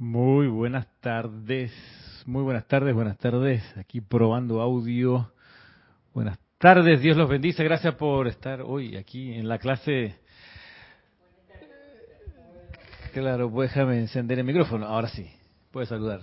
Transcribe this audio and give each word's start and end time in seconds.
Muy 0.00 0.48
buenas 0.48 0.86
tardes, 1.00 1.70
muy 2.24 2.42
buenas 2.42 2.66
tardes, 2.66 2.94
buenas 2.94 3.18
tardes. 3.18 3.62
Aquí 3.76 4.00
probando 4.00 4.62
audio. 4.62 5.30
Buenas 6.14 6.38
tardes, 6.56 7.02
Dios 7.02 7.18
los 7.18 7.28
bendice. 7.28 7.62
Gracias 7.62 7.96
por 7.96 8.26
estar 8.26 8.62
hoy 8.62 8.96
aquí 8.96 9.34
en 9.34 9.46
la 9.46 9.58
clase. 9.58 10.18
Claro, 13.12 13.50
pues 13.50 13.68
déjame 13.68 13.98
encender 13.98 14.38
el 14.38 14.46
micrófono. 14.46 14.86
Ahora 14.86 15.08
sí, 15.08 15.30
puedes 15.70 15.90
saludar. 15.90 16.22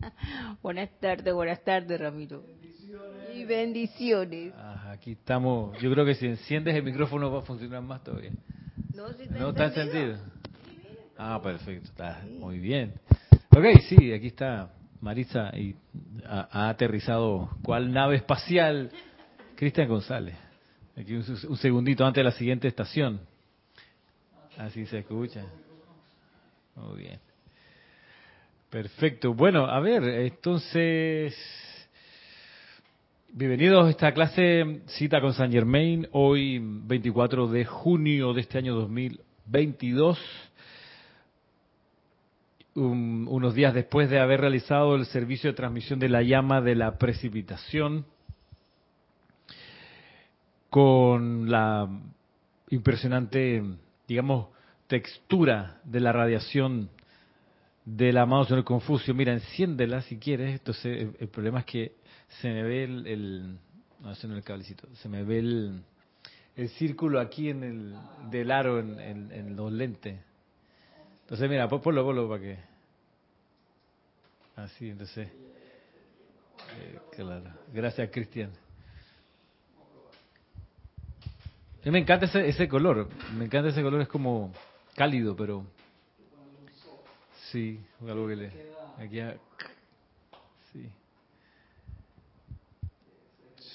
buenas 0.62 0.88
tardes, 0.98 1.34
buenas 1.34 1.62
tardes, 1.62 2.00
Ramiro. 2.00 2.42
Y 3.34 3.44
bendiciones. 3.44 4.54
Ajá, 4.54 4.92
aquí 4.92 5.12
estamos. 5.12 5.78
Yo 5.82 5.92
creo 5.92 6.06
que 6.06 6.14
si 6.14 6.24
enciendes 6.24 6.74
el 6.74 6.84
micrófono 6.84 7.30
va 7.30 7.40
a 7.40 7.42
funcionar 7.42 7.82
más 7.82 8.02
todavía. 8.02 8.32
No, 8.94 9.12
si 9.12 9.24
está 9.24 9.38
¿No 9.38 9.50
está 9.50 9.66
encendido. 9.66 10.12
encendido? 10.12 10.35
Ah, 11.18 11.40
perfecto, 11.42 11.86
está 11.88 12.22
muy 12.28 12.58
bien. 12.58 12.92
Ok, 13.50 13.64
sí, 13.88 14.12
aquí 14.12 14.26
está 14.26 14.70
Marisa 15.00 15.50
y 15.56 15.74
ha, 16.26 16.48
ha 16.50 16.68
aterrizado 16.68 17.48
cual 17.62 17.90
nave 17.90 18.16
espacial 18.16 18.90
Cristian 19.54 19.88
González. 19.88 20.36
Aquí 20.94 21.14
un, 21.14 21.24
un 21.48 21.56
segundito 21.56 22.04
antes 22.04 22.20
de 22.20 22.24
la 22.24 22.32
siguiente 22.32 22.68
estación. 22.68 23.20
Así 24.58 24.84
se 24.86 24.98
escucha. 24.98 25.44
Muy 26.74 26.98
bien. 26.98 27.18
Perfecto. 28.68 29.32
Bueno, 29.32 29.64
a 29.64 29.80
ver, 29.80 30.02
entonces, 30.04 31.34
bienvenidos 33.32 33.86
a 33.86 33.90
esta 33.90 34.12
clase 34.12 34.82
Cita 34.86 35.22
con 35.22 35.32
San 35.32 35.50
Germain, 35.50 36.06
hoy 36.12 36.60
24 36.60 37.46
de 37.48 37.64
junio 37.64 38.34
de 38.34 38.42
este 38.42 38.58
año 38.58 38.74
2022 38.74 40.18
un- 42.76 43.26
unos 43.28 43.54
días 43.54 43.74
después 43.74 44.08
de 44.10 44.20
haber 44.20 44.40
realizado 44.40 44.94
el 44.96 45.06
servicio 45.06 45.50
de 45.50 45.56
transmisión 45.56 45.98
de 45.98 46.08
la 46.08 46.22
llama 46.22 46.60
de 46.60 46.74
la 46.76 46.98
precipitación, 46.98 48.06
con 50.70 51.50
la 51.50 51.88
impresionante, 52.70 53.62
digamos, 54.06 54.48
textura 54.88 55.80
de 55.84 56.00
la 56.00 56.12
radiación 56.12 56.90
del 57.84 58.18
amado 58.18 58.44
señor 58.44 58.64
Confucio. 58.64 59.14
Mira, 59.14 59.32
enciéndela 59.32 60.02
si 60.02 60.18
quieres. 60.18 60.52
Entonces, 60.52 61.08
el, 61.18 61.28
problema 61.28 61.60
es 61.60 61.66
que 61.66 61.92
se 62.40 62.48
me 62.52 62.62
ve 62.62 62.84
el, 62.84 63.58
no, 64.00 64.12
ese 64.12 64.26
no 64.28 64.36
el 64.36 64.42
cablecito, 64.42 64.86
se 64.96 65.08
me 65.08 65.22
ve 65.22 65.38
el, 65.38 65.80
el 66.56 66.68
círculo 66.70 67.20
aquí 67.20 67.48
en 67.48 67.62
el 67.62 67.94
del 68.30 68.50
aro 68.50 68.80
en, 68.80 68.98
en- 69.00 69.32
en 69.32 69.56
los 69.56 69.72
lentes. 69.72 70.18
Entonces, 71.26 71.50
mira, 71.50 71.68
pon- 71.68 71.80
ponlo, 71.80 72.04
ponlo 72.04 72.28
para 72.28 72.40
que. 72.40 72.56
Así, 74.54 74.90
entonces. 74.90 75.28
eh, 75.28 76.98
claro. 77.16 77.50
Gracias, 77.74 78.08
Cristian. 78.12 78.52
A 81.84 81.90
me 81.90 81.98
encanta 81.98 82.26
ese, 82.26 82.48
ese 82.48 82.68
color. 82.68 83.08
Me 83.36 83.46
encanta 83.46 83.70
ese 83.70 83.82
color, 83.82 84.00
es 84.02 84.08
como 84.08 84.52
cálido, 84.94 85.34
pero. 85.34 85.64
Sí, 87.50 87.80
algo 88.02 88.28
que 88.28 88.36
le. 88.36 88.50
Aquí 88.98 89.20
Sí. 90.72 90.88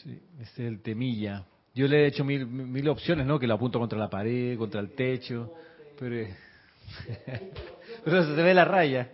Sí, 0.04 0.22
ese 0.40 0.52
es 0.52 0.60
el 0.72 0.82
temilla. 0.82 1.44
Yo 1.76 1.88
le 1.88 2.04
he 2.04 2.08
hecho 2.08 2.24
mil, 2.24 2.88
opciones, 2.88 3.26
¿no? 3.26 3.38
Que 3.40 3.48
lo 3.48 3.56
apunto 3.56 3.78
contra 3.78 4.00
la 4.00 4.10
pared, 4.10 4.58
contra 4.58 4.80
el 4.82 4.92
techo, 4.92 5.54
pero... 6.00 6.28
pero 8.06 8.24
se 8.24 8.42
ve 8.42 8.54
la 8.54 8.66
raya. 8.66 9.10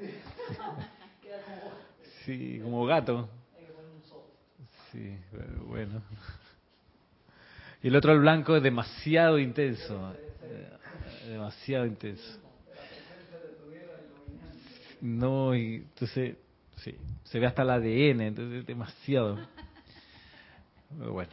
Sí, 2.25 2.59
como 2.61 2.86
gato. 2.86 3.30
Sí, 4.92 5.17
bueno. 5.66 6.02
Y 7.83 7.87
el 7.89 7.95
otro, 7.95 8.14
el 8.14 8.20
blanco, 8.20 8.55
es 8.58 8.64
demasiado 8.64 9.39
intenso. 9.39 10.14
eh, 10.43 11.30
Demasiado 11.30 11.86
intenso. 11.86 12.39
No, 15.02 15.55
y 15.55 15.76
entonces, 15.76 16.36
sí, 16.77 16.95
se 17.23 17.39
ve 17.39 17.45
hasta 17.45 17.61
el 17.61 17.70
ADN, 17.70 18.21
entonces 18.21 18.61
es 18.61 18.66
demasiado. 18.66 19.37
Pero 20.98 21.14
bueno. 21.14 21.30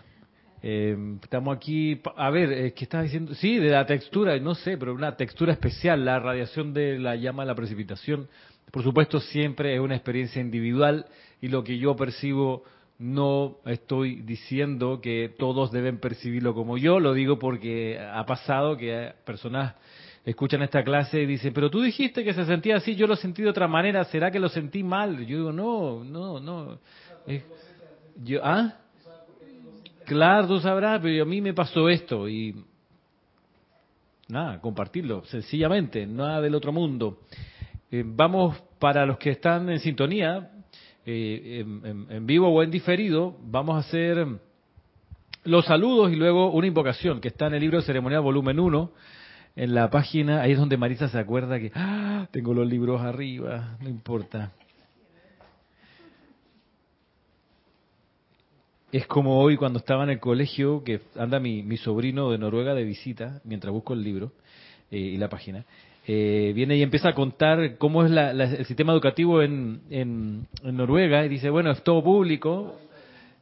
Eh, 0.66 0.97
estamos 1.22 1.54
aquí, 1.54 2.00
a 2.16 2.30
ver, 2.30 2.50
eh, 2.50 2.72
¿qué 2.72 2.84
estás 2.84 3.02
diciendo? 3.02 3.34
Sí, 3.34 3.58
de 3.58 3.69
la 3.69 3.84
textura, 3.84 4.38
no 4.38 4.54
sé, 4.54 4.78
pero 4.78 4.94
una 4.94 5.14
textura 5.14 5.52
especial, 5.52 6.06
la 6.06 6.19
radiación 6.19 6.72
de 6.72 6.98
la 6.98 7.16
llama 7.16 7.42
de 7.42 7.48
la 7.48 7.54
precipitación. 7.54 8.28
Por 8.70 8.82
supuesto, 8.82 9.20
siempre 9.20 9.74
es 9.74 9.80
una 9.80 9.94
experiencia 9.94 10.41
individual 10.41 11.04
y 11.42 11.48
lo 11.48 11.62
que 11.62 11.76
yo 11.76 11.94
percibo 11.97 12.64
no 12.98 13.58
estoy 13.66 14.22
diciendo 14.22 15.03
que 15.03 15.34
todos 15.38 15.70
deben 15.70 15.98
percibirlo 15.98 16.54
como 16.54 16.78
yo, 16.78 16.98
lo 16.98 17.12
digo 17.12 17.38
porque 17.38 18.00
ha 18.00 18.24
pasado 18.24 18.78
que 18.78 19.12
personas 19.26 19.74
escuchan 20.24 20.62
esta 20.62 20.82
clase 20.82 21.20
y 21.20 21.26
dicen, 21.26 21.53
pero 21.53 21.69
tú 21.69 21.82
dijiste 21.82 22.24
que 22.24 22.32
se 22.32 22.47
sentía 22.47 22.76
así, 22.76 22.94
yo 22.94 23.06
lo 23.06 23.16
sentí 23.16 23.42
de 23.42 23.50
otra 23.50 23.69
manera, 23.69 24.03
¿será 24.04 24.30
que 24.30 24.41
lo 24.41 24.48
sentí 24.48 24.82
mal? 24.82 25.26
Yo 25.26 25.36
digo, 25.36 25.53
no, 25.53 26.03
no, 26.04 26.41
no. 26.41 26.78
Es- 27.26 27.44
yo, 28.24 28.41
¿Ah? 28.42 28.78
Claro, 30.06 30.47
tú 30.48 30.60
sabrás, 30.60 31.00
pero 31.03 31.22
a 31.22 31.26
mí 31.26 31.41
me 31.41 31.54
pasó 31.54 31.88
esto 31.88 32.28
y 32.28 32.54
nada, 34.28 34.60
compartirlo, 34.60 35.25
sencillamente, 35.26 36.06
nada 36.06 36.41
del 36.41 36.54
otro 36.54 36.72
mundo. 36.72 37.19
Eh, 37.91 38.03
vamos 38.06 38.56
para 38.78 39.06
los 39.06 39.19
que 39.19 39.31
están 39.31 39.69
en 39.70 39.81
sintonía, 39.81 40.50
eh, 41.06 41.65
en, 41.65 42.06
en- 42.10 42.26
vivo 42.26 42.48
o 42.48 42.62
en 42.62 42.70
diferido, 42.70 43.37
vamos 43.44 43.76
a 43.76 43.78
hacer 43.87 44.26
los 45.44 45.65
saludos 45.66 46.10
y 46.12 46.16
luego 46.16 46.50
una 46.50 46.66
invocación 46.66 47.21
que 47.21 47.28
está 47.28 47.47
en 47.47 47.54
el 47.54 47.60
libro 47.60 47.81
ceremonial 47.82 48.22
volumen 48.22 48.59
1, 48.59 48.91
en 49.56 49.75
la 49.75 49.88
página, 49.91 50.41
ahí 50.42 50.53
es 50.53 50.59
donde 50.59 50.76
Marisa 50.76 51.09
se 51.09 51.19
acuerda 51.19 51.60
que 51.60 51.71
"Ah, 51.75 52.26
tengo 52.32 52.53
los 52.54 52.66
libros 52.66 53.00
arriba, 53.03 53.76
no 53.81 53.88
importa. 53.88 54.53
Es 58.97 59.09
como 59.09 59.41
hoy 59.41 59.56
cuando 59.56 59.81
estaba 59.81 60.05
en 60.05 60.10
el 60.10 60.21
colegio, 60.21 60.84
que 60.84 61.00
anda 61.19 61.41
mi, 61.41 61.65
mi 61.65 61.77
sobrino 61.77 62.31
de 62.31 62.38
Noruega 62.38 62.75
de 62.75 62.84
visita, 62.84 63.41
mientras 63.43 63.72
busco 63.72 63.93
el 63.93 64.05
libro 64.05 64.31
eh, 64.88 64.97
y 64.99 65.16
la 65.16 65.28
página, 65.28 65.65
eh, 66.06 66.53
viene 66.55 66.77
y 66.77 66.82
empieza 66.82 67.09
a 67.09 67.12
contar 67.12 67.77
cómo 67.77 68.04
es 68.04 68.12
la- 68.12 68.31
el 68.31 68.65
sistema 68.66 68.93
educativo 68.93 69.43
en, 69.43 69.81
en- 69.91 70.47
en 70.62 70.77
Noruega 70.77 71.25
y 71.25 71.28
dice, 71.28 71.50
bueno, 71.50 71.72
es 71.72 71.83
todo 71.83 72.04
público, 72.04 72.78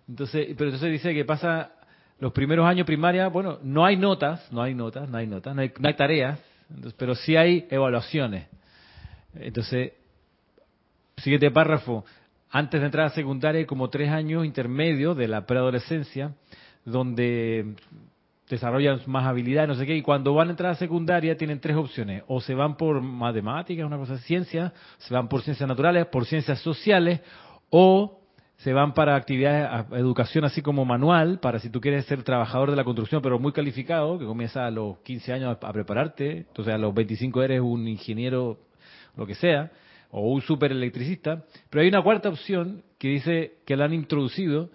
entonces, 0.08 0.46
pero 0.56 0.70
entonces 0.70 0.90
dice 0.90 1.12
que 1.12 1.26
pasa 1.26 1.72
los 2.18 2.32
primeros 2.32 2.64
años 2.64 2.86
primaria, 2.86 3.28
bueno, 3.28 3.58
no 3.62 3.84
hay 3.84 3.98
notas, 3.98 4.50
no 4.52 4.62
hay 4.62 4.72
notas, 4.74 5.06
no 5.10 5.18
hay 5.18 5.26
notas, 5.26 5.54
no 5.54 5.60
hay, 5.60 5.70
no 5.78 5.86
hay 5.86 5.94
tareas, 5.94 6.38
entonces, 6.70 6.94
pero 6.96 7.14
sí 7.14 7.36
hay 7.36 7.66
evaluaciones. 7.68 8.46
Entonces, 9.34 9.92
Siguiente 11.18 11.50
párrafo. 11.50 12.04
Antes 12.54 12.80
de 12.80 12.86
entrar 12.86 13.06
a 13.06 13.10
secundaria 13.10 13.66
como 13.66 13.88
tres 13.88 14.10
años 14.10 14.44
intermedios 14.44 15.16
de 15.16 15.26
la 15.26 15.46
preadolescencia, 15.46 16.34
donde 16.84 17.76
desarrollan 18.46 19.00
más 19.06 19.26
habilidades, 19.26 19.68
no 19.68 19.74
sé 19.74 19.86
qué, 19.86 19.96
y 19.96 20.02
cuando 20.02 20.34
van 20.34 20.48
a 20.48 20.50
entrar 20.50 20.72
a 20.72 20.74
secundaria 20.74 21.34
tienen 21.34 21.60
tres 21.60 21.76
opciones. 21.76 22.24
O 22.26 22.42
se 22.42 22.54
van 22.54 22.76
por 22.76 23.00
matemáticas, 23.00 23.86
una 23.86 23.96
cosa, 23.96 24.18
ciencia, 24.18 24.74
se 24.98 25.14
van 25.14 25.28
por 25.28 25.40
ciencias 25.40 25.66
naturales, 25.66 26.04
por 26.08 26.26
ciencias 26.26 26.60
sociales, 26.60 27.20
o 27.70 28.20
se 28.58 28.74
van 28.74 28.92
para 28.92 29.16
actividades, 29.16 29.86
educación 29.92 30.44
así 30.44 30.60
como 30.60 30.84
manual, 30.84 31.40
para 31.40 31.58
si 31.58 31.70
tú 31.70 31.80
quieres 31.80 32.04
ser 32.04 32.22
trabajador 32.22 32.68
de 32.70 32.76
la 32.76 32.84
construcción, 32.84 33.22
pero 33.22 33.38
muy 33.38 33.52
calificado, 33.52 34.18
que 34.18 34.26
comienza 34.26 34.66
a 34.66 34.70
los 34.70 34.98
15 34.98 35.32
años 35.32 35.56
a 35.58 35.72
prepararte, 35.72 36.40
entonces 36.40 36.74
a 36.74 36.76
los 36.78 36.92
25 36.92 37.42
eres 37.42 37.62
un 37.62 37.88
ingeniero, 37.88 38.58
lo 39.16 39.26
que 39.26 39.34
sea, 39.36 39.70
o 40.12 40.20
un 40.30 40.40
super 40.42 40.70
electricista, 40.70 41.42
pero 41.70 41.82
hay 41.82 41.88
una 41.88 42.02
cuarta 42.02 42.28
opción 42.28 42.82
que 42.98 43.08
dice 43.08 43.52
que 43.66 43.76
la 43.76 43.86
han 43.86 43.94
introducido 43.94 44.70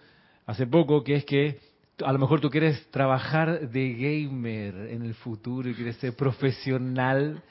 hace 0.45 0.67
poco, 0.67 1.03
que 1.03 1.15
es 1.15 1.25
que 1.25 1.59
a 2.03 2.11
lo 2.11 2.19
mejor 2.19 2.41
tú 2.41 2.49
quieres 2.49 2.85
trabajar 2.91 3.69
de 3.69 3.93
gamer 3.93 4.89
en 4.91 5.03
el 5.03 5.13
futuro 5.13 5.69
y 5.69 5.73
quieres 5.75 5.95
ser 5.97 6.15
profesional 6.15 7.41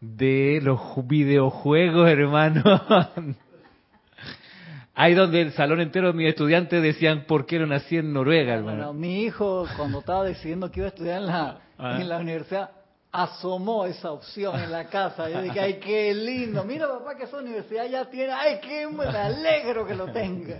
de 0.00 0.60
los 0.62 0.78
ju- 0.78 1.06
videojuegos, 1.06 2.08
hermano. 2.10 2.62
Ahí 4.96 5.14
donde 5.14 5.40
el 5.40 5.52
salón 5.52 5.80
entero 5.80 6.08
de 6.08 6.12
mis 6.12 6.28
estudiantes 6.28 6.80
decían 6.82 7.24
por 7.26 7.46
qué 7.46 7.58
no 7.58 7.66
nací 7.66 7.96
en 7.96 8.12
Noruega, 8.12 8.54
Bueno, 8.60 8.70
hermano. 8.70 8.92
mi 8.92 9.22
hijo 9.24 9.66
cuando 9.76 9.98
estaba 9.98 10.22
decidiendo 10.24 10.70
que 10.70 10.80
iba 10.80 10.86
a 10.86 10.90
estudiar 10.90 11.20
en 11.20 11.26
la, 11.26 11.60
Ah. 11.76 11.98
en 12.00 12.08
la 12.08 12.18
universidad, 12.18 12.70
asomó 13.16 13.86
esa 13.86 14.10
opción 14.10 14.58
en 14.60 14.72
la 14.72 14.86
casa. 14.88 15.30
Yo 15.30 15.40
dije, 15.40 15.60
ay, 15.60 15.74
qué 15.78 16.12
lindo. 16.12 16.64
Mira, 16.64 16.88
papá, 16.88 17.16
que 17.16 17.24
esa 17.24 17.38
universidad 17.38 17.86
ya 17.88 18.10
tiene. 18.10 18.32
Ay, 18.32 18.58
qué 18.60 18.88
me 18.88 19.04
alegro 19.04 19.86
que 19.86 19.94
lo 19.94 20.08
tenga. 20.12 20.58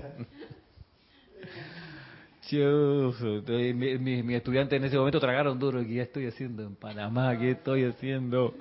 Chuzo, 2.48 3.38
entonces, 3.38 3.74
mi- 3.74 3.98
mi- 3.98 4.22
Mis 4.22 4.36
estudiantes 4.36 4.76
en 4.78 4.84
ese 4.84 4.96
momento 4.96 5.18
tragaron 5.18 5.58
duro. 5.58 5.82
¿Qué 5.84 6.00
estoy 6.02 6.26
haciendo 6.26 6.62
en 6.62 6.76
Panamá? 6.76 7.36
¿Qué 7.38 7.52
estoy 7.52 7.84
haciendo? 7.84 8.54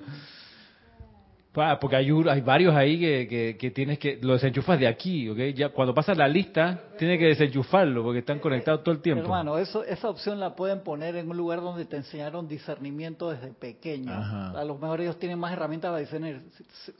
Porque 1.80 1.94
hay, 1.94 2.10
un- 2.10 2.28
hay 2.28 2.40
varios 2.40 2.74
ahí 2.74 2.98
que, 2.98 3.28
que, 3.28 3.56
que 3.56 3.70
tienes 3.70 4.00
que, 4.00 4.18
lo 4.20 4.32
desenchufas 4.32 4.80
de 4.80 4.88
aquí, 4.88 5.28
¿ok? 5.28 5.38
Ya 5.54 5.68
cuando 5.68 5.94
pasas 5.94 6.18
la 6.18 6.26
lista, 6.26 6.80
tienes 6.98 7.16
que 7.20 7.26
desenchufarlo 7.26 8.02
porque 8.02 8.18
están 8.18 8.40
conectados 8.40 8.82
todo 8.82 8.92
el 8.92 9.00
tiempo. 9.00 9.22
Hermano, 9.22 9.56
eso, 9.58 9.84
esa 9.84 10.08
opción 10.08 10.40
la 10.40 10.56
pueden 10.56 10.80
poner 10.80 11.14
en 11.14 11.30
un 11.30 11.36
lugar 11.36 11.60
donde 11.60 11.84
te 11.84 11.96
enseñaron 11.96 12.48
discernimiento 12.48 13.30
desde 13.30 13.52
pequeño. 13.52 14.12
Ajá. 14.12 14.50
A 14.50 14.64
lo 14.64 14.76
mejor 14.76 15.00
ellos 15.00 15.16
tienen 15.20 15.38
más 15.38 15.52
herramientas 15.52 15.90
para 15.90 16.00
discernir. 16.00 16.42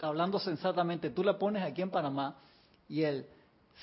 Hablando 0.01 0.39
sensatamente, 0.39 1.11
tú 1.11 1.25
la 1.25 1.37
pones 1.37 1.65
aquí 1.65 1.83
en 1.83 1.91
Panamá 1.91 2.37
y 2.89 3.03
el 3.03 3.27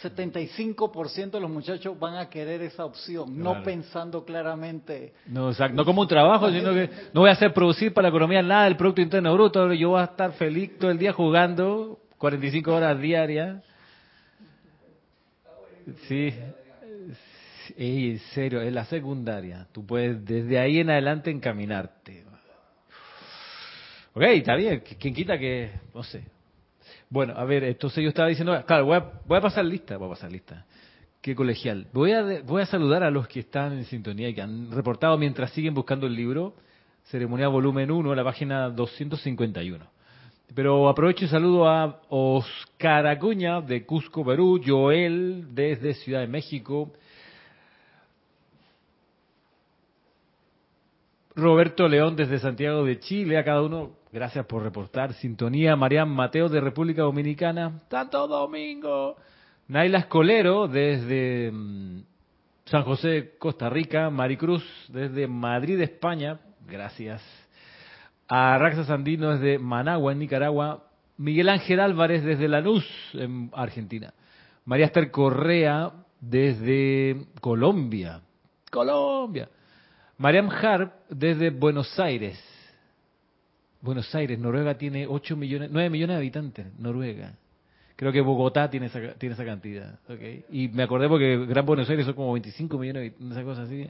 75% 0.01 1.31
de 1.31 1.39
los 1.39 1.49
muchachos 1.49 1.99
van 1.99 2.15
a 2.15 2.29
querer 2.29 2.61
esa 2.61 2.85
opción, 2.85 3.37
no 3.37 3.61
pensando 3.61 4.23
claramente. 4.23 5.13
No, 5.27 5.49
exacto, 5.49 5.75
no 5.75 5.85
como 5.85 6.01
un 6.01 6.07
trabajo, 6.07 6.49
sino 6.49 6.73
que 6.73 6.89
no 7.13 7.21
voy 7.21 7.29
a 7.29 7.33
hacer 7.33 7.53
producir 7.53 7.93
para 7.93 8.03
la 8.03 8.09
economía 8.09 8.41
nada 8.41 8.65
del 8.65 8.77
Producto 8.77 9.01
Interno 9.01 9.33
Bruto, 9.33 9.73
yo 9.73 9.89
voy 9.89 10.01
a 10.01 10.05
estar 10.05 10.31
feliz 10.33 10.77
todo 10.79 10.91
el 10.91 10.97
día 10.97 11.13
jugando 11.13 11.99
45 12.17 12.73
horas 12.73 12.99
diarias. 12.99 13.63
Sí, 16.07 16.33
Ey, 17.77 18.11
en 18.11 18.19
serio, 18.33 18.61
es 18.61 18.73
la 18.73 18.85
secundaria. 18.85 19.67
Tú 19.71 19.85
puedes 19.85 20.23
desde 20.25 20.59
ahí 20.59 20.79
en 20.79 20.89
adelante 20.89 21.31
encaminarte. 21.31 22.25
Ok, 24.13 24.23
está 24.23 24.55
bien. 24.55 24.83
¿Quién 24.99 25.13
quita 25.13 25.37
que, 25.37 25.71
no 25.93 26.03
sé? 26.03 26.23
Bueno, 27.11 27.33
a 27.35 27.43
ver, 27.43 27.65
entonces 27.65 28.01
yo 28.01 28.07
estaba 28.07 28.29
diciendo, 28.29 28.57
claro, 28.65 28.85
voy 28.85 28.95
a, 28.95 29.11
voy 29.27 29.37
a 29.37 29.41
pasar 29.41 29.65
lista, 29.65 29.97
voy 29.97 30.07
a 30.07 30.11
pasar 30.11 30.31
lista. 30.31 30.65
Qué 31.21 31.35
colegial. 31.35 31.87
Voy 31.91 32.13
a, 32.13 32.41
voy 32.43 32.61
a 32.61 32.65
saludar 32.65 33.03
a 33.03 33.11
los 33.11 33.27
que 33.27 33.41
están 33.41 33.73
en 33.73 33.83
sintonía 33.83 34.29
y 34.29 34.33
que 34.33 34.41
han 34.41 34.71
reportado 34.71 35.17
mientras 35.17 35.51
siguen 35.51 35.73
buscando 35.73 36.07
el 36.07 36.15
libro, 36.15 36.55
Ceremonia 37.03 37.49
Volumen 37.49 37.91
1, 37.91 38.15
la 38.15 38.23
página 38.23 38.69
251. 38.69 39.85
Pero 40.55 40.87
aprovecho 40.87 41.25
y 41.25 41.27
saludo 41.27 41.67
a 41.67 41.99
Oscar 42.07 43.05
Acuña 43.05 43.59
de 43.59 43.85
Cusco, 43.85 44.23
Perú, 44.23 44.61
Joel 44.65 45.53
desde 45.53 45.95
Ciudad 45.95 46.21
de 46.21 46.27
México, 46.27 46.93
Roberto 51.35 51.87
León 51.87 52.15
desde 52.15 52.39
Santiago 52.39 52.83
de 52.83 52.99
Chile, 52.99 53.37
a 53.37 53.43
cada 53.43 53.61
uno, 53.61 53.91
gracias 54.11 54.45
por 54.45 54.63
reportar. 54.63 55.13
Sintonía, 55.13 55.75
Marian 55.75 56.09
Mateo 56.09 56.49
de 56.49 56.59
República 56.59 57.03
Dominicana, 57.03 57.79
Santo 57.89 58.27
Domingo. 58.27 59.15
Naila 59.67 59.99
Escolero 59.99 60.67
desde 60.67 61.49
mm, 61.51 62.01
San 62.65 62.83
José, 62.83 63.35
Costa 63.39 63.69
Rica. 63.69 64.09
Maricruz 64.09 64.63
desde 64.89 65.27
Madrid, 65.27 65.79
España, 65.79 66.39
gracias. 66.67 67.23
A 68.27 68.57
Raxa 68.57 68.83
Sandino 68.83 69.31
desde 69.31 69.57
Managua, 69.57 70.11
en 70.11 70.19
Nicaragua. 70.19 70.83
Miguel 71.17 71.49
Ángel 71.49 71.79
Álvarez 71.79 72.23
desde 72.23 72.47
Lanús, 72.49 72.85
en 73.13 73.49
Argentina. 73.53 74.13
María 74.65 74.87
Esther 74.87 75.11
Correa 75.11 75.91
desde 76.19 77.27
Colombia. 77.39 78.21
Colombia. 78.69 79.47
Mariam 80.21 80.51
Harp 80.51 80.93
desde 81.09 81.49
Buenos 81.49 81.99
Aires. 81.99 82.39
Buenos 83.81 84.13
Aires, 84.13 84.37
Noruega 84.37 84.77
tiene 84.77 85.07
8 85.07 85.35
millones, 85.35 85.71
9 85.71 85.89
millones 85.89 86.13
de 86.13 86.17
habitantes, 86.19 86.67
Noruega. 86.77 87.33
Creo 87.95 88.11
que 88.11 88.21
Bogotá 88.21 88.69
tiene 88.69 88.85
esa, 88.85 89.15
tiene 89.15 89.33
esa 89.33 89.43
cantidad. 89.43 89.97
¿ok? 90.07 90.45
Y 90.51 90.67
me 90.67 90.83
acordé 90.83 91.09
porque 91.09 91.43
Gran 91.47 91.65
Buenos 91.65 91.89
Aires 91.89 92.05
son 92.05 92.13
como 92.13 92.33
25 92.33 92.77
millones 92.77 93.01
de 93.01 93.07
habitantes, 93.07 93.35
esa 93.35 93.43
cosa 93.43 93.63
así. 93.63 93.89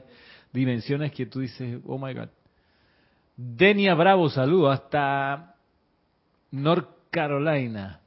Dimensiones 0.54 1.12
que 1.12 1.26
tú 1.26 1.40
dices, 1.40 1.80
oh 1.86 1.98
my 1.98 2.14
God. 2.14 2.28
Denia 3.36 3.94
Bravo, 3.94 4.30
saludo 4.30 4.70
hasta 4.70 5.56
North 6.50 6.88
Carolina. 7.10 8.00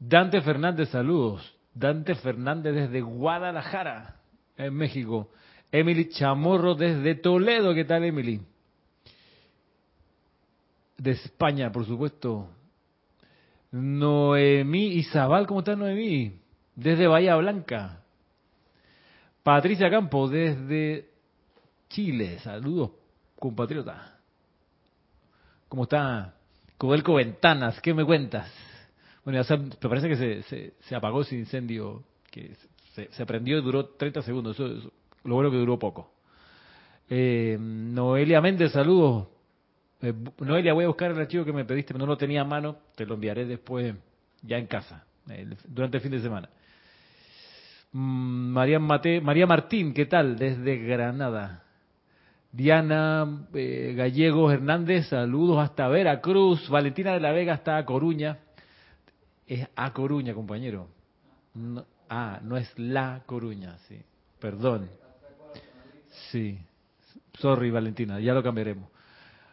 Dante 0.00 0.40
Fernández, 0.40 0.88
saludos. 0.88 1.56
Dante 1.72 2.16
Fernández 2.16 2.74
desde 2.74 3.02
Guadalajara, 3.02 4.16
en 4.56 4.74
México. 4.74 5.30
Emily 5.72 6.08
Chamorro 6.08 6.74
desde 6.74 7.14
Toledo, 7.16 7.74
¿qué 7.74 7.84
tal 7.84 8.04
Emily? 8.04 8.40
De 10.98 11.12
España, 11.12 11.70
por 11.72 11.86
supuesto. 11.86 12.48
Noemí 13.72 14.86
Izabal, 14.94 15.46
¿cómo 15.46 15.60
está 15.60 15.76
Noemí? 15.76 16.32
Desde 16.74 17.06
Bahía 17.06 17.36
Blanca. 17.36 18.02
Patricia 19.42 19.88
Campo, 19.90 20.28
desde 20.28 21.08
Chile. 21.88 22.38
Saludos, 22.40 22.90
compatriota. 23.38 24.18
¿Cómo 25.68 25.84
está? 25.84 26.34
Codelco 26.76 27.14
Ventanas, 27.14 27.80
¿qué 27.80 27.94
me 27.94 28.04
cuentas? 28.04 28.50
Bueno, 29.24 29.38
ya 29.40 29.44
se- 29.44 29.56
me 29.56 29.68
parece 29.88 30.08
que 30.08 30.16
se, 30.16 30.42
se, 30.44 30.74
se 30.80 30.96
apagó 30.96 31.20
ese 31.22 31.36
incendio, 31.36 32.02
que 32.30 32.56
se, 32.94 33.10
se 33.12 33.26
prendió 33.26 33.58
y 33.58 33.62
duró 33.62 33.86
30 33.86 34.22
segundos. 34.22 34.56
Eso, 34.56 34.66
eso- 34.66 34.92
lo 35.24 35.34
bueno 35.34 35.50
que 35.50 35.56
duró 35.56 35.78
poco. 35.78 36.12
Eh, 37.08 37.56
Noelia 37.60 38.40
Méndez, 38.40 38.72
saludos. 38.72 39.28
Eh, 40.00 40.14
Noelia, 40.38 40.72
voy 40.72 40.84
a 40.84 40.88
buscar 40.88 41.10
el 41.10 41.18
archivo 41.18 41.44
que 41.44 41.52
me 41.52 41.64
pediste, 41.64 41.92
no 41.94 42.06
lo 42.06 42.16
tenía 42.16 42.42
a 42.42 42.44
mano. 42.44 42.76
Te 42.94 43.04
lo 43.04 43.14
enviaré 43.14 43.44
después, 43.44 43.94
ya 44.42 44.56
en 44.58 44.66
casa, 44.66 45.04
durante 45.68 45.98
el 45.98 46.02
fin 46.02 46.12
de 46.12 46.20
semana. 46.20 46.48
Mm, 47.92 48.52
María, 48.52 48.78
Mate, 48.78 49.20
María 49.20 49.46
Martín, 49.46 49.92
¿qué 49.92 50.06
tal? 50.06 50.36
Desde 50.36 50.76
Granada. 50.78 51.64
Diana 52.52 53.46
eh, 53.54 53.94
Gallegos 53.96 54.52
Hernández, 54.52 55.08
saludos 55.08 55.58
hasta 55.58 55.88
Veracruz. 55.88 56.68
Valentina 56.68 57.12
de 57.12 57.20
la 57.20 57.32
Vega 57.32 57.54
hasta 57.54 57.76
A 57.76 57.84
Coruña. 57.84 58.38
Es 59.46 59.68
A 59.76 59.92
Coruña, 59.92 60.34
compañero. 60.34 60.88
No, 61.54 61.84
ah, 62.08 62.40
no 62.42 62.56
es 62.56 62.72
La 62.78 63.22
Coruña, 63.26 63.76
sí. 63.88 64.00
Perdón. 64.40 64.88
Sí. 66.30 66.58
Sorry, 67.38 67.70
Valentina, 67.70 68.20
ya 68.20 68.34
lo 68.34 68.42
cambiaremos. 68.42 68.88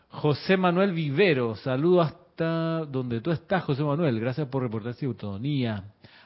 José 0.09 0.57
Manuel 0.57 0.93
Vivero, 0.93 1.55
saludo 1.55 2.01
hasta 2.01 2.85
donde 2.85 3.21
tú 3.21 3.31
estás, 3.31 3.63
José 3.63 3.83
Manuel. 3.83 4.19
Gracias 4.19 4.47
por 4.47 4.63
reportar 4.63 4.93
su 4.93 5.05
autonomía. 5.05 5.83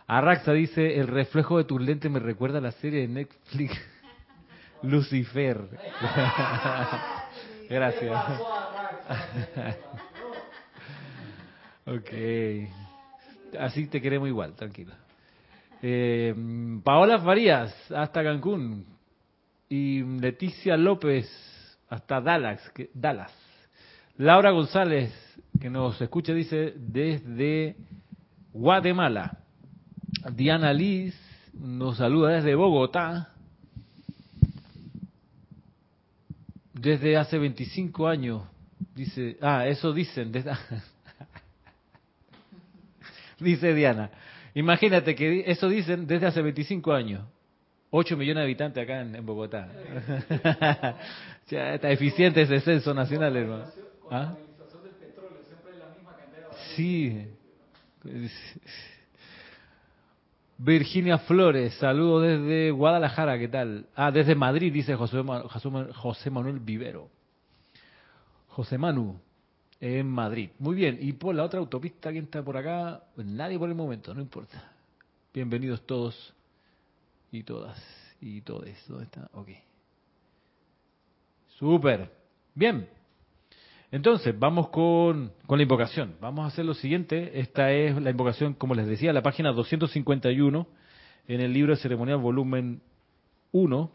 Arraxa 0.07 0.53
dice, 0.53 1.00
el 1.00 1.07
reflejo 1.07 1.57
de 1.57 1.63
tus 1.63 1.81
lentes 1.81 2.12
me 2.12 2.19
recuerda 2.19 2.57
a 2.57 2.62
la 2.62 2.71
serie 2.71 3.01
de 3.01 3.07
Netflix 3.07 3.80
Lucifer. 4.83 5.62
Gracias. 7.69 8.12
ok. 11.86 12.09
Así 13.60 13.88
te 13.88 14.01
queremos 14.01 14.27
igual, 14.27 14.53
tranquila. 14.53 14.96
Eh, 15.81 16.34
Paola 16.84 17.20
Farías, 17.20 17.74
hasta 17.91 18.24
Cancún. 18.24 18.86
Y 19.71 20.03
Leticia 20.03 20.75
López, 20.75 21.31
hasta 21.89 22.19
Dallas. 22.19 22.59
que- 22.71 22.89
Dallas. 22.93 23.31
Laura 24.17 24.51
González, 24.51 25.13
que 25.61 25.69
nos 25.69 25.99
escucha, 26.01 26.33
dice, 26.33 26.73
desde 26.75 27.77
Guatemala. 28.51 29.37
Diana 30.35 30.73
Liz 30.73 31.15
nos 31.53 31.95
saluda 31.95 32.31
desde 32.33 32.53
Bogotá. 32.53 33.29
Desde 36.73 37.15
hace 37.15 37.37
25 37.37 38.09
años. 38.09 38.43
Dice, 38.93 39.37
ah, 39.39 39.65
eso 39.67 39.93
dicen. 39.93 40.33
desde- 40.33 40.51
dice 43.39 43.73
Diana. 43.73 44.11
Imagínate 44.53 45.15
que 45.15 45.49
eso 45.49 45.69
dicen 45.69 46.07
desde 46.07 46.27
hace 46.27 46.41
25 46.41 46.91
años. 46.91 47.25
8 47.93 48.15
millones 48.15 48.38
de 48.38 48.43
habitantes 48.45 48.83
acá 48.83 49.01
en, 49.01 49.15
en 49.15 49.25
Bogotá. 49.25 49.69
ya 51.50 51.75
está 51.75 51.91
eficiente 51.91 52.41
ese 52.41 52.62
censo 52.62 52.93
nacional, 52.93 53.36
hermano. 53.36 53.65
¿Ah? 54.10 54.33
Sí. 56.75 57.27
Virginia 60.57 61.17
Flores, 61.17 61.74
saludo 61.75 62.21
desde 62.21 62.71
Guadalajara, 62.71 63.38
¿qué 63.38 63.50
tal? 63.50 63.86
Ah, 63.93 64.10
desde 64.10 64.36
Madrid, 64.36 64.71
dice 64.71 64.95
José, 64.95 65.21
José 65.93 66.29
Manuel 66.29 66.60
Vivero. 66.60 67.10
José 68.48 68.77
Manu, 68.77 69.19
en 69.81 70.07
Madrid. 70.07 70.51
Muy 70.60 70.75
bien, 70.75 70.98
y 71.01 71.12
por 71.13 71.36
la 71.36 71.43
otra 71.43 71.60
autopista, 71.60 72.12
¿quién 72.12 72.25
está 72.25 72.41
por 72.41 72.55
acá? 72.55 73.03
Nadie 73.17 73.60
por 73.60 73.67
el 73.67 73.75
momento, 73.75 74.13
no 74.13 74.21
importa. 74.21 74.71
Bienvenidos 75.33 75.81
todos 75.86 76.33
y 77.31 77.43
todas 77.43 77.77
y 78.19 78.41
todes. 78.41 78.77
¿Dónde 78.88 79.05
está? 79.05 79.29
Ok. 79.33 79.50
Súper. 81.57 82.11
Bien. 82.53 82.88
Entonces, 83.91 84.38
vamos 84.38 84.69
con, 84.69 85.33
con 85.45 85.57
la 85.57 85.63
invocación. 85.63 86.15
Vamos 86.21 86.45
a 86.45 86.47
hacer 86.47 86.65
lo 86.65 86.73
siguiente. 86.73 87.39
Esta 87.39 87.71
es 87.71 88.01
la 88.01 88.09
invocación, 88.09 88.53
como 88.53 88.73
les 88.75 88.88
decía, 88.88 89.11
la 89.11 89.21
página 89.21 89.51
251 89.51 90.67
en 91.27 91.41
el 91.41 91.53
libro 91.53 91.75
de 91.75 91.81
ceremonial 91.81 92.17
volumen 92.17 92.81
1. 93.51 93.91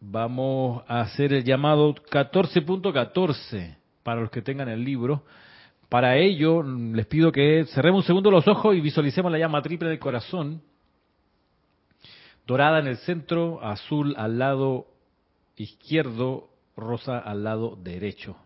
Vamos 0.00 0.82
a 0.86 1.00
hacer 1.00 1.32
el 1.32 1.44
llamado 1.44 1.94
14.14. 1.94 3.76
para 4.02 4.20
los 4.20 4.30
que 4.30 4.40
tengan 4.42 4.68
el 4.68 4.84
libro. 4.84 5.24
Para 5.90 6.16
ello, 6.16 6.62
les 6.62 7.04
pido 7.06 7.32
que 7.32 7.64
cerremos 7.74 8.04
un 8.04 8.06
segundo 8.06 8.30
los 8.30 8.46
ojos 8.46 8.76
y 8.76 8.80
visualicemos 8.80 9.30
la 9.32 9.38
llama 9.38 9.60
triple 9.60 9.88
del 9.88 9.98
corazón, 9.98 10.62
dorada 12.46 12.78
en 12.78 12.86
el 12.86 12.96
centro, 12.98 13.60
azul 13.60 14.14
al 14.16 14.38
lado 14.38 14.86
izquierdo, 15.56 16.48
rosa 16.76 17.18
al 17.18 17.42
lado 17.42 17.76
derecho. 17.82 18.36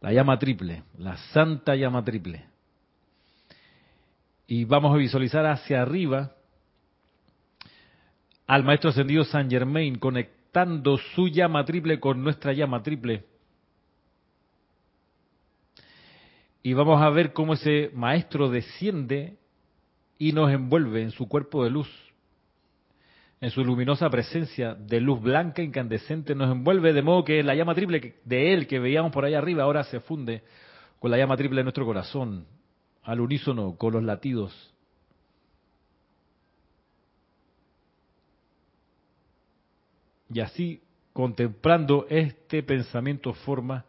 La 0.00 0.14
llama 0.14 0.38
triple, 0.38 0.82
la 0.96 1.18
santa 1.18 1.76
llama 1.76 2.02
triple. 2.02 2.46
Y 4.46 4.64
vamos 4.64 4.94
a 4.94 4.96
visualizar 4.96 5.44
hacia 5.44 5.82
arriba 5.82 6.32
al 8.46 8.64
Maestro 8.64 8.88
Ascendido 8.88 9.24
San 9.24 9.50
Germain, 9.50 9.98
conectando 9.98 10.96
su 11.14 11.28
llama 11.28 11.66
triple 11.66 12.00
con 12.00 12.24
nuestra 12.24 12.54
llama 12.54 12.82
triple. 12.82 13.24
Y 16.66 16.74
vamos 16.74 17.00
a 17.00 17.10
ver 17.10 17.32
cómo 17.32 17.54
ese 17.54 17.92
Maestro 17.94 18.50
desciende 18.50 19.38
y 20.18 20.32
nos 20.32 20.50
envuelve 20.50 21.00
en 21.00 21.12
su 21.12 21.28
cuerpo 21.28 21.62
de 21.62 21.70
luz, 21.70 21.88
en 23.40 23.50
su 23.50 23.64
luminosa 23.64 24.10
presencia 24.10 24.74
de 24.74 25.00
luz 25.00 25.22
blanca 25.22 25.62
incandescente, 25.62 26.34
nos 26.34 26.50
envuelve 26.50 26.92
de 26.92 27.02
modo 27.02 27.22
que 27.22 27.44
la 27.44 27.54
llama 27.54 27.76
triple 27.76 28.16
de 28.24 28.52
Él 28.52 28.66
que 28.66 28.80
veíamos 28.80 29.12
por 29.12 29.24
ahí 29.24 29.34
arriba 29.34 29.62
ahora 29.62 29.84
se 29.84 30.00
funde 30.00 30.42
con 30.98 31.12
la 31.12 31.18
llama 31.18 31.36
triple 31.36 31.58
de 31.58 31.62
nuestro 31.62 31.86
corazón, 31.86 32.48
al 33.04 33.20
unísono 33.20 33.76
con 33.76 33.92
los 33.92 34.02
latidos. 34.02 34.74
Y 40.30 40.40
así, 40.40 40.82
contemplando 41.12 42.08
este 42.10 42.64
pensamiento 42.64 43.34
forma, 43.34 43.84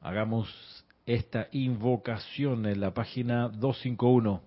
hagamos 0.00 0.79
esta 1.14 1.48
invocación 1.52 2.66
en 2.66 2.80
la 2.80 2.94
página 2.94 3.48
251. 3.48 4.40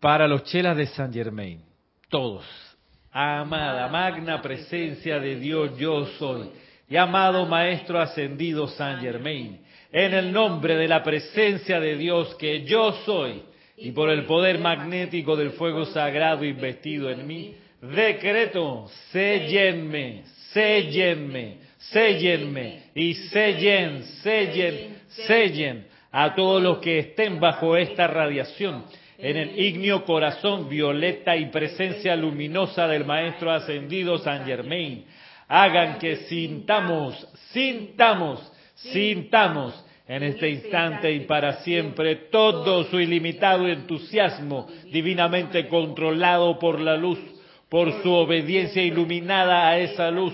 Para 0.00 0.28
los 0.28 0.44
chelas 0.44 0.76
de 0.76 0.86
San 0.88 1.12
Germain, 1.12 1.62
todos, 2.10 2.44
amada 3.10 3.88
magna 3.88 4.42
presencia 4.42 5.18
de 5.18 5.36
Dios 5.36 5.78
yo 5.78 6.04
soy, 6.18 6.50
y 6.88 6.96
amado 6.96 7.46
Maestro 7.46 7.98
ascendido 7.98 8.68
San 8.68 9.00
Germain, 9.00 9.60
en 9.90 10.12
el 10.12 10.30
nombre 10.30 10.76
de 10.76 10.86
la 10.86 11.02
presencia 11.02 11.80
de 11.80 11.96
Dios 11.96 12.34
que 12.34 12.64
yo 12.64 12.92
soy, 13.06 13.44
y 13.78 13.92
por 13.92 14.10
el 14.10 14.26
poder 14.26 14.58
magnético 14.58 15.36
del 15.36 15.52
fuego 15.52 15.86
sagrado 15.86 16.44
investido 16.44 17.10
en 17.10 17.26
mí, 17.26 17.54
decreto, 17.80 18.88
sellenme, 19.10 20.24
sellenme, 20.52 21.63
sellenme 21.78 22.90
y 22.94 23.14
sellen, 23.14 24.02
sellen, 24.22 24.98
sellen 25.08 25.86
a 26.10 26.34
todos 26.34 26.62
los 26.62 26.78
que 26.78 26.98
estén 26.98 27.40
bajo 27.40 27.76
esta 27.76 28.06
radiación 28.06 28.84
en 29.18 29.36
el 29.36 29.58
ignio 29.58 30.04
corazón 30.04 30.68
violeta 30.68 31.36
y 31.36 31.46
presencia 31.46 32.16
luminosa 32.16 32.86
del 32.88 33.04
Maestro 33.04 33.50
Ascendido 33.52 34.18
San 34.18 34.44
Germain. 34.44 35.04
Hagan 35.48 35.98
que 35.98 36.16
sintamos, 36.28 37.26
sintamos, 37.52 38.52
sintamos 38.74 39.84
en 40.06 40.22
este 40.22 40.50
instante 40.50 41.12
y 41.12 41.20
para 41.20 41.62
siempre 41.62 42.16
todo 42.30 42.84
su 42.84 43.00
ilimitado 43.00 43.68
entusiasmo 43.68 44.66
divinamente 44.90 45.68
controlado 45.68 46.58
por 46.58 46.80
la 46.80 46.96
luz 46.96 47.18
por 47.74 48.02
su 48.02 48.12
obediencia 48.12 48.84
iluminada 48.84 49.68
a 49.68 49.78
esa 49.78 50.08
luz, 50.08 50.32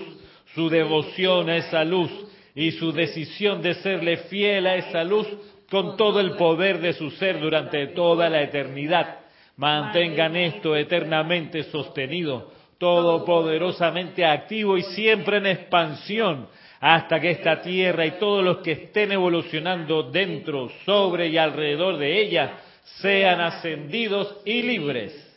su 0.53 0.69
devoción 0.69 1.49
a 1.49 1.57
esa 1.57 1.83
luz 1.83 2.11
y 2.55 2.71
su 2.71 2.91
decisión 2.91 3.61
de 3.61 3.75
serle 3.75 4.17
fiel 4.17 4.67
a 4.67 4.75
esa 4.75 5.03
luz 5.03 5.27
con 5.69 5.95
todo 5.95 6.19
el 6.19 6.31
poder 6.31 6.79
de 6.79 6.93
su 6.93 7.11
ser 7.11 7.39
durante 7.39 7.87
toda 7.87 8.29
la 8.29 8.41
eternidad. 8.41 9.19
Mantengan 9.55 10.35
esto 10.35 10.75
eternamente 10.75 11.63
sostenido, 11.63 12.51
todopoderosamente 12.77 14.25
activo 14.25 14.77
y 14.77 14.83
siempre 14.83 15.37
en 15.37 15.45
expansión, 15.45 16.47
hasta 16.79 17.19
que 17.19 17.31
esta 17.31 17.61
tierra 17.61 18.05
y 18.05 18.11
todos 18.11 18.43
los 18.43 18.57
que 18.57 18.71
estén 18.71 19.11
evolucionando 19.11 20.03
dentro, 20.03 20.69
sobre 20.85 21.27
y 21.27 21.37
alrededor 21.37 21.97
de 21.97 22.21
ella 22.21 22.57
sean 23.01 23.39
ascendidos 23.39 24.37
y 24.45 24.63
libres. 24.63 25.30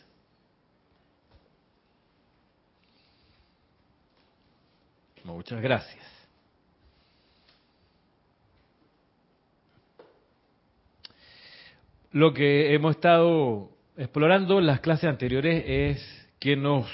Muchas 5.25 5.59
gracias. 5.59 6.05
Lo 12.11 12.31
que 12.31 12.75
hemos 12.75 12.95
estado 12.95 13.71
explorando 13.97 14.59
en 14.59 14.67
las 14.67 14.81
clases 14.81 15.09
anteriores 15.09 15.63
es 15.67 16.29
que 16.39 16.55
nos 16.55 16.85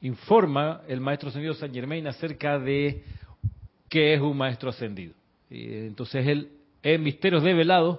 informa 0.00 0.82
el 0.86 1.00
maestro 1.00 1.28
ascendido 1.28 1.54
San 1.54 1.74
Germain 1.74 2.06
acerca 2.06 2.60
de 2.60 3.02
qué 3.88 4.14
es 4.14 4.20
un 4.20 4.36
maestro 4.36 4.70
ascendido. 4.70 5.14
Entonces 5.50 6.24
él, 6.28 6.52
en 6.84 7.02
Misterios 7.02 7.42
Develados, 7.42 7.98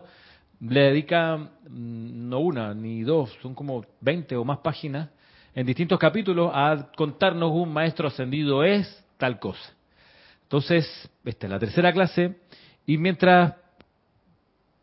le 0.62 0.80
dedica 0.80 1.36
mm, 1.36 2.30
no 2.30 2.40
una 2.40 2.74
ni 2.74 3.04
dos, 3.04 3.38
son 3.42 3.54
como 3.54 3.86
20 4.00 4.38
o 4.38 4.46
más 4.46 4.60
páginas 4.60 5.10
en 5.54 5.66
distintos 5.66 6.00
capítulos 6.00 6.52
a 6.54 6.90
contarnos 6.96 7.52
un 7.52 7.74
maestro 7.74 8.08
ascendido 8.08 8.64
es, 8.64 9.05
tal 9.18 9.40
cosa. 9.40 9.74
Entonces, 10.44 10.86
esta 11.24 11.48
es 11.48 11.52
la 11.52 11.60
tercera 11.60 11.92
clase 11.92 12.36
y 12.86 12.98
mientras 12.98 13.56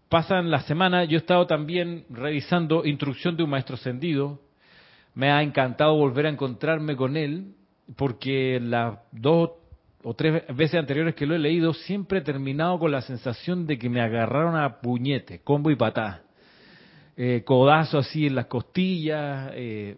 pasan 0.08 0.50
las 0.50 0.66
semanas, 0.66 1.08
yo 1.08 1.16
he 1.16 1.20
estado 1.20 1.46
también 1.46 2.04
revisando 2.10 2.84
Instrucción 2.84 3.36
de 3.36 3.44
un 3.44 3.50
Maestro 3.50 3.76
Ascendido. 3.76 4.40
Me 5.14 5.30
ha 5.30 5.42
encantado 5.42 5.96
volver 5.96 6.26
a 6.26 6.30
encontrarme 6.30 6.96
con 6.96 7.16
él 7.16 7.54
porque 7.96 8.60
las 8.60 8.98
dos 9.12 9.52
o 10.02 10.14
tres 10.14 10.44
veces 10.54 10.80
anteriores 10.80 11.14
que 11.14 11.26
lo 11.26 11.34
he 11.34 11.38
leído 11.38 11.72
siempre 11.74 12.18
he 12.18 12.22
terminado 12.22 12.78
con 12.78 12.90
la 12.90 13.02
sensación 13.02 13.66
de 13.66 13.78
que 13.78 13.88
me 13.88 14.00
agarraron 14.00 14.56
a 14.56 14.80
puñete, 14.80 15.40
combo 15.40 15.70
y 15.70 15.76
patada. 15.76 16.22
Eh, 17.16 17.42
codazo 17.44 17.98
así 17.98 18.26
en 18.26 18.34
las 18.34 18.46
costillas, 18.46 19.52
eh, 19.54 19.96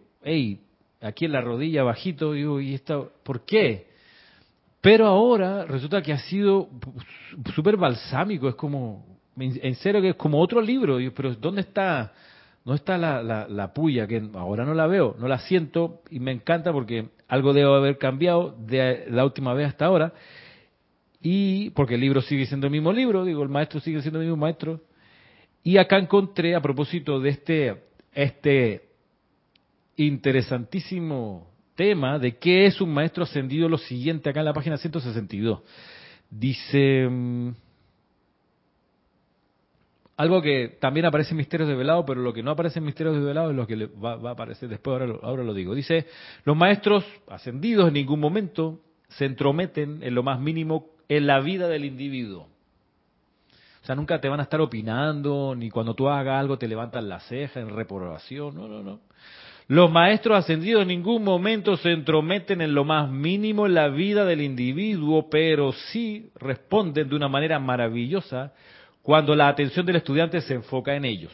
aquí 1.01 1.25
en 1.25 1.31
la 1.31 1.41
rodilla 1.41 1.83
bajito, 1.83 2.33
digo, 2.33 2.59
¿y 2.59 2.73
esto 2.73 3.13
por 3.23 3.45
qué? 3.45 3.94
Pero 4.85 5.07
ahora 5.07 5.65
resulta 5.65 5.99
que 6.03 6.13
ha 6.13 6.19
sido 6.19 6.69
súper 7.55 7.75
balsámico, 7.75 8.47
es 8.47 8.53
como, 8.53 9.19
en 9.35 9.73
serio 9.73 9.99
que 9.99 10.09
es 10.09 10.15
como 10.15 10.39
otro 10.39 10.61
libro, 10.61 10.99
pero 11.15 11.33
¿dónde 11.33 11.61
está, 11.61 12.13
dónde 12.63 12.77
está 12.77 12.95
la, 12.95 13.47
la, 13.49 13.73
puya? 13.73 14.05
Que 14.05 14.29
ahora 14.35 14.63
no 14.63 14.75
la 14.75 14.85
veo, 14.85 15.15
no 15.17 15.27
la 15.27 15.39
siento 15.39 16.03
y 16.11 16.19
me 16.19 16.31
encanta 16.31 16.71
porque 16.71 17.07
algo 17.27 17.51
debe 17.51 17.75
haber 17.75 17.97
cambiado 17.97 18.55
de 18.59 19.07
la 19.09 19.25
última 19.25 19.55
vez 19.55 19.69
hasta 19.69 19.85
ahora. 19.87 20.13
Y 21.19 21.71
porque 21.71 21.95
el 21.95 22.01
libro 22.01 22.21
sigue 22.21 22.45
siendo 22.45 22.67
el 22.67 22.71
mismo 22.71 22.93
libro, 22.93 23.25
digo, 23.25 23.41
el 23.41 23.49
maestro 23.49 23.79
sigue 23.79 24.03
siendo 24.03 24.19
el 24.19 24.27
mismo 24.27 24.37
maestro. 24.37 24.81
Y 25.63 25.77
acá 25.77 25.97
encontré, 25.97 26.53
a 26.53 26.61
propósito 26.61 27.19
de 27.19 27.29
este, 27.29 27.83
este 28.13 28.83
interesantísimo 29.95 31.54
tema 31.75 32.19
de 32.19 32.37
qué 32.37 32.65
es 32.65 32.81
un 32.81 32.93
maestro 32.93 33.23
ascendido 33.23 33.69
lo 33.69 33.77
siguiente 33.77 34.29
acá 34.29 34.39
en 34.39 34.45
la 34.45 34.53
página 34.53 34.77
162. 34.77 35.61
Dice 36.29 37.07
mm, 37.09 37.51
algo 40.17 40.41
que 40.41 40.77
también 40.79 41.05
aparece 41.05 41.31
en 41.31 41.37
Misterios 41.37 41.67
de 41.67 41.75
Velado, 41.75 42.05
pero 42.05 42.21
lo 42.21 42.33
que 42.33 42.41
no 42.41 42.51
aparece 42.51 42.79
en 42.79 42.85
Misterios 42.85 43.15
de 43.15 43.21
Velado 43.21 43.49
es 43.51 43.55
lo 43.55 43.67
que 43.67 43.75
va, 43.85 44.15
va 44.15 44.29
a 44.29 44.33
aparecer 44.33 44.69
después, 44.69 44.93
ahora 44.93 45.07
lo, 45.07 45.23
ahora 45.23 45.43
lo 45.43 45.53
digo. 45.53 45.75
Dice, 45.75 46.07
los 46.45 46.55
maestros 46.55 47.05
ascendidos 47.27 47.89
en 47.89 47.95
ningún 47.95 48.19
momento 48.19 48.79
se 49.09 49.25
entrometen 49.25 50.01
en 50.01 50.15
lo 50.15 50.23
más 50.23 50.39
mínimo 50.39 50.87
en 51.09 51.27
la 51.27 51.39
vida 51.41 51.67
del 51.67 51.85
individuo. 51.85 52.47
O 53.83 53.85
sea, 53.85 53.95
nunca 53.95 54.19
te 54.19 54.29
van 54.29 54.39
a 54.39 54.43
estar 54.43 54.59
opinando, 54.61 55.53
ni 55.55 55.69
cuando 55.69 55.93
tú 55.93 56.09
hagas 56.09 56.39
algo 56.39 56.57
te 56.57 56.67
levantan 56.67 57.07
la 57.07 57.19
ceja 57.19 57.59
en 57.59 57.69
reprobación, 57.69 58.55
no, 58.55 58.67
no, 58.67 58.81
no. 58.81 59.01
Los 59.67 59.91
maestros 59.91 60.37
ascendidos 60.37 60.83
en 60.83 60.89
ningún 60.89 61.23
momento 61.23 61.75
se 61.77 61.91
entrometen 61.91 62.61
en 62.61 62.75
lo 62.75 62.83
más 62.83 63.09
mínimo 63.09 63.65
en 63.65 63.73
la 63.73 63.87
vida 63.87 64.23
del 64.23 64.41
individuo, 64.41 65.27
pero 65.29 65.71
sí 65.71 66.29
responden 66.35 67.09
de 67.09 67.15
una 67.15 67.27
manera 67.27 67.57
maravillosa 67.57 68.53
cuando 69.01 69.35
la 69.35 69.47
atención 69.47 69.85
del 69.85 69.95
estudiante 69.95 70.41
se 70.41 70.53
enfoca 70.53 70.95
en 70.95 71.05
ellos. 71.05 71.31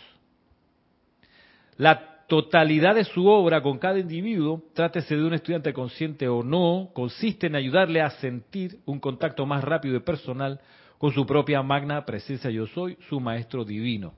La 1.76 2.26
totalidad 2.28 2.96
de 2.96 3.04
su 3.04 3.28
obra 3.28 3.62
con 3.62 3.78
cada 3.78 4.00
individuo, 4.00 4.64
trátese 4.74 5.18
de 5.18 5.26
un 5.26 5.34
estudiante 5.34 5.74
consciente 5.74 6.30
o 6.30 6.42
no, 6.42 6.90
consiste 6.94 7.48
en 7.48 7.56
ayudarle 7.58 8.02
a 8.02 8.12
sentir 8.12 8.80
un 8.86 9.02
contacto 9.02 9.46
más 9.46 9.62
rápido 9.62 9.98
y 9.98 10.00
personal 10.00 10.62
con 10.98 11.12
su 11.12 11.26
propia 11.26 11.62
magna 11.64 12.06
presencia 12.06 12.50
yo 12.50 12.66
soy, 12.68 12.98
su 13.10 13.20
maestro 13.20 13.66
divino. 13.66 14.14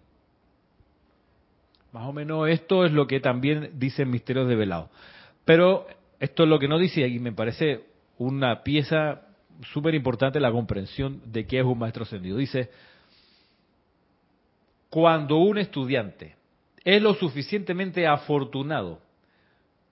Más 1.94 2.08
o 2.08 2.12
menos 2.12 2.50
esto 2.50 2.86
es 2.86 2.92
lo 2.92 3.06
que 3.06 3.20
también 3.20 3.70
dice 3.76 4.04
Misterios 4.04 4.48
de 4.48 4.56
Velado. 4.56 4.90
Pero 5.46 5.86
esto 6.20 6.44
es 6.44 6.50
lo 6.50 6.58
que 6.58 6.68
no 6.68 6.80
dice 6.80 7.08
y 7.08 7.20
me 7.20 7.32
parece 7.32 7.86
una 8.18 8.64
pieza 8.64 9.22
súper 9.72 9.94
importante 9.94 10.40
la 10.40 10.52
comprensión 10.52 11.22
de 11.26 11.46
qué 11.46 11.60
es 11.60 11.66
un 11.66 11.78
maestro 11.78 12.04
ascendido. 12.04 12.38
Dice, 12.38 12.72
cuando 14.90 15.38
un 15.38 15.60
estudiante 15.60 16.36
es 16.84 17.00
lo 17.00 17.14
suficientemente 17.14 18.08
afortunado 18.08 19.00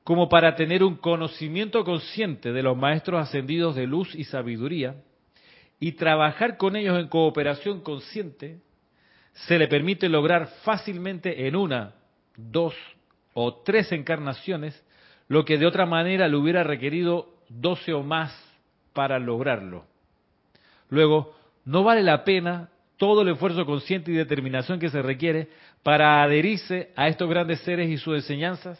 como 0.03 0.27
para 0.27 0.55
tener 0.55 0.83
un 0.83 0.95
conocimiento 0.95 1.83
consciente 1.83 2.51
de 2.51 2.63
los 2.63 2.75
maestros 2.75 3.21
ascendidos 3.21 3.75
de 3.75 3.85
luz 3.85 4.15
y 4.15 4.23
sabiduría 4.23 4.95
y 5.79 5.91
trabajar 5.91 6.57
con 6.57 6.75
ellos 6.75 6.99
en 6.99 7.07
cooperación 7.07 7.81
consciente, 7.81 8.59
se 9.33 9.57
le 9.57 9.67
permite 9.67 10.09
lograr 10.09 10.47
fácilmente 10.63 11.47
en 11.47 11.55
una, 11.55 11.93
dos 12.35 12.75
o 13.33 13.55
tres 13.63 13.91
encarnaciones 13.91 14.83
lo 15.27 15.45
que 15.45 15.57
de 15.57 15.65
otra 15.65 15.85
manera 15.85 16.27
le 16.27 16.35
hubiera 16.35 16.63
requerido 16.63 17.29
doce 17.47 17.93
o 17.93 18.03
más 18.03 18.33
para 18.93 19.19
lograrlo. 19.19 19.85
Luego, 20.89 21.33
no 21.63 21.83
vale 21.83 22.03
la 22.03 22.23
pena 22.23 22.69
todo 22.97 23.21
el 23.21 23.29
esfuerzo 23.29 23.65
consciente 23.65 24.11
y 24.11 24.15
determinación 24.15 24.79
que 24.79 24.89
se 24.89 25.01
requiere 25.01 25.47
para 25.83 26.21
adherirse 26.21 26.91
a 26.95 27.07
estos 27.07 27.29
grandes 27.29 27.61
seres 27.61 27.89
y 27.89 27.97
sus 27.97 28.15
enseñanzas, 28.15 28.79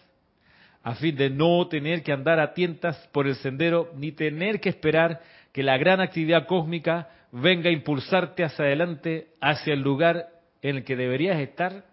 a 0.83 0.95
fin 0.95 1.15
de 1.15 1.29
no 1.29 1.67
tener 1.67 2.03
que 2.03 2.11
andar 2.11 2.39
a 2.39 2.53
tientas 2.53 2.97
por 3.11 3.27
el 3.27 3.35
sendero 3.35 3.91
ni 3.95 4.11
tener 4.11 4.59
que 4.59 4.69
esperar 4.69 5.21
que 5.53 5.63
la 5.63 5.77
gran 5.77 6.01
actividad 6.01 6.47
cósmica 6.47 7.09
venga 7.31 7.69
a 7.69 7.73
impulsarte 7.73 8.43
hacia 8.43 8.65
adelante, 8.65 9.29
hacia 9.39 9.73
el 9.73 9.81
lugar 9.81 10.30
en 10.61 10.77
el 10.77 10.83
que 10.83 10.95
deberías 10.95 11.39
estar. 11.39 11.85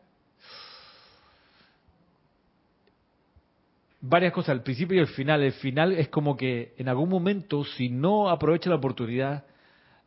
Varias 4.01 4.33
cosas, 4.33 4.55
el 4.55 4.63
principio 4.63 4.97
y 4.97 5.01
el 5.01 5.09
final. 5.09 5.43
El 5.43 5.53
final 5.53 5.93
es 5.93 6.09
como 6.09 6.37
que 6.37 6.75
en 6.79 6.89
algún 6.89 7.09
momento, 7.09 7.65
si 7.65 7.89
no 7.89 8.31
aprovechas 8.31 8.71
la 8.71 8.77
oportunidad, 8.77 9.45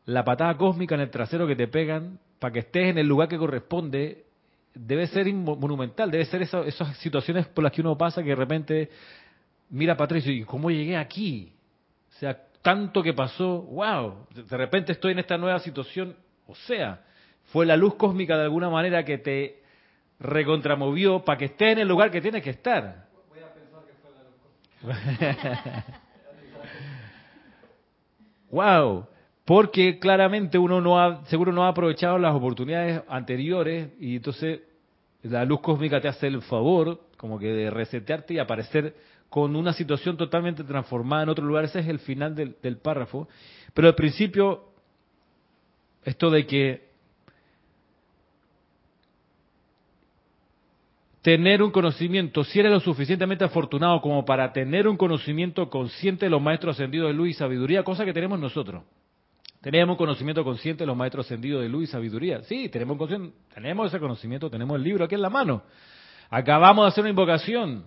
la 0.06 0.24
patada 0.24 0.58
cósmica 0.58 0.96
en 0.96 1.02
el 1.02 1.10
trasero 1.10 1.48
que 1.48 1.56
te 1.56 1.68
pegan, 1.68 2.20
para 2.40 2.54
que 2.54 2.60
estés 2.60 2.88
en 2.88 2.98
el 2.98 3.08
lugar 3.08 3.28
que 3.28 3.38
corresponde, 3.38 4.26
debe 4.74 5.08
ser 5.08 5.32
monumental, 5.34 6.10
debe 6.10 6.26
ser 6.26 6.42
esas 6.42 6.98
situaciones 6.98 7.48
por 7.48 7.64
las 7.64 7.74
que 7.74 7.82
uno 7.82 7.98
pasa 7.98 8.24
que 8.24 8.30
de 8.30 8.36
repente 8.36 8.90
mira 9.70 9.96
para 9.96 10.06
atrás 10.06 10.26
y 10.26 10.44
¿cómo 10.44 10.72
llegué 10.72 10.98
aquí? 10.98 11.52
O 12.16 12.20
sea, 12.20 12.38
tanto 12.62 13.04
que 13.04 13.14
pasó, 13.14 13.62
wow, 13.62 14.28
de 14.34 14.58
repente 14.58 14.92
estoy 14.94 15.14
en 15.14 15.20
esta 15.20 15.38
nueva 15.38 15.60
situación, 15.60 16.16
o 16.48 16.56
sea, 16.56 17.02
fue 17.52 17.66
la 17.66 17.76
luz 17.76 17.96
cósmica 17.96 18.38
de 18.38 18.44
alguna 18.44 18.70
manera 18.70 19.04
que 19.04 19.18
te 19.18 19.62
recontramovió 20.20 21.24
para 21.24 21.38
que 21.38 21.46
estés 21.46 21.74
en 21.74 21.80
el 21.80 21.88
lugar 21.88 22.12
que 22.12 22.22
tienes 22.22 22.44
que 22.44 22.52
estar. 22.52 23.08
Voy 23.30 23.40
a 23.40 23.54
pensar 23.54 23.82
que 23.86 23.94
fue 24.02 24.12
la 24.12 24.24
luz 24.24 24.38
cósmica. 24.82 25.86
wow, 28.52 29.06
porque 29.44 30.00
claramente 30.00 30.58
uno 30.58 30.80
no 30.80 31.02
ha, 31.02 31.26
seguro 31.26 31.52
no 31.52 31.66
ha 31.66 31.70
aprovechado 31.70 32.18
las 32.18 32.34
oportunidades 32.34 33.02
anteriores 33.10 33.90
y 34.00 34.16
entonces 34.16 34.62
la 35.24 35.44
luz 35.44 35.60
cósmica 35.62 36.00
te 36.00 36.08
hace 36.08 36.28
el 36.28 36.42
favor 36.42 37.02
como 37.18 37.38
que 37.38 37.48
de 37.48 37.70
resetearte 37.70 38.34
y 38.36 38.40
aparecer 38.40 38.96
con 39.30 39.56
una 39.56 39.74
situación 39.74 40.18
totalmente 40.18 40.64
transformada 40.64 41.24
en 41.24 41.30
otro 41.30 41.46
lugar. 41.46 41.66
Ese 41.66 41.80
es 41.80 41.88
el 41.88 42.00
final 42.00 42.36
del, 42.36 42.56
del 42.62 42.78
párrafo. 42.78 43.28
Pero 43.74 43.88
al 43.88 43.96
principio, 43.96 44.66
esto 46.04 46.30
de 46.30 46.46
que 46.46 46.91
tener 51.22 51.62
un 51.62 51.72
conocimiento, 51.72 52.44
si 52.44 52.60
eres 52.60 52.72
lo 52.72 52.80
suficientemente 52.80 53.44
afortunado 53.44 54.02
como 54.02 54.26
para 54.26 54.52
tener 54.52 54.88
un 54.88 54.98
conocimiento 54.98 55.70
consciente 55.70 56.26
de 56.26 56.30
los 56.32 56.42
maestros 56.42 56.76
ascendidos 56.76 57.10
de 57.10 57.14
luz 57.14 57.30
y 57.30 57.34
sabiduría, 57.34 57.84
cosa 57.84 58.06
que 58.06 58.14
tenemos 58.14 58.40
nosotros. 58.40 58.84
Tenemos 59.62 59.96
conocimiento 59.96 60.44
consciente 60.44 60.84
de 60.84 60.88
los 60.88 60.98
maestros 60.98 61.28
ascendidos 61.28 61.62
de 61.62 61.70
luz 61.70 61.84
y 61.84 61.88
sabiduría. 61.88 62.42
Sí, 62.44 62.70
tenemos, 62.70 62.98
tenemos 63.54 63.88
ese 63.88 64.00
conocimiento, 64.00 64.50
tenemos 64.50 64.76
el 64.76 64.84
libro 64.84 65.06
aquí 65.06 65.14
en 65.14 65.22
la 65.22 65.30
mano. 65.30 65.62
Acabamos 66.32 66.86
de 66.86 66.90
hacer 66.90 67.02
una 67.04 67.12
invocación 67.12 67.86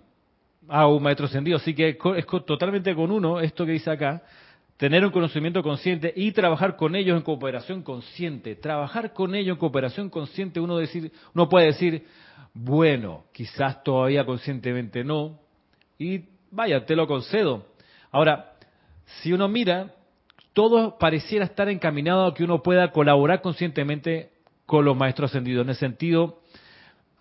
a 0.69 0.87
un 0.87 1.03
maestro 1.03 1.25
ascendido, 1.25 1.57
así 1.57 1.75
que 1.75 1.97
es 2.15 2.25
totalmente 2.45 2.95
con 2.95 3.11
uno 3.11 3.41
esto 3.41 3.65
que 3.65 3.73
dice 3.73 3.91
acá, 3.91 4.23
tener 4.77 5.05
un 5.05 5.11
conocimiento 5.11 5.61
consciente 5.63 6.13
y 6.15 6.31
trabajar 6.31 6.77
con 6.77 6.95
ellos 6.95 7.17
en 7.17 7.23
cooperación 7.23 7.81
consciente. 7.81 8.55
Trabajar 8.55 9.13
con 9.13 9.35
ellos 9.35 9.55
en 9.55 9.59
cooperación 9.59 10.09
consciente, 10.09 10.61
uno, 10.61 10.77
decir, 10.77 11.11
uno 11.33 11.49
puede 11.49 11.67
decir, 11.67 12.05
bueno, 12.55 13.25
quizás 13.33 13.83
todavía 13.83 14.25
conscientemente 14.25 15.03
no, 15.03 15.37
y 15.99 16.23
vaya, 16.51 16.85
te 16.85 16.95
lo 16.95 17.05
concedo. 17.05 17.65
Ahora, 18.11 18.53
si 19.21 19.33
uno 19.33 19.49
mira, 19.49 19.93
todo 20.53 20.97
pareciera 20.97 21.43
estar 21.43 21.67
encaminado 21.67 22.25
a 22.25 22.33
que 22.33 22.45
uno 22.45 22.63
pueda 22.63 22.91
colaborar 22.91 23.41
conscientemente 23.41 24.29
con 24.65 24.85
los 24.85 24.95
maestros 24.95 25.31
ascendidos, 25.31 25.65
en 25.65 25.69
el 25.69 25.75
sentido 25.75 26.39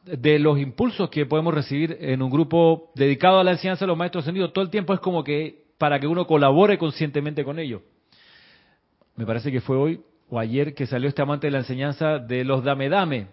de 0.05 0.39
los 0.39 0.57
impulsos 0.59 1.11
que 1.11 1.27
podemos 1.27 1.53
recibir 1.53 1.99
en 2.01 2.23
un 2.23 2.31
grupo 2.31 2.93
dedicado 2.95 3.41
a 3.41 3.45
la 3.45 3.53
enseñanza 3.53 3.85
de 3.85 3.89
los 3.89 3.99
maestros 3.99 4.23
ascendidos, 4.23 4.53
todo 4.53 4.65
el 4.65 4.71
tiempo 4.71 4.95
es 4.95 5.01
como 5.01 5.25
que 5.25 5.65
para 5.79 5.99
que 5.99 6.07
uno 6.07 6.29
colabore 6.29 6.79
conscientemente 6.79 7.45
con 7.45 7.59
ellos. 7.59 7.83
Me 9.17 9.27
parece 9.27 9.51
que 9.51 9.61
fue 9.61 9.77
hoy 9.77 10.01
o 10.31 10.39
ayer 10.39 10.75
que 10.75 10.87
salió 10.87 11.09
este 11.09 11.23
amante 11.23 11.49
de 11.49 11.51
la 11.51 11.59
enseñanza 11.59 12.21
de 12.21 12.45
los 12.45 12.63
dame 12.63 12.89
dame. 12.89 13.27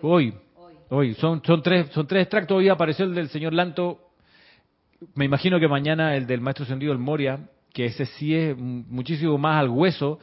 hoy, 0.02 0.34
hoy. 0.90 1.14
Son, 1.14 1.42
son, 1.44 1.62
tres, 1.62 1.88
son 1.90 2.06
tres 2.06 2.22
extractos. 2.22 2.58
Hoy 2.58 2.68
apareció 2.68 3.04
el 3.04 3.14
del 3.14 3.28
señor 3.28 3.54
Lanto. 3.54 4.00
Me 5.14 5.24
imagino 5.24 5.58
que 5.58 5.68
mañana 5.68 6.14
el 6.14 6.26
del 6.26 6.40
maestro 6.40 6.64
ascendido, 6.64 6.92
el 6.92 6.98
Moria, 6.98 7.48
que 7.72 7.86
ese 7.86 8.04
sí 8.04 8.34
es 8.34 8.56
muchísimo 8.56 9.38
más 9.38 9.58
al 9.58 9.70
hueso, 9.70 10.18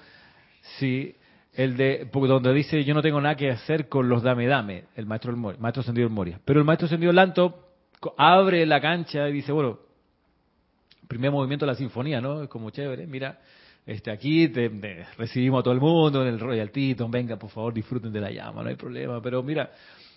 sí, 0.77 1.15
el 1.53 1.75
de 1.75 2.08
donde 2.12 2.53
dice 2.53 2.84
yo 2.84 2.93
no 2.93 3.01
tengo 3.01 3.19
nada 3.19 3.36
que 3.36 3.49
hacer 3.49 3.89
con 3.89 4.08
los 4.08 4.21
dame 4.21 4.45
dame, 4.45 4.84
el 4.95 5.08
maestro 5.08 5.32
el 5.32 5.38
Moria, 5.38 5.60
maestro 5.60 5.82
Sendido 5.82 6.10
Moria. 6.10 6.39
Pero 6.45 6.60
el 6.60 6.65
maestro 6.65 6.88
Sendido 6.88 7.12
Lanto 7.12 7.69
abre 8.17 8.65
la 8.67 8.80
cancha 8.80 9.27
y 9.27 9.34
dice, 9.34 9.51
bueno, 9.51 9.80
primer 11.08 11.32
movimiento 11.32 11.65
de 11.65 11.71
la 11.71 11.77
sinfonía, 11.77 12.21
¿no? 12.21 12.43
Es 12.43 12.49
como 12.49 12.69
chévere, 12.69 13.08
mira, 13.08 13.39
este 13.84 14.12
aquí 14.12 14.49
te, 14.49 14.69
recibimos 15.17 15.62
a 15.62 15.63
todo 15.63 15.73
el 15.73 15.80
mundo 15.80 16.21
en 16.21 16.27
el 16.27 16.39
Royal 16.39 16.69
Teton, 16.69 17.10
venga, 17.10 17.38
por 17.38 17.49
favor, 17.49 17.73
disfruten 17.73 18.12
de 18.12 18.21
la 18.21 18.30
llama, 18.30 18.62
no 18.62 18.69
hay 18.69 18.75
problema, 18.75 19.19
pero 19.21 19.41
mira, 19.41 19.71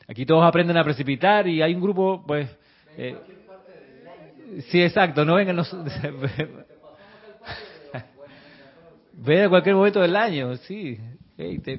aquí 0.07 0.27
todos 0.27 0.45
aprenden 0.45 0.77
a 0.77 0.85
precipitar 0.85 1.47
y 1.47 1.63
hay 1.63 1.75
un 1.75 1.81
grupo, 1.81 2.25
pues... 2.27 2.49
Eh, 2.97 3.17
sí, 4.69 4.83
exacto, 4.83 5.25
no 5.25 5.37
vengan 5.37 5.57
los... 5.57 5.75
Ve 9.13 9.45
a 9.45 9.49
cualquier 9.49 9.75
momento 9.75 10.01
del 10.01 10.17
año, 10.17 10.57
sí. 10.57 10.99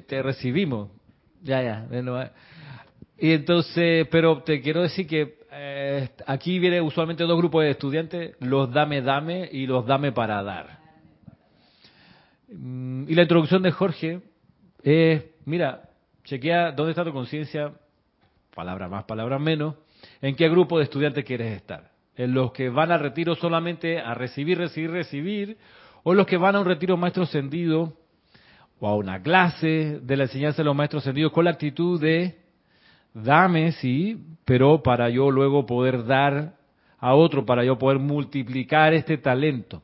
te, 0.06 0.22
recibimos. 0.22 0.90
Ya, 1.42 1.60
ya. 1.62 1.88
Y 3.18 3.32
entonces, 3.32 4.06
pero 4.10 4.42
te 4.42 4.60
quiero 4.60 4.82
decir 4.82 5.06
que 5.06 5.38
eh, 5.50 6.08
aquí 6.26 6.58
viene 6.58 6.80
usualmente 6.80 7.24
dos 7.24 7.36
grupos 7.36 7.64
de 7.64 7.70
estudiantes, 7.70 8.36
los 8.40 8.72
dame, 8.72 9.02
dame 9.02 9.48
y 9.50 9.66
los 9.66 9.84
dame 9.86 10.12
para 10.12 10.42
dar. 10.42 10.78
Mm, 12.48 13.04
y 13.08 13.14
la 13.14 13.22
introducción 13.22 13.62
de 13.62 13.70
Jorge 13.70 14.20
es, 14.82 15.24
mira, 15.44 15.88
chequea 16.24 16.72
dónde 16.72 16.92
está 16.92 17.04
tu 17.04 17.12
conciencia, 17.12 17.72
palabra 18.54 18.88
más, 18.88 19.04
palabra 19.04 19.38
menos, 19.38 19.74
en 20.20 20.34
qué 20.36 20.48
grupo 20.48 20.78
de 20.78 20.84
estudiantes 20.84 21.24
quieres 21.24 21.52
estar. 21.56 21.90
En 22.16 22.34
los 22.34 22.52
que 22.52 22.68
van 22.68 22.92
al 22.92 23.00
retiro 23.00 23.34
solamente 23.34 23.98
a 23.98 24.14
recibir, 24.14 24.58
recibir, 24.58 24.90
recibir, 24.90 25.56
o 26.02 26.14
los 26.14 26.26
que 26.26 26.36
van 26.36 26.56
a 26.56 26.60
un 26.60 26.66
retiro 26.66 26.96
maestro 26.96 27.22
ascendido 27.22 27.96
o 28.80 28.88
a 28.88 28.96
una 28.96 29.22
clase 29.22 30.00
de 30.02 30.16
la 30.16 30.24
enseñanza 30.24 30.58
de 30.58 30.64
los 30.64 30.74
maestros 30.74 31.02
ascendidos 31.02 31.32
con 31.32 31.44
la 31.44 31.52
actitud 31.52 32.00
de 32.00 32.36
dame, 33.14 33.72
sí, 33.72 34.18
pero 34.44 34.82
para 34.82 35.08
yo 35.08 35.30
luego 35.30 35.64
poder 35.66 36.04
dar 36.04 36.56
a 36.98 37.14
otro, 37.14 37.46
para 37.46 37.64
yo 37.64 37.78
poder 37.78 37.98
multiplicar 37.98 38.92
este 38.94 39.18
talento. 39.18 39.82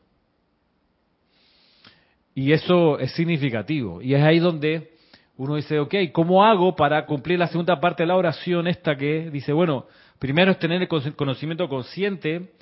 Y 2.34 2.52
eso 2.52 2.98
es 2.98 3.12
significativo. 3.12 4.00
Y 4.00 4.14
es 4.14 4.22
ahí 4.22 4.38
donde 4.38 4.92
uno 5.38 5.54
dice, 5.54 5.78
ok, 5.78 5.94
¿cómo 6.12 6.44
hago 6.44 6.76
para 6.76 7.06
cumplir 7.06 7.38
la 7.38 7.46
segunda 7.46 7.80
parte 7.80 8.02
de 8.02 8.08
la 8.08 8.16
oración 8.16 8.66
esta 8.66 8.96
que 8.96 9.30
dice, 9.30 9.52
bueno, 9.52 9.86
primero 10.18 10.50
es 10.50 10.58
tener 10.58 10.82
el 10.82 11.16
conocimiento 11.16 11.68
consciente 11.68 12.52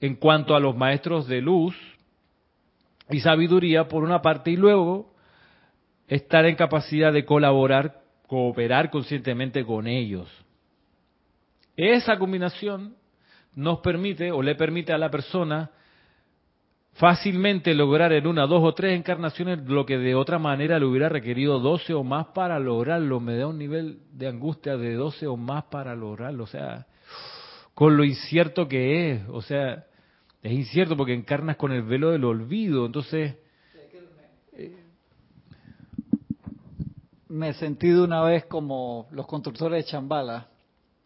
en 0.00 0.16
cuanto 0.16 0.54
a 0.54 0.60
los 0.60 0.76
maestros 0.76 1.26
de 1.26 1.40
luz, 1.40 1.74
y 3.10 3.20
sabiduría 3.20 3.88
por 3.88 4.02
una 4.02 4.22
parte 4.22 4.50
y 4.50 4.56
luego 4.56 5.12
estar 6.08 6.44
en 6.46 6.56
capacidad 6.56 7.12
de 7.12 7.24
colaborar, 7.24 8.02
cooperar 8.26 8.90
conscientemente 8.90 9.64
con 9.64 9.86
ellos. 9.86 10.28
Esa 11.76 12.18
combinación 12.18 12.96
nos 13.54 13.80
permite 13.80 14.30
o 14.30 14.42
le 14.42 14.54
permite 14.54 14.92
a 14.92 14.98
la 14.98 15.10
persona 15.10 15.70
fácilmente 16.94 17.74
lograr 17.74 18.12
en 18.12 18.26
una, 18.26 18.46
dos 18.46 18.62
o 18.62 18.72
tres 18.72 18.96
encarnaciones 18.96 19.60
lo 19.66 19.84
que 19.84 19.98
de 19.98 20.14
otra 20.14 20.38
manera 20.38 20.78
le 20.78 20.86
hubiera 20.86 21.08
requerido 21.08 21.58
12 21.58 21.94
o 21.94 22.04
más 22.04 22.26
para 22.28 22.58
lograrlo. 22.58 23.20
Me 23.20 23.36
da 23.36 23.46
un 23.46 23.58
nivel 23.58 23.98
de 24.12 24.28
angustia 24.28 24.76
de 24.76 24.94
12 24.94 25.26
o 25.26 25.36
más 25.36 25.64
para 25.64 25.94
lograrlo. 25.94 26.44
O 26.44 26.48
sea, 26.48 26.86
con 27.74 27.96
lo 27.96 28.04
incierto 28.04 28.68
que 28.68 29.10
es. 29.12 29.22
O 29.28 29.42
sea, 29.42 29.86
es 30.42 30.52
incierto 30.52 30.96
porque 30.96 31.14
encarnas 31.14 31.56
con 31.56 31.72
el 31.72 31.82
velo 31.82 32.10
del 32.10 32.24
olvido. 32.24 32.86
Entonces... 32.86 33.36
Me 37.26 37.52
sentí 37.54 37.88
de 37.88 38.00
una 38.00 38.22
vez 38.22 38.44
como 38.44 39.08
los 39.10 39.26
constructores 39.26 39.84
de 39.84 39.90
Chambala 39.90 40.53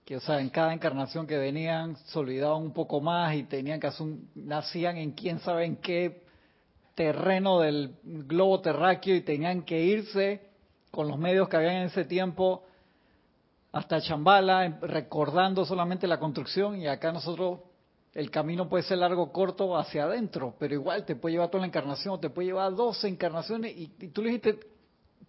que 0.08 0.16
o 0.16 0.20
sea, 0.20 0.40
en 0.40 0.48
cada 0.48 0.72
encarnación 0.72 1.26
que 1.26 1.36
venían 1.36 1.94
se 1.96 2.18
olvidaban 2.18 2.62
un 2.62 2.72
poco 2.72 2.98
más 2.98 3.34
y 3.34 3.42
tenían 3.42 3.78
que 3.78 3.88
hacer 3.88 4.06
un, 4.06 4.30
nacían 4.34 4.96
en 4.96 5.12
quién 5.12 5.38
sabe 5.40 5.66
en 5.66 5.76
qué 5.76 6.22
terreno 6.94 7.60
del 7.60 7.94
globo 8.02 8.62
terráqueo 8.62 9.14
y 9.14 9.20
tenían 9.20 9.64
que 9.64 9.84
irse 9.84 10.48
con 10.90 11.08
los 11.08 11.18
medios 11.18 11.46
que 11.50 11.58
habían 11.58 11.74
en 11.74 11.82
ese 11.88 12.06
tiempo 12.06 12.64
hasta 13.70 14.00
Chambala, 14.00 14.64
em, 14.64 14.80
recordando 14.80 15.66
solamente 15.66 16.06
la 16.06 16.18
construcción 16.18 16.80
y 16.80 16.86
acá 16.86 17.12
nosotros 17.12 17.58
el 18.14 18.30
camino 18.30 18.66
puede 18.66 18.84
ser 18.84 18.96
largo 18.96 19.24
o 19.24 19.30
corto 19.30 19.76
hacia 19.76 20.04
adentro, 20.04 20.54
pero 20.58 20.72
igual 20.72 21.04
te 21.04 21.16
puede 21.16 21.34
llevar 21.34 21.50
toda 21.50 21.60
la 21.60 21.66
encarnación, 21.66 22.18
te 22.18 22.30
puede 22.30 22.46
llevar 22.46 22.74
12 22.74 23.08
encarnaciones 23.08 23.76
y, 23.76 23.88
tú 24.08 24.22
le 24.22 24.30
dijiste, 24.30 24.58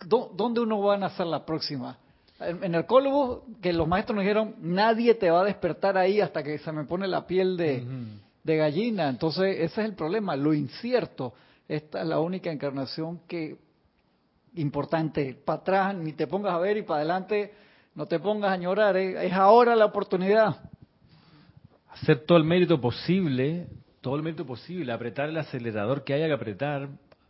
¿dónde 0.05 0.61
uno 0.61 0.79
va 0.79 0.93
a 0.93 0.97
nacer 0.97 1.25
la 1.25 1.45
próxima? 1.45 1.99
En, 2.39 2.73
el 2.73 2.85
Cólogos, 2.85 3.41
que 3.61 3.73
los 3.73 3.87
maestros 3.87 4.15
nos 4.15 4.23
dijeron, 4.23 4.55
nadie 4.59 5.13
te 5.15 5.29
va 5.29 5.41
a 5.41 5.45
despertar 5.45 5.97
ahí 5.97 6.21
hasta 6.21 6.41
que 6.41 6.57
se 6.57 6.71
me 6.71 6.85
pone 6.85 7.07
la 7.07 7.27
piel 7.27 7.57
de, 7.57 7.83
de 8.43 8.57
gallina. 8.57 9.09
Entonces, 9.09 9.57
ese 9.57 9.81
es 9.81 9.89
el 9.89 9.93
problema, 9.93 10.35
lo 10.35 10.53
incierto. 10.53 11.33
Esta 11.67 12.01
es 12.01 12.07
la 12.07 12.19
única 12.19 12.51
encarnación 12.51 13.21
que 13.27 13.57
importante. 14.55 15.37
Para 15.45 15.59
atrás 15.59 15.95
ni 15.95 16.13
te 16.13 16.27
pongas 16.27 16.53
a 16.53 16.59
ver 16.59 16.77
y 16.77 16.83
para 16.83 16.99
adelante 16.99 17.53
no 17.95 18.05
te 18.05 18.19
pongas 18.19 18.51
a 18.51 18.57
llorar. 18.57 18.95
¿eh? 18.97 19.27
Es 19.27 19.33
ahora 19.33 19.75
la 19.75 19.85
oportunidad. 19.85 20.55
Hacer 21.89 22.19
todo 22.25 22.37
el 22.37 22.45
mérito 22.45 22.79
posible, 22.79 23.67
todo 23.99 24.15
el 24.15 24.23
mérito 24.23 24.45
posible, 24.45 24.91
apretar 24.93 25.27
el 25.29 25.37
acelerador 25.37 26.03
que 26.03 26.13
haya 26.13 26.27
que 26.27 26.33
apretar, 26.33 26.89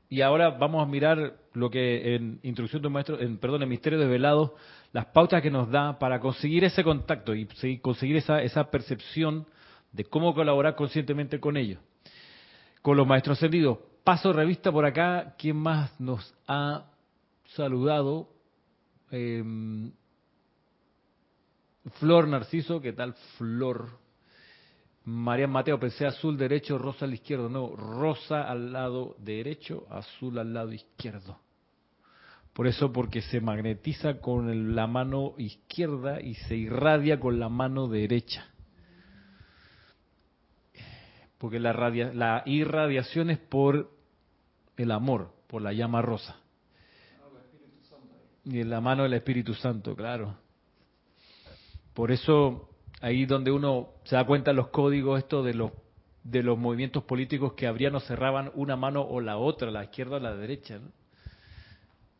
y 0.09 0.21
ahora 0.21 0.49
vamos 0.49 0.81
a 0.81 0.89
mirar 0.89 1.35
lo 1.53 1.69
que 1.69 2.15
en 2.15 2.39
Introducción 2.41 2.81
de 2.81 2.89
Maestro, 2.89 3.19
en, 3.19 3.37
perdón, 3.37 3.61
en 3.61 3.69
Misterio 3.69 3.99
Desvelado, 3.99 4.55
las 4.91 5.05
pautas 5.07 5.41
que 5.41 5.51
nos 5.51 5.69
da 5.69 5.99
para 5.99 6.19
conseguir 6.19 6.63
ese 6.63 6.83
contacto 6.83 7.33
y 7.35 7.47
conseguir 7.79 8.17
esa, 8.17 8.41
esa 8.41 8.69
percepción 8.71 9.45
de 9.91 10.05
cómo 10.05 10.33
colaborar 10.33 10.75
conscientemente 10.75 11.39
con 11.39 11.57
ellos. 11.57 11.79
Con 12.81 12.97
los 12.97 13.07
maestros 13.07 13.37
ascendidos. 13.37 13.79
Paso 14.03 14.33
revista 14.33 14.71
por 14.71 14.85
acá, 14.85 15.35
¿quién 15.37 15.57
más 15.57 15.99
nos 15.99 16.33
ha 16.47 16.85
saludado? 17.55 18.29
Em, 19.11 19.91
Flor 21.99 22.27
Narciso, 22.27 22.81
¿qué 22.81 22.93
tal 22.93 23.13
Flor? 23.37 23.89
María 25.05 25.47
Mateo, 25.47 25.79
pensé 25.79 26.05
azul 26.05 26.37
derecho, 26.37 26.77
rosa 26.77 27.05
al 27.05 27.13
izquierdo. 27.13 27.49
No, 27.49 27.75
rosa 27.75 28.43
al 28.43 28.71
lado 28.71 29.15
derecho, 29.19 29.87
azul 29.89 30.37
al 30.37 30.53
lado 30.53 30.71
izquierdo. 30.71 31.39
Por 32.53 32.67
eso, 32.67 32.91
porque 32.91 33.21
se 33.21 33.39
magnetiza 33.41 34.19
con 34.19 34.75
la 34.75 34.87
mano 34.87 35.33
izquierda 35.37 36.21
y 36.21 36.35
se 36.35 36.55
irradia 36.55 37.19
con 37.19 37.39
la 37.39 37.49
mano 37.49 37.87
derecha. 37.87 38.49
Porque 41.37 41.59
la, 41.59 41.73
la 42.13 42.43
irradiación 42.45 43.29
es 43.29 43.37
por 43.37 43.89
el 44.75 44.91
amor, 44.91 45.33
por 45.47 45.61
la 45.61 45.71
llama 45.71 46.01
rosa. 46.01 46.35
Y 48.43 48.59
en 48.59 48.69
la 48.69 48.81
mano 48.81 49.03
del 49.03 49.13
Espíritu 49.13 49.53
Santo, 49.53 49.95
claro. 49.95 50.35
Por 51.93 52.11
eso 52.11 52.69
ahí 53.01 53.25
donde 53.25 53.51
uno 53.51 53.89
se 54.03 54.15
da 54.15 54.25
cuenta 54.25 54.51
los 54.53 54.69
códigos 54.69 55.19
esto 55.19 55.43
de 55.43 55.53
los 55.53 55.71
de 56.23 56.43
los 56.43 56.57
movimientos 56.57 57.03
políticos 57.03 57.53
que 57.53 57.65
abrían 57.67 57.95
o 57.95 57.99
cerraban 57.99 58.51
una 58.53 58.75
mano 58.75 59.01
o 59.01 59.21
la 59.21 59.37
otra, 59.37 59.71
la 59.71 59.83
izquierda 59.83 60.17
o 60.17 60.19
la 60.19 60.35
derecha. 60.35 60.77
No, 60.77 60.91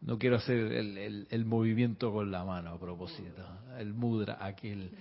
no 0.02 0.18
quiero 0.18 0.38
hacer 0.38 0.58
el, 0.58 1.28
el, 1.30 1.46
movimiento 1.46 2.12
con 2.12 2.32
la 2.32 2.44
mano 2.44 2.72
a 2.72 2.80
propósito, 2.80 3.46
el 3.78 3.94
mudra 3.94 4.38
aquel. 4.40 4.92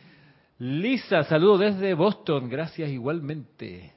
Lisa, 0.59 1.23
saludo 1.25 1.59
desde 1.59 1.95
Boston, 1.95 2.49
gracias 2.49 2.91
igualmente. 2.91 3.93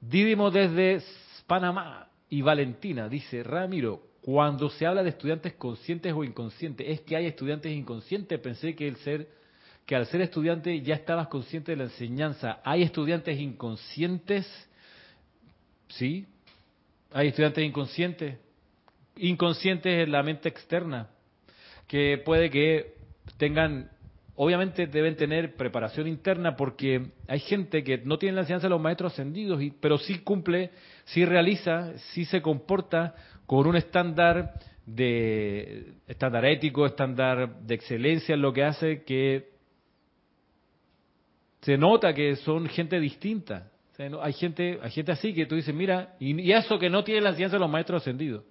Didimo 0.00 0.50
desde 0.50 1.02
Panamá 1.46 2.08
y 2.28 2.42
Valentina 2.42 3.08
dice, 3.08 3.42
Ramiro, 3.42 4.02
cuando 4.20 4.68
se 4.70 4.86
habla 4.86 5.02
de 5.02 5.10
estudiantes 5.10 5.54
conscientes 5.54 6.12
o 6.12 6.24
inconscientes, 6.24 6.86
es 6.88 7.00
que 7.02 7.16
hay 7.16 7.26
estudiantes 7.26 7.72
inconscientes, 7.72 8.38
pensé 8.40 8.74
que 8.74 8.88
el 8.88 8.96
ser 8.96 9.38
que 9.88 9.96
al 9.96 10.04
ser 10.04 10.20
estudiante 10.20 10.82
ya 10.82 10.96
estabas 10.96 11.28
consciente 11.28 11.72
de 11.72 11.78
la 11.78 11.84
enseñanza. 11.84 12.60
¿Hay 12.62 12.82
estudiantes 12.82 13.40
inconscientes? 13.40 14.46
Sí. 15.88 16.26
¿Hay 17.10 17.28
estudiantes 17.28 17.64
inconscientes? 17.64 18.36
Inconscientes 19.20 20.06
en 20.06 20.12
la 20.12 20.22
mente 20.22 20.48
externa, 20.48 21.08
que 21.86 22.20
puede 22.24 22.50
que 22.50 22.94
tengan, 23.36 23.90
obviamente 24.36 24.86
deben 24.86 25.16
tener 25.16 25.56
preparación 25.56 26.06
interna 26.06 26.56
porque 26.56 27.10
hay 27.26 27.40
gente 27.40 27.82
que 27.82 27.98
no 27.98 28.18
tiene 28.18 28.36
la 28.36 28.42
enseñanza 28.42 28.66
de 28.66 28.70
los 28.70 28.80
maestros 28.80 29.12
ascendidos, 29.12 29.60
pero 29.80 29.98
sí 29.98 30.18
cumple, 30.20 30.70
sí 31.06 31.24
realiza, 31.24 31.96
sí 32.12 32.24
se 32.24 32.42
comporta 32.42 33.14
con 33.46 33.66
un 33.66 33.76
estándar 33.76 34.54
de 34.86 35.94
estándar 36.06 36.44
ético, 36.44 36.86
estándar 36.86 37.60
de 37.60 37.74
excelencia 37.74 38.34
en 38.34 38.42
lo 38.42 38.52
que 38.52 38.64
hace 38.64 39.02
que 39.04 39.58
se 41.60 41.76
nota 41.76 42.14
que 42.14 42.36
son 42.36 42.66
gente 42.68 42.98
distinta. 42.98 43.70
hay 44.22 44.32
gente, 44.32 44.78
hay 44.82 44.90
gente 44.90 45.12
así 45.12 45.34
que 45.34 45.46
tú 45.46 45.56
dices, 45.56 45.74
mira, 45.74 46.14
y, 46.18 46.50
eso 46.52 46.78
que 46.78 46.88
no 46.88 47.04
tiene 47.04 47.20
la 47.20 47.34
ciencia 47.34 47.56
de 47.56 47.60
los 47.60 47.70
maestros 47.70 48.02
ascendidos. 48.02 48.44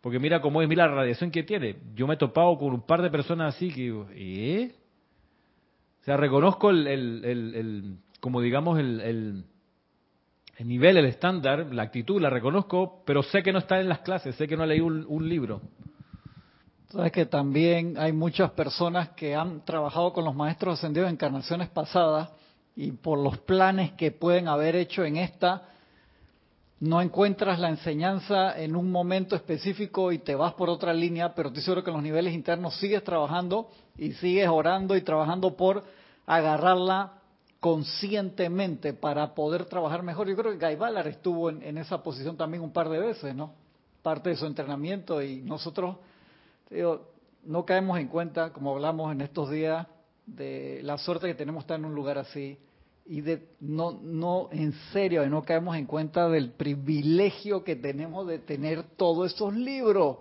Porque 0.00 0.18
mira 0.18 0.40
cómo 0.40 0.62
es, 0.62 0.68
mira 0.68 0.86
la 0.86 0.94
radiación 0.94 1.30
que 1.30 1.42
tiene. 1.42 1.76
Yo 1.94 2.06
me 2.06 2.14
he 2.14 2.16
topado 2.16 2.56
con 2.58 2.72
un 2.72 2.82
par 2.82 3.02
de 3.02 3.10
personas 3.10 3.54
así 3.54 3.68
que 3.68 3.82
digo, 3.82 4.06
¿eh? 4.12 4.74
O 6.00 6.04
sea, 6.04 6.16
reconozco 6.16 6.70
el, 6.70 6.86
el, 6.86 7.24
el, 7.24 7.96
como 8.20 8.40
digamos, 8.40 8.78
el, 8.78 9.00
el, 9.00 10.66
nivel, 10.66 10.96
el 10.96 11.04
estándar, 11.04 11.66
la 11.74 11.82
actitud, 11.82 12.20
la 12.20 12.30
reconozco, 12.30 13.02
pero 13.04 13.22
sé 13.22 13.42
que 13.42 13.52
no 13.52 13.58
está 13.58 13.80
en 13.80 13.88
las 13.88 14.00
clases, 14.00 14.34
sé 14.36 14.48
que 14.48 14.56
no 14.56 14.64
leí 14.64 14.80
un, 14.80 15.04
un 15.06 15.28
libro. 15.28 15.60
Sabes 16.88 17.12
que 17.12 17.26
también 17.26 17.96
hay 17.98 18.12
muchas 18.12 18.50
personas 18.52 19.10
que 19.10 19.34
han 19.34 19.64
trabajado 19.64 20.12
con 20.12 20.24
los 20.24 20.34
maestros 20.34 20.78
ascendidos 20.78 21.08
en 21.08 21.14
encarnaciones 21.14 21.68
pasadas 21.68 22.30
y 22.74 22.92
por 22.92 23.18
los 23.18 23.38
planes 23.38 23.92
que 23.92 24.10
pueden 24.10 24.48
haber 24.48 24.74
hecho 24.74 25.04
en 25.04 25.16
esta, 25.16 25.68
no 26.80 27.02
encuentras 27.02 27.58
la 27.58 27.68
enseñanza 27.68 28.58
en 28.58 28.74
un 28.74 28.90
momento 28.90 29.36
específico 29.36 30.12
y 30.12 30.18
te 30.18 30.34
vas 30.34 30.54
por 30.54 30.70
otra 30.70 30.94
línea, 30.94 31.34
pero 31.34 31.48
estoy 31.48 31.62
seguro 31.62 31.84
que 31.84 31.90
en 31.90 31.96
los 31.96 32.02
niveles 32.02 32.32
internos 32.32 32.74
sigues 32.76 33.04
trabajando 33.04 33.68
y 33.98 34.12
sigues 34.14 34.48
orando 34.48 34.96
y 34.96 35.02
trabajando 35.02 35.56
por 35.56 35.84
agarrarla 36.26 37.20
conscientemente 37.60 38.94
para 38.94 39.34
poder 39.34 39.66
trabajar 39.66 40.02
mejor. 40.02 40.26
Yo 40.26 40.36
creo 40.36 40.58
que 40.58 40.66
Guy 40.66 40.76
Ballard 40.76 41.08
estuvo 41.08 41.50
en, 41.50 41.62
en 41.62 41.76
esa 41.76 42.02
posición 42.02 42.38
también 42.38 42.62
un 42.62 42.72
par 42.72 42.88
de 42.88 42.98
veces, 42.98 43.34
¿no? 43.34 43.52
Parte 44.02 44.30
de 44.30 44.36
su 44.36 44.46
entrenamiento 44.46 45.20
y 45.22 45.42
nosotros 45.42 45.96
no 47.44 47.66
caemos 47.66 47.98
en 47.98 48.08
cuenta, 48.08 48.54
como 48.54 48.72
hablamos 48.72 49.12
en 49.12 49.20
estos 49.20 49.50
días, 49.50 49.86
de 50.24 50.80
la 50.82 50.96
suerte 50.96 51.26
que 51.26 51.34
tenemos 51.34 51.64
estar 51.64 51.78
en 51.78 51.84
un 51.84 51.94
lugar 51.94 52.16
así 52.16 52.58
y 53.10 53.22
de 53.22 53.48
no 53.58 53.98
no 54.00 54.48
en 54.52 54.72
serio 54.92 55.28
no 55.28 55.42
caemos 55.42 55.76
en 55.76 55.84
cuenta 55.84 56.28
del 56.28 56.52
privilegio 56.52 57.64
que 57.64 57.74
tenemos 57.74 58.24
de 58.28 58.38
tener 58.38 58.84
todos 58.96 59.34
esos 59.34 59.52
libros 59.52 60.18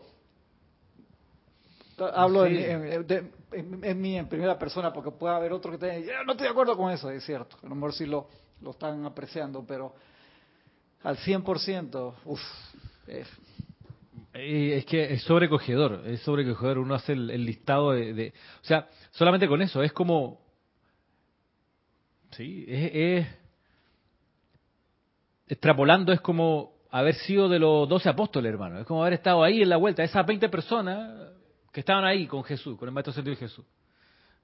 hablo 2.16 2.48
en, 2.48 4.02
mí 4.02 4.18
en 4.18 4.28
primera 4.28 4.58
persona 4.58 4.92
porque 4.92 5.12
puede 5.12 5.36
haber 5.36 5.54
otro 5.54 5.72
que 5.74 5.78
te 5.78 6.04
no 6.26 6.32
estoy 6.32 6.48
de 6.48 6.52
acuerdo 6.52 6.76
con 6.76 6.92
eso 6.92 7.12
es 7.12 7.24
cierto 7.24 7.58
a 7.62 7.68
lo 7.68 7.76
mejor 7.76 7.94
sí 7.94 8.08
lo 8.08 8.28
lo 8.62 8.72
están 8.72 9.06
apreciando 9.06 9.64
pero 9.68 9.94
al 11.04 11.16
100% 11.18 12.14
uff 12.26 12.42
es 14.32 14.86
que 14.86 15.12
es 15.14 15.24
sobrecogedor, 15.24 16.04
es 16.06 16.22
sobrecogedor. 16.22 16.78
Uno 16.78 16.94
hace 16.94 17.14
el, 17.14 17.46
listado 17.46 17.94
de, 17.94 18.32
O 18.62 18.66
sea, 18.66 18.88
solamente 19.10 19.48
con 19.48 19.60
eso, 19.62 19.82
es 19.82 19.92
como. 19.92 20.40
Sí, 22.32 22.66
es, 22.68 23.28
Extrapolando 25.48 26.14
es 26.14 26.22
como 26.22 26.74
haber 26.92 27.16
sido 27.16 27.50
de 27.50 27.60
los 27.60 27.90
doce 27.90 28.10
apóstoles, 28.10 28.52
hermano. 28.52 28.80
Es 28.80 28.86
como 28.86 29.02
haber 29.02 29.14
estado 29.14 29.44
ahí 29.44 29.62
en 29.62 29.70
la 29.70 29.78
vuelta. 29.78 30.04
Esas 30.04 30.26
20 30.26 30.48
personas 30.50 31.32
que 31.72 31.80
estaban 31.80 32.06
ahí 32.06 32.28
con 32.28 32.44
Jesús, 32.44 32.78
con 32.78 32.88
el 32.88 32.94
Maestro 32.94 33.14
Sentido 33.14 33.36
de 33.36 33.40
Jesús. 33.40 33.66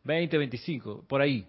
20, 0.03 0.37
25, 0.37 1.05
por 1.07 1.21
ahí. 1.21 1.47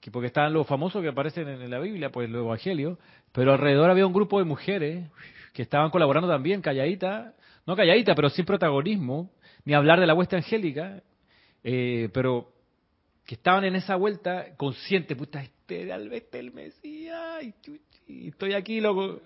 Que 0.00 0.10
porque 0.10 0.26
estaban 0.26 0.52
los 0.52 0.66
famosos 0.66 1.02
que 1.02 1.08
aparecen 1.08 1.48
en 1.48 1.70
la 1.70 1.78
Biblia, 1.78 2.10
pues 2.10 2.28
los 2.28 2.44
evangelios. 2.44 2.98
Pero 3.32 3.52
alrededor 3.52 3.90
había 3.90 4.06
un 4.06 4.12
grupo 4.12 4.38
de 4.38 4.44
mujeres 4.44 5.08
que 5.52 5.62
estaban 5.62 5.90
colaborando 5.90 6.28
también, 6.28 6.60
calladita, 6.60 7.34
no 7.66 7.76
calladita, 7.76 8.14
pero 8.14 8.30
sin 8.30 8.44
protagonismo, 8.44 9.30
ni 9.64 9.74
hablar 9.74 10.00
de 10.00 10.06
la 10.06 10.14
hueste 10.14 10.36
angélica, 10.36 11.02
eh, 11.64 12.08
pero 12.12 12.52
que 13.26 13.34
estaban 13.34 13.64
en 13.64 13.74
esa 13.74 13.96
vuelta 13.96 14.54
conscientes, 14.56 15.16
puta, 15.16 15.42
este 15.42 15.84
de 15.84 16.26
el 16.32 16.52
Mesías, 16.52 17.42
y, 18.06 18.28
estoy 18.28 18.54
aquí, 18.54 18.80
loco. 18.80 19.20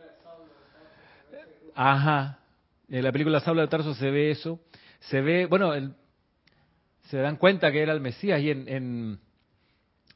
Ajá, 1.74 2.38
en 2.88 3.04
la 3.04 3.12
película 3.12 3.40
Saula 3.40 3.62
de 3.62 3.68
Tarso 3.68 3.94
se 3.94 4.10
ve 4.10 4.30
eso, 4.30 4.58
se 5.00 5.20
ve, 5.20 5.46
bueno, 5.46 5.72
se 7.04 7.18
dan 7.18 7.36
cuenta 7.36 7.70
que 7.70 7.82
era 7.82 7.92
el 7.92 8.00
Mesías. 8.00 8.40
Y 8.40 8.50
en, 8.50 8.68
en 8.68 9.20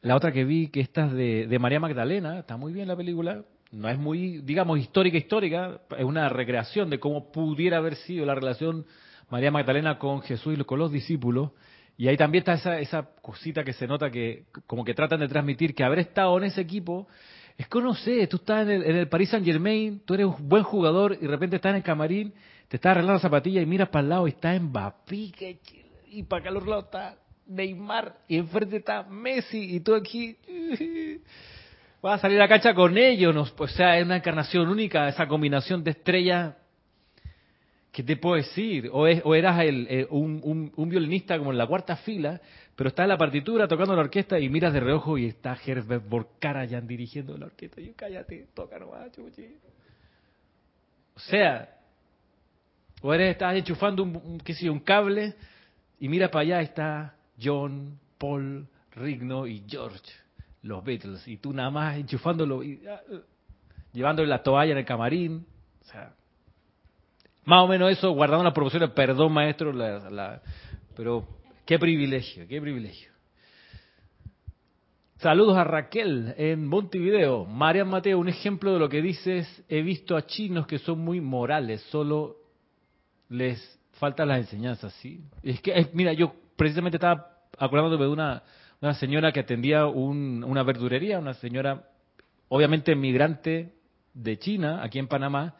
la 0.01 0.17
otra 0.17 0.33
que 0.33 0.45
vi, 0.45 0.69
que 0.69 0.81
esta 0.81 1.07
es 1.07 1.13
de, 1.13 1.47
de 1.47 1.59
María 1.59 1.79
Magdalena, 1.79 2.39
está 2.39 2.57
muy 2.57 2.73
bien 2.73 2.89
la 2.89 2.97
película, 2.97 3.45
no 3.71 3.89
es 3.89 3.99
muy, 3.99 4.39
digamos, 4.39 4.79
histórica, 4.79 5.19
histórica, 5.19 5.83
es 5.99 6.05
una 6.05 6.31
recreación 6.31 6.89
de 6.89 6.99
cómo 6.99 7.31
pudiera 7.31 7.77
haber 7.77 7.97
sido 7.97 8.25
la 8.25 8.35
relación 8.35 8.87
María 9.29 9.51
Magdalena 9.51 9.99
con 9.99 10.23
Jesús 10.23 10.59
y 10.59 10.65
con 10.65 10.79
los 10.79 10.91
discípulos. 10.91 11.51
Y 11.97 12.09
ahí 12.09 12.17
también 12.17 12.43
está 12.43 12.55
esa, 12.55 12.81
esa 12.81 13.09
cosita 13.23 13.63
que 13.63 13.73
se 13.73 13.87
nota 13.87 14.11
que 14.11 14.45
como 14.67 14.85
que 14.85 14.95
tratan 14.95 15.21
de 15.21 15.29
transmitir 15.29 15.75
que 15.75 15.85
haber 15.85 16.01
estado 16.01 16.37
en 16.39 16.45
ese 16.45 16.61
equipo 16.61 17.07
es 17.57 17.69
que 17.69 17.81
no 17.81 17.95
sé, 17.95 18.27
tú 18.27 18.37
estás 18.39 18.69
en 18.69 18.83
el, 18.83 19.09
Paris 19.09 19.29
Saint 19.29 19.47
Germain, 19.47 20.01
tú 20.05 20.15
eres 20.15 20.27
un 20.27 20.49
buen 20.49 20.65
jugador 20.65 21.13
y 21.13 21.23
de 21.23 21.29
repente 21.29 21.57
estás 21.57 21.71
en 21.71 21.77
el 21.77 21.83
camarín, 21.85 22.35
te 22.69 22.77
estás 22.77 22.91
arreglando 22.91 23.15
la 23.15 23.21
zapatilla 23.21 23.63
y 23.63 23.67
miras 23.67 23.91
para 23.91 24.03
el 24.03 24.09
lado 24.09 24.27
y 24.27 24.31
está 24.31 24.59
Mbappé 24.59 25.59
y 26.09 26.23
para 26.25 26.41
acá 26.41 26.51
al 26.51 26.57
otro 26.57 26.71
lado 26.71 26.83
está 26.83 27.17
Neymar 27.47 28.17
y 28.27 28.39
enfrente 28.39 28.79
está 28.79 29.05
Messi 29.05 29.77
y 29.77 29.81
tú 29.81 29.95
aquí 29.95 30.37
vas 32.03 32.19
a 32.19 32.23
salir 32.23 32.39
a 32.39 32.45
la 32.45 32.49
cancha 32.49 32.75
con 32.75 32.99
ellos, 32.99 33.33
¿no? 33.33 33.47
o 33.57 33.69
sea, 33.69 33.99
es 33.99 34.05
una 34.05 34.17
encarnación 34.17 34.69
única, 34.69 35.09
esa 35.09 35.29
combinación 35.29 35.85
de 35.85 35.93
estrellas 35.93 36.55
¿qué 37.95 38.03
te 38.03 38.17
puedo 38.17 38.35
decir? 38.35 38.91
O, 38.93 39.07
es, 39.07 39.23
o 39.25 39.37
eras 39.37 39.61
el, 39.61 40.09
un, 40.11 40.89
violinista 40.89 41.39
como 41.39 41.53
en 41.53 41.59
la 41.59 41.67
cuarta 41.67 41.95
fila, 41.95 42.41
pero 42.75 42.89
está 42.89 43.05
en 43.05 43.11
la 43.11 43.17
partitura 43.17 43.69
tocando 43.69 43.95
la 43.95 44.01
orquesta 44.01 44.39
y 44.41 44.49
miras 44.49 44.73
de 44.73 44.81
reojo 44.81 45.17
y 45.17 45.27
está 45.27 45.57
Herbert 45.65 46.07
Borkarayan 46.09 46.89
dirigiendo 46.89 47.39
la 47.39 47.47
orquesta. 47.47 47.81
Y 47.81 47.87
yo, 47.87 47.93
cállate, 47.95 48.49
toca 48.53 48.81
nomás, 48.81 49.13
chuchi. 49.13 49.47
O 51.15 51.21
sea, 51.21 51.69
o 53.01 53.15
eres, 53.15 53.31
estás 53.31 53.55
enchufando 53.55 54.03
un, 54.03 54.39
qué 54.41 54.55
sé, 54.55 54.69
un 54.69 54.81
cable 54.81 55.35
y 56.01 56.09
mira 56.09 56.29
para 56.33 56.43
allá 56.43 56.63
está 56.63 57.15
John, 57.41 57.97
Paul, 58.19 58.67
Rigno 58.97 59.47
y 59.47 59.63
George, 59.69 60.11
los 60.63 60.83
Beatles, 60.83 61.29
y 61.29 61.37
tú 61.37 61.53
nada 61.53 61.71
más 61.71 61.97
enchufándolo 61.97 62.65
y 62.65 62.83
uh, 62.85 63.21
llevándole 63.93 64.27
la 64.27 64.43
toalla 64.43 64.73
en 64.73 64.79
el 64.79 64.85
camarín. 64.85 65.47
O 65.83 65.85
sea, 65.85 66.13
más 67.45 67.63
o 67.63 67.69
menos 67.69 67.91
eso, 67.91 68.11
guardando 68.13 68.45
las 68.45 68.53
proporciones, 68.53 68.91
perdón 68.91 69.33
maestro, 69.33 69.73
la, 69.73 70.11
la, 70.11 70.43
pero 70.97 71.27
qué 71.67 71.79
privilegio, 71.79 72.47
qué 72.49 72.61
privilegio. 72.61 73.15
Saludos 75.19 75.57
a 75.57 75.65
Raquel 75.65 76.35
en 76.37 76.67
Montevideo. 76.67 77.47
Marian 77.47 77.89
Mateo, 77.89 78.19
un 78.19 78.29
ejemplo 78.29 78.75
de 78.75 78.79
lo 78.79 78.89
que 78.89 79.01
dices, 79.01 79.65
he 79.69 79.81
visto 79.81 80.17
a 80.17 80.27
chinos 80.27 80.67
que 80.67 80.79
son 80.79 80.99
muy 80.99 81.21
morales, 81.21 81.81
solo 81.91 82.37
les 83.31 83.81
faltan 83.93 84.29
las 84.29 84.39
enseñanzas, 84.41 84.93
¿sí? 85.01 85.23
Es 85.43 85.61
que, 85.61 85.89
mira, 85.95 86.13
yo 86.13 86.35
precisamente 86.57 86.97
estaba 86.97 87.29
acordándome 87.59 88.05
de 88.05 88.11
una, 88.11 88.43
una 88.81 88.95
señora 88.95 89.33
que 89.33 89.41
atendía 89.41 89.87
un, 89.87 90.45
una 90.45 90.63
verdurería, 90.63 91.19
una 91.19 91.35
señora 91.35 91.89
obviamente 92.49 92.95
migrante 92.95 93.73
de 94.13 94.39
China, 94.39 94.83
aquí 94.83 94.99
en 94.99 95.09
Panamá, 95.09 95.55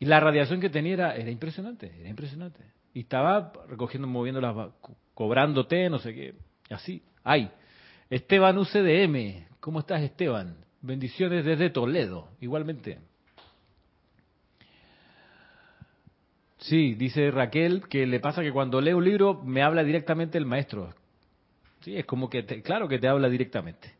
y 0.00 0.06
la 0.06 0.18
radiación 0.18 0.60
que 0.60 0.70
tenía 0.70 0.94
era, 0.94 1.14
era 1.14 1.30
impresionante, 1.30 1.92
era 2.00 2.08
impresionante. 2.08 2.64
Y 2.94 3.00
estaba 3.00 3.52
recogiendo, 3.68 4.08
moviendo 4.08 4.40
las, 4.40 4.70
cobrando 5.14 5.66
té, 5.66 5.88
no 5.90 5.98
sé 5.98 6.14
qué, 6.14 6.34
así. 6.70 7.02
Ay, 7.22 7.50
Esteban 8.08 8.56
UCDM, 8.56 9.46
¿cómo 9.60 9.80
estás 9.80 10.02
Esteban? 10.02 10.56
Bendiciones 10.80 11.44
desde 11.44 11.68
Toledo, 11.68 12.30
igualmente. 12.40 12.98
Sí, 16.56 16.94
dice 16.94 17.30
Raquel 17.30 17.86
que 17.88 18.06
le 18.06 18.20
pasa 18.20 18.42
que 18.42 18.52
cuando 18.52 18.80
lee 18.80 18.94
un 18.94 19.04
libro 19.04 19.42
me 19.44 19.62
habla 19.62 19.84
directamente 19.84 20.38
el 20.38 20.46
maestro. 20.46 20.94
Sí, 21.80 21.96
es 21.96 22.06
como 22.06 22.30
que, 22.30 22.42
te, 22.42 22.62
claro 22.62 22.88
que 22.88 22.98
te 22.98 23.06
habla 23.08 23.28
directamente. 23.28 23.99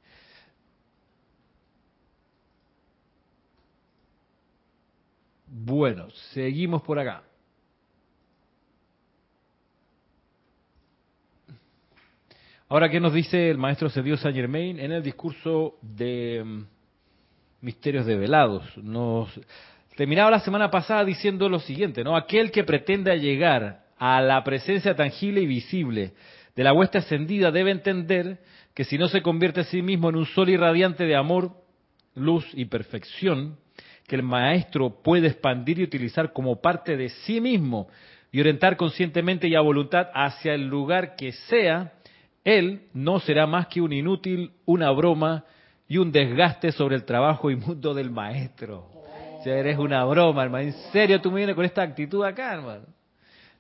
Bueno, 5.53 6.09
seguimos 6.33 6.81
por 6.83 6.97
acá. 7.01 7.25
Ahora, 12.69 12.89
¿qué 12.89 13.01
nos 13.01 13.13
dice 13.13 13.51
el 13.51 13.59
maestro 13.59 13.91
Cedillo 13.91 14.17
Saint 14.17 14.37
Germain 14.37 14.79
en 14.79 14.93
el 14.93 15.03
discurso 15.03 15.75
de 15.83 16.41
um, 16.41 16.67
Misterios 17.63 18.07
Develados? 18.07 18.65
Nos 18.77 19.29
terminaba 19.97 20.31
la 20.31 20.39
semana 20.39 20.71
pasada 20.71 21.05
diciendo 21.05 21.49
lo 21.49 21.59
siguiente, 21.59 22.05
¿no? 22.05 22.17
Aquel 22.17 22.53
que 22.53 22.63
pretenda 22.63 23.17
llegar 23.17 23.87
a 23.99 24.21
la 24.21 24.45
presencia 24.45 24.95
tangible 24.95 25.41
y 25.41 25.47
visible 25.47 26.13
de 26.55 26.63
la 26.63 26.73
huesta 26.73 26.99
ascendida 26.99 27.51
debe 27.51 27.73
entender 27.73 28.39
que 28.73 28.85
si 28.85 28.99
no 28.99 29.09
se 29.09 29.21
convierte 29.21 29.63
a 29.63 29.65
sí 29.65 29.83
mismo 29.83 30.11
en 30.11 30.15
un 30.15 30.27
sol 30.27 30.49
irradiante 30.49 31.07
de 31.07 31.17
amor, 31.17 31.57
luz 32.15 32.47
y 32.55 32.67
perfección, 32.67 33.59
que 34.11 34.17
el 34.17 34.25
maestro 34.25 34.91
puede 34.91 35.29
expandir 35.29 35.79
y 35.79 35.85
utilizar 35.85 36.33
como 36.33 36.61
parte 36.61 36.97
de 36.97 37.11
sí 37.11 37.41
mismo 37.41 37.87
y 38.33 38.41
orientar 38.41 38.77
conscientemente 38.77 39.47
y 39.47 39.55
a 39.55 39.61
voluntad 39.61 40.09
hacia 40.13 40.53
el 40.53 40.67
lugar 40.67 41.15
que 41.15 41.31
sea, 41.31 41.93
él 42.43 42.89
no 42.93 43.21
será 43.21 43.47
más 43.47 43.69
que 43.69 43.81
un 43.81 43.93
inútil, 43.93 44.51
una 44.65 44.91
broma 44.91 45.45
y 45.87 45.99
un 45.99 46.11
desgaste 46.11 46.73
sobre 46.73 46.97
el 46.97 47.05
trabajo 47.05 47.53
y 47.53 47.55
mundo 47.55 47.95
del 47.95 48.11
maestro. 48.11 48.89
O 49.39 49.43
sea, 49.45 49.57
eres 49.57 49.79
una 49.79 50.05
broma, 50.05 50.43
hermano. 50.43 50.65
¿En 50.65 50.73
serio 50.91 51.21
tú 51.21 51.31
me 51.31 51.37
vienes 51.37 51.55
con 51.55 51.65
esta 51.65 51.83
actitud 51.83 52.25
acá, 52.25 52.55
hermano? 52.55 52.87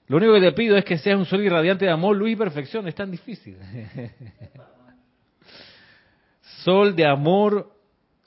Lo 0.09 0.17
único 0.17 0.35
que 0.35 0.41
te 0.41 0.51
pido 0.51 0.77
es 0.77 0.85
que 0.85 0.99
seas 0.99 1.17
un 1.17 1.27
sol 1.27 1.43
irradiante 1.45 1.85
de 1.85 1.93
amor, 1.93 2.17
luz 2.17 2.31
y 2.31 2.35
perfección. 2.35 2.89
Es 2.89 2.97
tan 2.97 3.13
difícil. 3.13 3.57
sol 6.65 6.97
de 6.97 7.07
amor, 7.07 7.71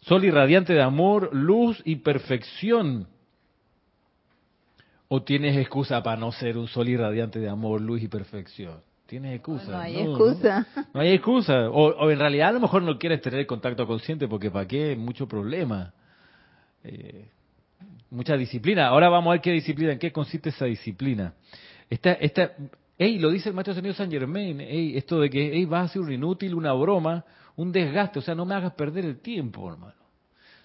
sol 0.04 0.24
irradiante 0.26 0.74
de 0.74 0.82
amor, 0.82 1.30
luz 1.34 1.82
y 1.86 1.98
perfección. 1.98 3.08
¿O 5.08 5.22
tienes 5.22 5.58
excusa 5.58 6.02
para 6.02 6.18
no 6.18 6.32
ser 6.32 6.58
un 6.58 6.68
sol 6.68 6.90
irradiante 6.90 7.40
de 7.40 7.50
amor, 7.50 7.82
luz 7.82 8.02
y 8.02 8.08
perfección? 8.08 8.82
Tienes 9.06 9.36
excusa. 9.36 9.72
No, 9.72 9.78
hay 9.78 9.94
no, 9.94 10.12
excusa. 10.12 10.68
No, 10.76 10.86
no, 10.94 11.02
hay 11.02 11.10
excusa. 11.10 11.70
O, 11.70 11.88
o, 11.90 12.10
en 12.10 12.20
realidad 12.20 12.50
a 12.50 12.54
lo 12.54 12.60
mejor 12.62 12.82
no 12.82 12.98
quieres 12.98 13.22
tener 13.22 13.46
contacto 13.46 13.86
consciente 13.86 14.28
porque 14.28 14.50
para 14.50 14.68
qué, 14.68 14.96
mucho 14.96 15.28
problema. 15.28 15.94
Eh, 16.84 17.30
mucha 18.10 18.36
disciplina. 18.36 18.88
Ahora 18.88 19.10
vamos 19.10 19.32
a 19.32 19.34
ver 19.34 19.42
qué 19.42 19.52
disciplina, 19.52 19.94
en 19.94 20.00
qué 20.00 20.12
consiste 20.12 20.50
esa 20.50 20.66
disciplina. 20.66 21.34
Esta, 21.90 22.14
esta, 22.14 22.54
hey, 22.98 23.20
lo 23.20 23.30
dice 23.30 23.50
el 23.50 23.56
maestro 23.56 23.74
señor 23.74 23.94
Saint 23.94 24.12
Germain, 24.12 24.60
hey, 24.62 24.94
esto 24.96 25.20
de 25.20 25.30
que 25.30 25.52
hey, 25.54 25.66
vas 25.66 25.90
a 25.90 25.94
ser 25.94 26.02
un 26.02 26.12
inútil, 26.12 26.56
una 26.56 26.74
broma, 26.74 27.24
un 27.56 27.72
desgaste, 27.72 28.20
o 28.20 28.22
sea, 28.22 28.36
no 28.36 28.46
me 28.46 28.56
hagas 28.56 28.74
perder 28.74 29.06
el 29.06 29.20
tiempo, 29.20 29.72
hermano. 29.72 29.94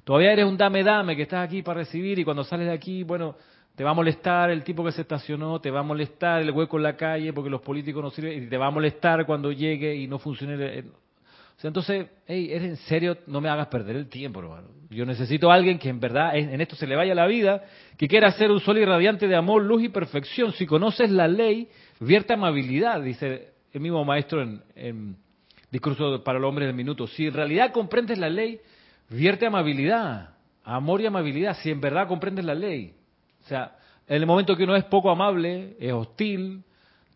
Todavía 0.04 0.32
eres 0.32 0.46
un 0.46 0.56
dame 0.56 0.82
dame 0.82 1.14
que 1.16 1.22
estás 1.22 1.44
aquí 1.44 1.62
para 1.62 1.80
recibir 1.80 2.18
y 2.18 2.24
cuando 2.24 2.42
sales 2.42 2.66
de 2.66 2.72
aquí, 2.72 3.02
bueno, 3.02 3.36
te 3.74 3.84
va 3.84 3.90
a 3.90 3.94
molestar 3.94 4.50
el 4.50 4.64
tipo 4.64 4.84
que 4.84 4.90
se 4.90 5.02
estacionó, 5.02 5.60
te 5.60 5.70
va 5.70 5.80
a 5.80 5.82
molestar 5.82 6.42
el 6.42 6.50
hueco 6.50 6.78
en 6.78 6.82
la 6.82 6.96
calle 6.96 7.32
porque 7.32 7.50
los 7.50 7.60
políticos 7.60 8.02
no 8.02 8.10
sirven, 8.10 8.42
y 8.42 8.46
te 8.48 8.56
va 8.56 8.66
a 8.66 8.70
molestar 8.70 9.24
cuando 9.26 9.52
llegue 9.52 9.94
y 9.94 10.08
no 10.08 10.18
funcione. 10.18 10.54
O 10.56 11.60
sea, 11.60 11.68
entonces, 11.68 12.06
hey, 12.26 12.48
¿eres 12.50 12.70
en 12.70 12.76
serio? 12.76 13.18
No 13.26 13.40
me 13.40 13.48
hagas 13.48 13.66
perder 13.68 13.96
el 13.96 14.08
tiempo, 14.08 14.40
hermano. 14.40 14.68
Yo 14.90 15.04
necesito 15.04 15.50
a 15.50 15.54
alguien 15.54 15.78
que 15.78 15.90
en 15.90 16.00
verdad 16.00 16.36
en 16.36 16.60
esto 16.60 16.74
se 16.74 16.86
le 16.86 16.96
vaya 16.96 17.14
la 17.14 17.26
vida, 17.26 17.62
que 17.96 18.08
quiera 18.08 18.32
ser 18.32 18.50
un 18.50 18.60
sol 18.60 18.78
irradiante 18.78 19.28
de 19.28 19.36
amor, 19.36 19.62
luz 19.62 19.82
y 19.82 19.90
perfección. 19.90 20.52
Si 20.52 20.66
conoces 20.66 21.10
la 21.10 21.28
ley, 21.28 21.68
vierte 22.00 22.32
amabilidad, 22.32 23.02
dice 23.02 23.50
el 23.72 23.80
mismo 23.80 24.04
maestro 24.04 24.42
en, 24.42 24.62
en 24.74 25.16
Discurso 25.70 26.22
para 26.24 26.38
el 26.38 26.44
Hombre 26.44 26.66
del 26.66 26.74
Minuto. 26.74 27.06
Si 27.06 27.26
en 27.26 27.34
realidad 27.34 27.72
comprendes 27.72 28.18
la 28.18 28.28
ley, 28.28 28.60
vierte 29.10 29.46
amabilidad, 29.46 30.30
amor 30.64 31.00
y 31.00 31.06
amabilidad, 31.06 31.56
si 31.58 31.70
en 31.70 31.80
verdad 31.80 32.08
comprendes 32.08 32.44
la 32.44 32.54
ley. 32.54 32.94
O 33.44 33.48
sea, 33.48 33.76
en 34.06 34.16
el 34.16 34.26
momento 34.26 34.56
que 34.56 34.64
uno 34.64 34.76
es 34.76 34.84
poco 34.84 35.10
amable, 35.10 35.76
es 35.78 35.92
hostil, 35.92 36.62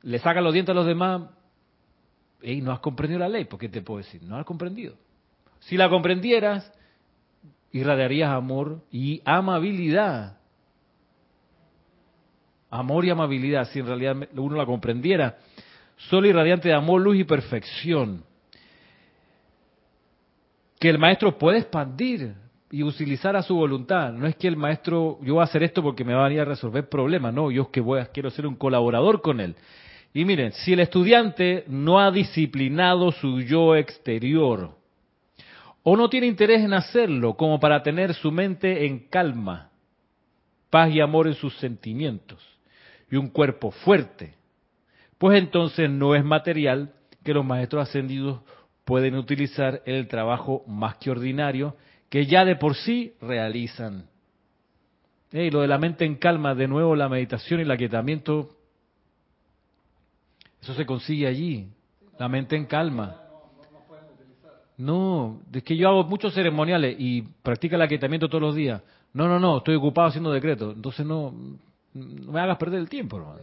le 0.02 0.18
saca 0.18 0.40
los 0.40 0.52
dientes 0.52 0.72
a 0.72 0.74
los 0.74 0.86
demás, 0.86 1.22
y 2.42 2.60
no 2.60 2.72
has 2.72 2.80
comprendido 2.80 3.20
la 3.20 3.28
ley, 3.28 3.44
¿por 3.44 3.58
qué 3.58 3.68
te 3.68 3.82
puedo 3.82 3.98
decir? 3.98 4.22
No 4.22 4.36
has 4.36 4.44
comprendido. 4.44 4.94
Si 5.60 5.76
la 5.76 5.88
comprendieras, 5.88 6.70
irradiarías 7.70 8.30
amor 8.30 8.82
y 8.90 9.22
amabilidad. 9.24 10.38
Amor 12.70 13.04
y 13.04 13.10
amabilidad, 13.10 13.68
si 13.68 13.78
en 13.78 13.86
realidad 13.86 14.16
uno 14.34 14.56
la 14.56 14.66
comprendiera. 14.66 15.38
Solo 15.96 16.26
irradiante 16.26 16.68
de 16.68 16.74
amor, 16.74 17.00
luz 17.00 17.16
y 17.16 17.24
perfección. 17.24 18.24
Que 20.82 20.90
el 20.90 20.98
maestro 20.98 21.38
puede 21.38 21.58
expandir 21.58 22.34
y 22.68 22.82
utilizar 22.82 23.36
a 23.36 23.42
su 23.44 23.54
voluntad. 23.54 24.12
No 24.12 24.26
es 24.26 24.34
que 24.34 24.48
el 24.48 24.56
maestro, 24.56 25.16
yo 25.22 25.34
voy 25.34 25.42
a 25.42 25.44
hacer 25.44 25.62
esto 25.62 25.80
porque 25.80 26.02
me 26.02 26.12
va 26.12 26.22
a 26.22 26.28
venir 26.28 26.40
a 26.40 26.44
resolver 26.44 26.88
problemas, 26.88 27.32
no, 27.32 27.52
yo 27.52 27.62
es 27.62 27.68
que 27.68 27.80
voy 27.80 28.00
a, 28.00 28.06
quiero 28.06 28.30
ser 28.30 28.48
un 28.48 28.56
colaborador 28.56 29.22
con 29.22 29.38
él. 29.38 29.54
Y 30.12 30.24
miren, 30.24 30.50
si 30.50 30.72
el 30.72 30.80
estudiante 30.80 31.62
no 31.68 32.00
ha 32.00 32.10
disciplinado 32.10 33.12
su 33.12 33.42
yo 33.42 33.76
exterior, 33.76 34.76
o 35.84 35.96
no 35.96 36.10
tiene 36.10 36.26
interés 36.26 36.62
en 36.64 36.72
hacerlo 36.72 37.36
como 37.36 37.60
para 37.60 37.80
tener 37.84 38.12
su 38.14 38.32
mente 38.32 38.84
en 38.84 39.06
calma, 39.08 39.70
paz 40.68 40.92
y 40.92 40.98
amor 40.98 41.28
en 41.28 41.34
sus 41.34 41.56
sentimientos, 41.58 42.42
y 43.08 43.14
un 43.14 43.28
cuerpo 43.28 43.70
fuerte, 43.70 44.34
pues 45.16 45.38
entonces 45.38 45.88
no 45.88 46.16
es 46.16 46.24
material 46.24 46.92
que 47.22 47.34
los 47.34 47.44
maestros 47.44 47.88
ascendidos 47.88 48.40
pueden 48.84 49.14
utilizar 49.14 49.82
el 49.86 50.08
trabajo 50.08 50.64
más 50.66 50.96
que 50.96 51.10
ordinario 51.10 51.76
que 52.08 52.26
ya 52.26 52.44
de 52.44 52.56
por 52.56 52.74
sí 52.74 53.14
realizan. 53.20 54.06
Y 55.32 55.50
lo 55.50 55.62
de 55.62 55.68
la 55.68 55.78
mente 55.78 56.04
en 56.04 56.16
calma, 56.16 56.54
de 56.54 56.68
nuevo 56.68 56.94
la 56.94 57.08
meditación 57.08 57.60
y 57.60 57.62
el 57.62 57.70
aquietamiento, 57.70 58.50
eso 60.60 60.74
se 60.74 60.84
consigue 60.84 61.26
allí, 61.26 61.68
la 62.18 62.28
mente 62.28 62.54
en 62.54 62.66
calma. 62.66 63.16
No, 64.76 65.40
es 65.52 65.62
que 65.62 65.76
yo 65.76 65.88
hago 65.88 66.04
muchos 66.04 66.34
ceremoniales 66.34 66.96
y 66.98 67.22
practica 67.22 67.76
el 67.76 67.82
aquietamiento 67.82 68.28
todos 68.28 68.42
los 68.42 68.54
días. 68.54 68.82
No, 69.14 69.28
no, 69.28 69.38
no, 69.38 69.58
estoy 69.58 69.76
ocupado 69.76 70.08
haciendo 70.08 70.32
decretos. 70.32 70.74
Entonces 70.74 71.06
no, 71.06 71.32
no 71.94 72.32
me 72.32 72.40
hagas 72.40 72.58
perder 72.58 72.80
el 72.80 72.88
tiempo, 72.88 73.16
hermano. 73.16 73.40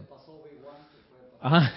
Ajá. 1.40 1.72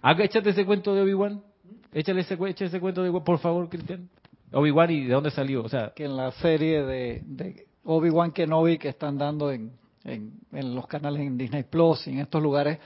Ah, 0.00 0.12
échate 0.18 0.50
ese 0.50 0.64
cuento 0.64 0.94
de 0.94 1.02
Obi-Wan. 1.02 1.42
Échale 1.92 2.20
ese, 2.20 2.36
ese 2.58 2.80
cuento 2.80 3.02
de 3.02 3.10
por 3.20 3.38
favor, 3.38 3.68
Cristian. 3.68 4.08
Obi-Wan 4.52 4.90
y 4.90 5.04
de 5.04 5.12
dónde 5.12 5.30
salió. 5.30 5.62
O 5.62 5.68
sea, 5.68 5.92
que 5.94 6.04
en 6.04 6.16
la 6.16 6.32
serie 6.32 6.82
de, 6.82 7.22
de 7.24 7.66
Obi-Wan 7.84 8.32
Kenobi 8.32 8.78
que 8.78 8.88
están 8.88 9.18
dando 9.18 9.50
en, 9.50 9.72
en, 10.04 10.74
los 10.74 10.86
canales 10.86 11.20
en 11.22 11.36
Disney 11.36 11.64
Plus 11.64 12.06
y 12.06 12.10
en 12.10 12.20
estos 12.20 12.42
lugares, 12.42 12.78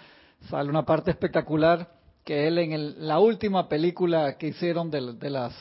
sale 0.49 0.69
una 0.69 0.85
parte 0.85 1.11
espectacular 1.11 1.89
que 2.25 2.47
él 2.47 2.59
en 2.59 2.73
el, 2.73 3.07
la 3.07 3.19
última 3.19 3.69
película 3.69 4.37
que 4.39 4.49
hicieron 4.49 4.91
de, 4.91 5.31
las 5.31 5.53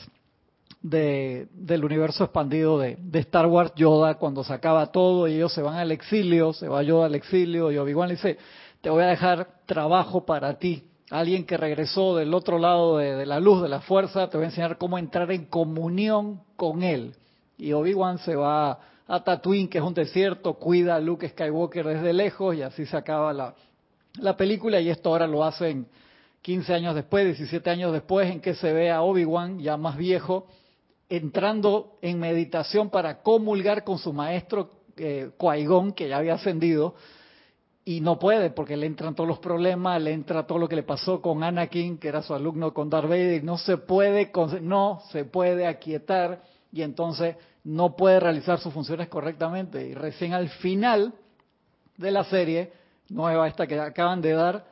de, 0.80 1.48
del 1.52 1.84
universo 1.84 2.24
expandido 2.24 2.78
de, 2.78 2.96
de, 3.00 3.18
Star 3.20 3.46
Wars, 3.46 3.72
Yoda, 3.74 4.14
cuando 4.14 4.44
se 4.44 4.52
acaba 4.52 4.92
todo 4.92 5.26
y 5.26 5.34
ellos 5.34 5.52
se 5.52 5.62
van 5.62 5.76
al 5.76 5.90
exilio, 5.92 6.52
se 6.52 6.68
va 6.68 6.82
Yoda 6.82 7.06
al 7.06 7.14
exilio 7.14 7.70
y 7.72 7.78
Obi-Wan 7.78 8.08
le 8.08 8.14
dice, 8.14 8.38
te 8.80 8.90
voy 8.90 9.02
a 9.02 9.06
dejar 9.06 9.48
trabajo 9.66 10.24
para 10.24 10.58
ti. 10.58 10.84
Alguien 11.10 11.44
que 11.44 11.56
regresó 11.56 12.16
del 12.16 12.32
otro 12.32 12.58
lado 12.58 12.98
de, 12.98 13.26
la 13.26 13.40
luz, 13.40 13.62
de 13.62 13.68
la 13.68 13.80
fuerza, 13.80 14.28
te 14.28 14.36
voy 14.36 14.44
a 14.44 14.48
enseñar 14.48 14.78
cómo 14.78 14.98
entrar 14.98 15.30
en 15.30 15.46
comunión 15.46 16.40
con 16.56 16.82
él. 16.82 17.14
Y 17.58 17.72
Obi-Wan 17.72 18.18
se 18.18 18.34
va 18.34 18.78
a 19.06 19.24
Tatooine, 19.24 19.68
que 19.68 19.78
es 19.78 19.84
un 19.84 19.94
desierto, 19.94 20.54
cuida 20.54 20.96
a 20.96 21.00
Luke 21.00 21.28
Skywalker 21.28 21.86
desde 21.86 22.12
lejos 22.12 22.56
y 22.56 22.62
así 22.62 22.86
se 22.86 22.96
acaba 22.96 23.32
la, 23.32 23.54
la 24.18 24.36
película 24.36 24.80
y 24.80 24.88
esto 24.88 25.10
ahora 25.10 25.26
lo 25.26 25.44
hacen 25.44 25.86
15 26.42 26.74
años 26.74 26.94
después, 26.94 27.24
17 27.24 27.70
años 27.70 27.92
después, 27.92 28.30
en 28.30 28.40
que 28.40 28.54
se 28.54 28.72
ve 28.72 28.90
a 28.90 29.02
Obi-Wan 29.02 29.60
ya 29.60 29.76
más 29.76 29.96
viejo, 29.96 30.46
entrando 31.08 31.98
en 32.02 32.18
meditación 32.18 32.90
para 32.90 33.22
comulgar 33.22 33.84
con 33.84 33.98
su 33.98 34.12
maestro 34.12 34.70
eh, 34.96 35.30
Qui-Gon, 35.38 35.92
que 35.92 36.08
ya 36.08 36.18
había 36.18 36.34
ascendido, 36.34 36.94
y 37.84 38.00
no 38.00 38.18
puede 38.18 38.50
porque 38.50 38.76
le 38.76 38.86
entran 38.86 39.14
todos 39.14 39.28
los 39.28 39.38
problemas, 39.38 40.00
le 40.00 40.12
entra 40.12 40.46
todo 40.46 40.58
lo 40.58 40.68
que 40.68 40.76
le 40.76 40.82
pasó 40.82 41.20
con 41.20 41.42
Anakin, 41.42 41.98
que 41.98 42.08
era 42.08 42.22
su 42.22 42.34
alumno 42.34 42.72
con 42.72 42.88
Darth 42.88 43.08
Vader, 43.08 43.42
no 43.42 43.58
se 43.58 43.76
puede, 43.76 44.30
no 44.60 45.00
se 45.10 45.24
puede 45.24 45.66
aquietar 45.66 46.42
y 46.72 46.82
entonces 46.82 47.36
no 47.64 47.96
puede 47.96 48.20
realizar 48.20 48.58
sus 48.58 48.72
funciones 48.72 49.08
correctamente. 49.08 49.86
Y 49.86 49.94
recién 49.94 50.32
al 50.32 50.48
final 50.48 51.12
de 51.96 52.10
la 52.10 52.24
serie 52.24 52.72
nueva 53.08 53.48
esta 53.48 53.66
que 53.66 53.78
acaban 53.78 54.22
de 54.22 54.32
dar, 54.32 54.64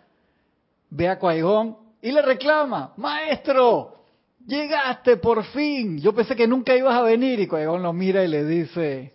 ve 0.90 1.08
a 1.08 1.18
Qui-Gon 1.18 1.76
y 2.02 2.12
le 2.12 2.22
reclama, 2.22 2.94
maestro, 2.96 4.00
llegaste 4.46 5.16
por 5.18 5.44
fin. 5.44 5.98
Yo 6.00 6.14
pensé 6.14 6.34
que 6.34 6.46
nunca 6.46 6.74
ibas 6.74 6.94
a 6.94 7.02
venir. 7.02 7.40
Y 7.40 7.46
Cuegón 7.46 7.82
lo 7.82 7.92
mira 7.92 8.24
y 8.24 8.28
le 8.28 8.44
dice, 8.44 9.14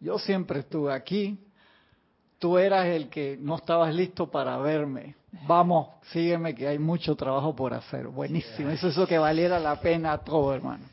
yo 0.00 0.18
siempre 0.18 0.60
estuve 0.60 0.92
aquí. 0.92 1.38
Tú 2.44 2.58
eras 2.58 2.84
el 2.84 3.08
que 3.08 3.38
no 3.40 3.56
estabas 3.56 3.94
listo 3.94 4.30
para 4.30 4.58
verme. 4.58 5.14
Vamos, 5.46 5.88
sígueme 6.12 6.54
que 6.54 6.68
hay 6.68 6.78
mucho 6.78 7.16
trabajo 7.16 7.56
por 7.56 7.72
hacer. 7.72 8.06
Buenísimo. 8.08 8.68
Eso 8.68 8.88
es 8.88 8.92
eso 8.92 9.06
que 9.06 9.16
valiera 9.16 9.58
la 9.58 9.80
pena 9.80 10.18
todo, 10.18 10.54
hermano. 10.54 10.84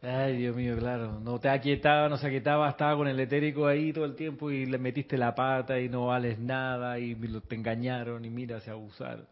Ay, 0.00 0.36
Dios 0.36 0.54
mío, 0.54 0.76
claro. 0.78 1.18
No 1.18 1.40
te 1.40 1.48
aquietaba, 1.48 2.08
no 2.08 2.16
se 2.18 2.28
aquietaba, 2.28 2.68
estaba 2.68 2.96
con 2.96 3.08
el 3.08 3.18
etérico 3.18 3.66
ahí 3.66 3.92
todo 3.92 4.04
el 4.04 4.14
tiempo 4.14 4.48
y 4.52 4.64
le 4.64 4.78
metiste 4.78 5.18
la 5.18 5.34
pata 5.34 5.80
y 5.80 5.88
no 5.88 6.06
vales 6.06 6.38
nada 6.38 7.00
y 7.00 7.16
te 7.16 7.56
engañaron 7.56 8.24
y 8.24 8.30
mira, 8.30 8.60
se 8.60 8.70
abusaron. 8.70 9.26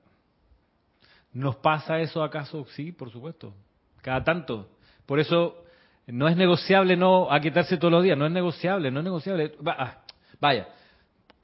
¿Nos 1.33 1.55
pasa 1.55 2.01
eso 2.01 2.21
acaso? 2.21 2.67
Sí, 2.75 2.91
por 2.91 3.13
supuesto. 3.13 3.55
Cada 4.03 4.25
tanto. 4.25 4.71
Por 5.07 5.21
eso 5.21 5.63
no 6.09 6.27
es 6.27 6.37
negociable 6.37 6.97
no 6.97 7.31
aquietarse 7.31 7.77
todos 7.77 7.93
los 7.93 8.03
días. 8.03 8.19
No 8.19 8.27
es 8.27 8.33
negociable, 8.33 8.91
no 8.91 8.99
es 8.99 9.05
negociable. 9.05 9.53
Ah, 9.67 9.99
vaya, 10.41 10.67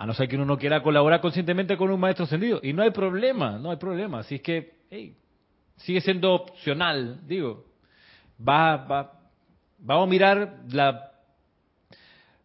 a 0.02 0.06
no 0.06 0.14
ser 0.14 0.26
que 0.26 0.34
uno 0.34 0.44
no 0.44 0.58
quiera 0.58 0.82
colaborar 0.82 1.20
conscientemente 1.20 1.76
con 1.76 1.88
un 1.88 2.00
maestro 2.00 2.24
ascendido. 2.24 2.58
Y 2.60 2.72
no 2.72 2.82
hay 2.82 2.90
problema, 2.90 3.56
no 3.60 3.70
hay 3.70 3.76
problema. 3.76 4.18
Así 4.18 4.34
es 4.34 4.42
que, 4.42 4.72
hey, 4.90 5.14
sigue 5.76 6.00
siendo 6.00 6.34
opcional, 6.34 7.20
digo. 7.24 7.66
Va, 8.36 8.78
va, 8.78 9.12
vamos 9.78 10.08
a 10.08 10.10
mirar 10.10 10.56
la 10.72 11.12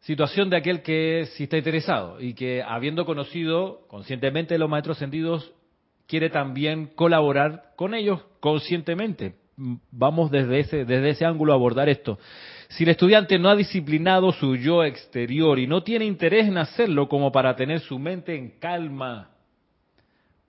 situación 0.01 0.51
de 0.51 0.57
aquel 0.57 0.83
que 0.83 1.29
sí 1.33 1.45
está 1.45 1.57
interesado 1.57 2.21
y 2.21 2.35
que 2.35 2.61
habiendo 2.61 3.07
conocido 3.07 3.87
conscientemente 3.87 4.59
los 4.59 4.69
maestros 4.69 4.97
ascendidos 4.97 5.51
quiere 6.05 6.29
también 6.29 6.91
colaborar 6.93 7.71
con 7.75 7.95
ellos 7.95 8.21
conscientemente. 8.39 9.33
Vamos 9.89 10.29
desde 10.29 10.59
ese, 10.59 10.85
desde 10.85 11.09
ese 11.09 11.25
ángulo 11.25 11.53
a 11.53 11.55
abordar 11.55 11.89
esto. 11.89 12.19
Si 12.69 12.83
el 12.83 12.89
estudiante 12.89 13.39
no 13.39 13.49
ha 13.49 13.55
disciplinado 13.55 14.31
su 14.33 14.55
yo 14.55 14.83
exterior 14.83 15.57
y 15.57 15.67
no 15.67 15.83
tiene 15.83 16.05
interés 16.05 16.47
en 16.47 16.57
hacerlo 16.57 17.07
como 17.07 17.31
para 17.31 17.55
tener 17.55 17.79
su 17.79 17.97
mente 17.97 18.35
en 18.35 18.59
calma, 18.59 19.29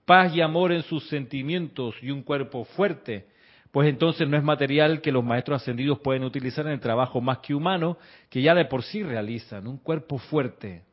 paz 0.05 0.35
y 0.35 0.41
amor 0.41 0.71
en 0.71 0.83
sus 0.83 1.07
sentimientos 1.07 1.95
y 2.01 2.11
un 2.11 2.23
cuerpo 2.23 2.65
fuerte, 2.65 3.27
pues 3.71 3.87
entonces 3.87 4.27
no 4.27 4.35
es 4.35 4.43
material 4.43 5.01
que 5.01 5.11
los 5.11 5.23
maestros 5.23 5.61
ascendidos 5.61 5.99
pueden 5.99 6.23
utilizar 6.23 6.65
en 6.65 6.73
el 6.73 6.79
trabajo 6.79 7.21
más 7.21 7.37
que 7.39 7.53
humano, 7.53 7.97
que 8.29 8.41
ya 8.41 8.55
de 8.55 8.65
por 8.65 8.83
sí 8.83 9.03
realizan. 9.03 9.67
Un 9.67 9.77
cuerpo 9.77 10.17
fuerte. 10.17 10.83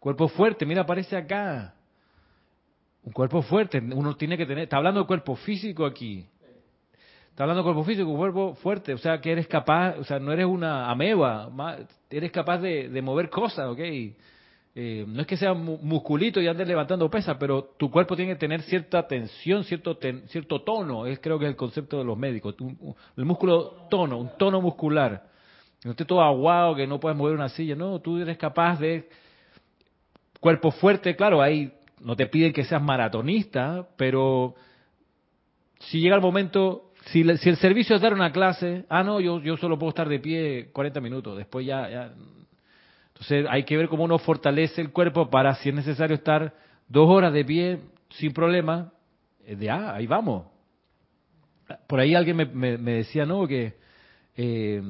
Cuerpo 0.00 0.28
fuerte, 0.28 0.66
mira, 0.66 0.82
aparece 0.82 1.16
acá. 1.16 1.74
Un 3.04 3.12
cuerpo 3.12 3.40
fuerte, 3.42 3.78
uno 3.78 4.16
tiene 4.16 4.36
que 4.36 4.44
tener, 4.44 4.64
está 4.64 4.78
hablando 4.78 5.00
de 5.00 5.06
cuerpo 5.06 5.36
físico 5.36 5.86
aquí. 5.86 6.26
Está 7.36 7.44
hablando 7.44 7.64
cuerpo 7.64 7.84
físico, 7.84 8.16
cuerpo 8.16 8.54
fuerte, 8.54 8.94
o 8.94 8.96
sea, 8.96 9.20
que 9.20 9.30
eres 9.30 9.46
capaz, 9.46 9.98
o 9.98 10.04
sea, 10.04 10.18
no 10.18 10.32
eres 10.32 10.46
una 10.46 10.90
ameba, 10.90 11.50
eres 12.08 12.32
capaz 12.32 12.60
de, 12.60 13.02
mover 13.02 13.28
cosas, 13.28 13.66
¿ok? 13.68 13.78
Eh, 13.78 15.04
no 15.06 15.20
es 15.20 15.26
que 15.26 15.36
sea 15.36 15.52
musculito 15.52 16.40
y 16.40 16.48
andes 16.48 16.66
levantando 16.66 17.10
pesas, 17.10 17.36
pero 17.38 17.74
tu 17.76 17.90
cuerpo 17.90 18.16
tiene 18.16 18.32
que 18.32 18.38
tener 18.38 18.62
cierta 18.62 19.06
tensión, 19.06 19.64
cierto 19.64 20.62
tono, 20.62 21.04
es 21.04 21.18
creo 21.18 21.38
que 21.38 21.44
es 21.44 21.50
el 21.50 21.56
concepto 21.56 21.98
de 21.98 22.04
los 22.04 22.16
médicos, 22.16 22.54
el 23.18 23.24
músculo 23.26 23.86
tono, 23.90 24.16
un 24.16 24.30
tono 24.38 24.62
muscular. 24.62 25.26
No 25.84 25.90
estés 25.90 26.06
todo 26.06 26.22
aguado, 26.22 26.74
que 26.74 26.86
no 26.86 26.98
puedes 26.98 27.18
mover 27.18 27.34
una 27.34 27.50
silla, 27.50 27.74
no, 27.76 28.00
tú 28.00 28.16
eres 28.16 28.38
capaz 28.38 28.80
de 28.80 29.10
cuerpo 30.40 30.70
fuerte, 30.70 31.14
claro, 31.14 31.42
hay 31.42 31.70
no 32.00 32.16
te 32.16 32.28
piden 32.28 32.54
que 32.54 32.64
seas 32.64 32.80
maratonista, 32.80 33.86
pero 33.98 34.54
si 35.80 36.00
llega 36.00 36.16
el 36.16 36.22
momento, 36.22 36.85
si, 37.06 37.22
si, 37.38 37.48
el 37.48 37.56
servicio 37.56 37.96
es 37.96 38.02
dar 38.02 38.14
una 38.14 38.32
clase, 38.32 38.84
ah, 38.88 39.04
no, 39.04 39.20
yo, 39.20 39.40
yo 39.40 39.56
solo 39.56 39.78
puedo 39.78 39.90
estar 39.90 40.08
de 40.08 40.18
pie 40.18 40.70
40 40.72 41.00
minutos, 41.00 41.36
después 41.36 41.64
ya, 41.64 41.88
ya. 41.88 42.12
Entonces 43.08 43.46
hay 43.48 43.64
que 43.64 43.76
ver 43.76 43.88
cómo 43.88 44.04
uno 44.04 44.18
fortalece 44.18 44.80
el 44.80 44.90
cuerpo 44.90 45.30
para, 45.30 45.54
si 45.56 45.68
es 45.68 45.74
necesario, 45.74 46.16
estar 46.16 46.52
dos 46.88 47.08
horas 47.08 47.32
de 47.32 47.44
pie 47.44 47.80
sin 48.10 48.32
problema, 48.32 48.92
eh, 49.44 49.56
de 49.56 49.70
ah, 49.70 49.94
ahí 49.94 50.06
vamos. 50.06 50.46
Por 51.86 52.00
ahí 52.00 52.14
alguien 52.14 52.36
me, 52.36 52.46
me, 52.78 52.92
decía, 52.92 53.24
no, 53.24 53.46
que, 53.46 53.76
eh, 54.36 54.82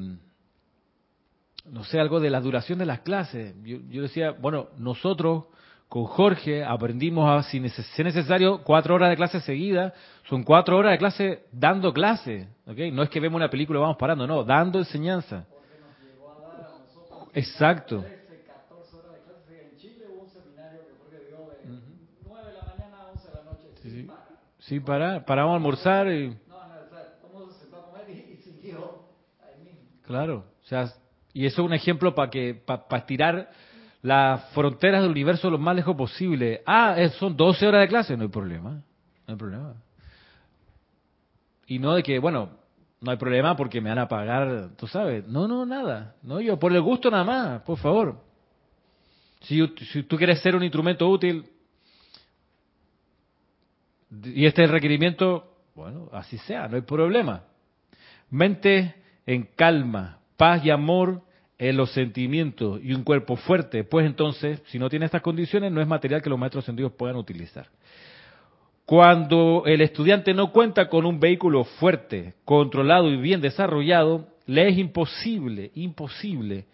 no 1.66 1.84
sé, 1.84 2.00
algo 2.00 2.20
de 2.20 2.30
la 2.30 2.40
duración 2.40 2.78
de 2.78 2.86
las 2.86 3.00
clases. 3.00 3.54
Yo, 3.62 3.78
yo 3.88 4.02
decía, 4.02 4.32
bueno, 4.32 4.68
nosotros 4.78 5.44
con 5.88 6.04
Jorge 6.04 6.64
aprendimos 6.64 7.28
a, 7.28 7.48
si 7.48 7.58
es 7.58 7.98
necesario, 7.98 8.62
cuatro 8.64 8.94
horas 8.94 9.10
de 9.10 9.16
clase 9.16 9.40
seguida. 9.40 9.94
Son 10.28 10.42
cuatro 10.42 10.76
horas 10.76 10.92
de 10.92 10.98
clase 10.98 11.44
dando 11.52 11.92
clase. 11.92 12.48
¿okay? 12.66 12.90
No 12.90 13.02
es 13.02 13.10
que 13.10 13.20
vemos 13.20 13.36
una 13.36 13.48
película 13.48 13.78
y 13.78 13.82
vamos 13.82 13.96
parando, 13.96 14.26
no, 14.26 14.42
dando 14.44 14.80
enseñanza. 14.80 15.46
Exacto. 17.32 18.04
Sí, 23.82 24.08
sí. 24.58 24.80
para, 24.80 25.24
paramos 25.24 25.52
a 25.52 25.56
almorzar 25.56 26.08
y... 26.08 26.36
Claro, 30.02 30.44
o 30.62 30.66
sea, 30.66 30.92
y 31.32 31.46
eso 31.46 31.62
es 31.62 31.66
un 31.66 31.74
ejemplo 31.74 32.14
para 32.14 32.30
que 32.30 32.54
para 32.54 32.86
estirar 32.96 33.50
las 34.06 34.44
fronteras 34.50 35.02
del 35.02 35.10
universo 35.10 35.50
lo 35.50 35.58
más 35.58 35.74
lejos 35.74 35.96
posible. 35.96 36.62
Ah, 36.64 36.96
son 37.18 37.36
12 37.36 37.66
horas 37.66 37.80
de 37.80 37.88
clase, 37.88 38.16
no 38.16 38.22
hay 38.22 38.28
problema, 38.28 38.70
no 38.70 38.84
hay 39.26 39.34
problema. 39.34 39.74
Y 41.66 41.80
no 41.80 41.92
de 41.94 42.04
que, 42.04 42.20
bueno, 42.20 42.50
no 43.00 43.10
hay 43.10 43.16
problema 43.16 43.56
porque 43.56 43.80
me 43.80 43.88
van 43.88 43.98
a 43.98 44.06
pagar, 44.06 44.70
tú 44.76 44.86
sabes. 44.86 45.26
No, 45.26 45.48
no, 45.48 45.66
nada. 45.66 46.14
No, 46.22 46.40
yo 46.40 46.56
por 46.56 46.72
el 46.72 46.82
gusto 46.82 47.10
nada 47.10 47.24
más, 47.24 47.62
por 47.62 47.78
favor. 47.78 48.22
Si, 49.40 49.66
si 49.92 50.04
tú 50.04 50.16
quieres 50.16 50.40
ser 50.40 50.54
un 50.54 50.62
instrumento 50.62 51.08
útil, 51.08 51.44
y 54.22 54.46
este 54.46 54.62
es 54.62 54.68
el 54.68 54.72
requerimiento, 54.72 55.52
bueno, 55.74 56.08
así 56.12 56.38
sea, 56.38 56.68
no 56.68 56.76
hay 56.76 56.82
problema. 56.82 57.42
Mente 58.30 58.94
en 59.26 59.48
calma, 59.56 60.20
paz 60.36 60.64
y 60.64 60.70
amor 60.70 61.22
en 61.58 61.76
los 61.76 61.90
sentimientos 61.92 62.80
y 62.82 62.92
un 62.92 63.02
cuerpo 63.02 63.36
fuerte, 63.36 63.84
pues 63.84 64.06
entonces, 64.06 64.62
si 64.66 64.78
no 64.78 64.90
tiene 64.90 65.06
estas 65.06 65.22
condiciones, 65.22 65.72
no 65.72 65.80
es 65.80 65.88
material 65.88 66.22
que 66.22 66.30
los 66.30 66.38
maestros 66.38 66.64
sentidos 66.64 66.92
puedan 66.92 67.16
utilizar. 67.16 67.68
Cuando 68.84 69.64
el 69.66 69.80
estudiante 69.80 70.32
no 70.34 70.52
cuenta 70.52 70.88
con 70.88 71.06
un 71.06 71.18
vehículo 71.18 71.64
fuerte, 71.64 72.34
controlado 72.44 73.10
y 73.10 73.16
bien 73.16 73.40
desarrollado, 73.40 74.28
le 74.46 74.68
es 74.68 74.78
imposible, 74.78 75.72
imposible 75.74 76.66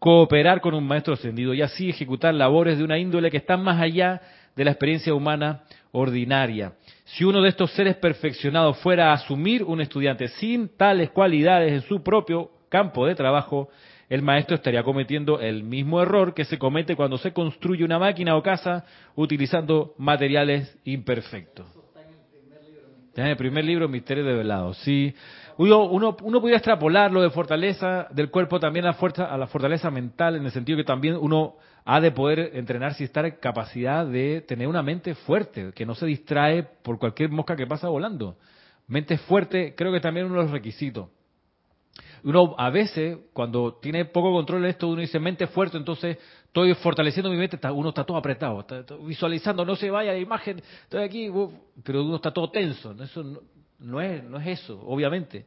cooperar 0.00 0.60
con 0.60 0.74
un 0.74 0.84
maestro 0.84 1.14
ascendido 1.14 1.54
y 1.54 1.62
así 1.62 1.88
ejecutar 1.88 2.34
labores 2.34 2.76
de 2.76 2.82
una 2.82 2.98
índole 2.98 3.30
que 3.30 3.36
están 3.36 3.62
más 3.62 3.80
allá 3.80 4.20
de 4.56 4.64
la 4.64 4.72
experiencia 4.72 5.14
humana 5.14 5.62
ordinaria. 5.92 6.72
Si 7.04 7.22
uno 7.22 7.40
de 7.40 7.50
estos 7.50 7.70
seres 7.70 7.94
perfeccionados 7.94 8.78
fuera 8.78 9.10
a 9.10 9.14
asumir 9.14 9.62
un 9.62 9.80
estudiante 9.80 10.26
sin 10.26 10.76
tales 10.76 11.10
cualidades 11.10 11.72
en 11.72 11.82
su 11.82 12.02
propio 12.02 12.50
campo 12.68 13.06
de 13.06 13.14
trabajo, 13.14 13.68
el 14.08 14.22
maestro 14.22 14.56
estaría 14.56 14.82
cometiendo 14.82 15.40
el 15.40 15.62
mismo 15.62 16.02
error 16.02 16.34
que 16.34 16.44
se 16.44 16.58
comete 16.58 16.96
cuando 16.96 17.18
se 17.18 17.32
construye 17.32 17.84
una 17.84 17.98
máquina 17.98 18.36
o 18.36 18.42
casa 18.42 18.84
utilizando 19.14 19.94
materiales 19.98 20.78
imperfectos. 20.84 21.66
en 23.14 23.26
el 23.26 23.36
primer 23.36 23.64
libro, 23.64 23.88
Misterio 23.88 24.24
de 24.24 24.34
Velado. 24.34 24.74
Sí, 24.74 25.14
uno, 25.58 25.84
uno, 25.84 26.16
uno 26.22 26.40
podría 26.40 26.56
extrapolarlo 26.56 27.20
de 27.22 27.30
fortaleza 27.30 28.06
del 28.10 28.30
cuerpo 28.30 28.58
también 28.58 28.86
a, 28.86 28.94
fuerza, 28.94 29.26
a 29.26 29.36
la 29.36 29.46
fortaleza 29.46 29.90
mental, 29.90 30.36
en 30.36 30.44
el 30.44 30.50
sentido 30.50 30.78
que 30.78 30.84
también 30.84 31.16
uno 31.16 31.56
ha 31.84 32.00
de 32.00 32.10
poder 32.10 32.52
entrenarse 32.54 33.02
y 33.02 33.06
estar 33.06 33.26
en 33.26 33.36
capacidad 33.40 34.06
de 34.06 34.40
tener 34.42 34.68
una 34.68 34.82
mente 34.82 35.14
fuerte, 35.14 35.72
que 35.74 35.84
no 35.84 35.94
se 35.94 36.06
distrae 36.06 36.62
por 36.62 36.98
cualquier 36.98 37.30
mosca 37.30 37.56
que 37.56 37.66
pasa 37.66 37.88
volando. 37.88 38.36
Mente 38.86 39.18
fuerte, 39.18 39.74
creo 39.76 39.92
que 39.92 40.00
también 40.00 40.26
uno 40.26 40.36
de 40.36 40.42
los 40.42 40.50
requisitos. 40.50 41.08
Uno 42.24 42.54
a 42.56 42.70
veces, 42.70 43.18
cuando 43.32 43.78
tiene 43.82 44.04
poco 44.04 44.32
control 44.32 44.62
de 44.62 44.70
esto, 44.70 44.88
uno 44.88 45.00
dice 45.00 45.18
mente 45.18 45.48
fuerte, 45.48 45.76
entonces 45.76 46.18
estoy 46.46 46.72
fortaleciendo 46.74 47.30
mi 47.30 47.36
mente, 47.36 47.58
uno 47.72 47.88
está 47.88 48.04
todo 48.04 48.16
apretado, 48.16 48.60
está, 48.60 48.84
visualizando, 49.04 49.64
no 49.64 49.74
se 49.74 49.90
vaya 49.90 50.12
la 50.12 50.18
imagen, 50.18 50.62
estoy 50.84 51.02
aquí, 51.02 51.30
pero 51.82 52.04
uno 52.04 52.16
está 52.16 52.32
todo 52.32 52.50
tenso. 52.50 52.94
Eso 53.02 53.42
no, 53.80 54.00
es, 54.00 54.22
no 54.22 54.38
es 54.38 54.60
eso, 54.60 54.80
obviamente. 54.86 55.46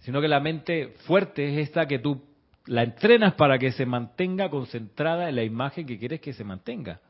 Sino 0.00 0.20
que 0.20 0.28
la 0.28 0.40
mente 0.40 0.94
fuerte 1.06 1.52
es 1.52 1.68
esta 1.68 1.86
que 1.86 1.98
tú 1.98 2.22
la 2.66 2.82
entrenas 2.82 3.34
para 3.34 3.58
que 3.58 3.72
se 3.72 3.84
mantenga 3.84 4.48
concentrada 4.48 5.28
en 5.28 5.36
la 5.36 5.44
imagen 5.44 5.86
que 5.86 5.98
quieres 5.98 6.20
que 6.20 6.32
se 6.32 6.44
mantenga. 6.44 7.00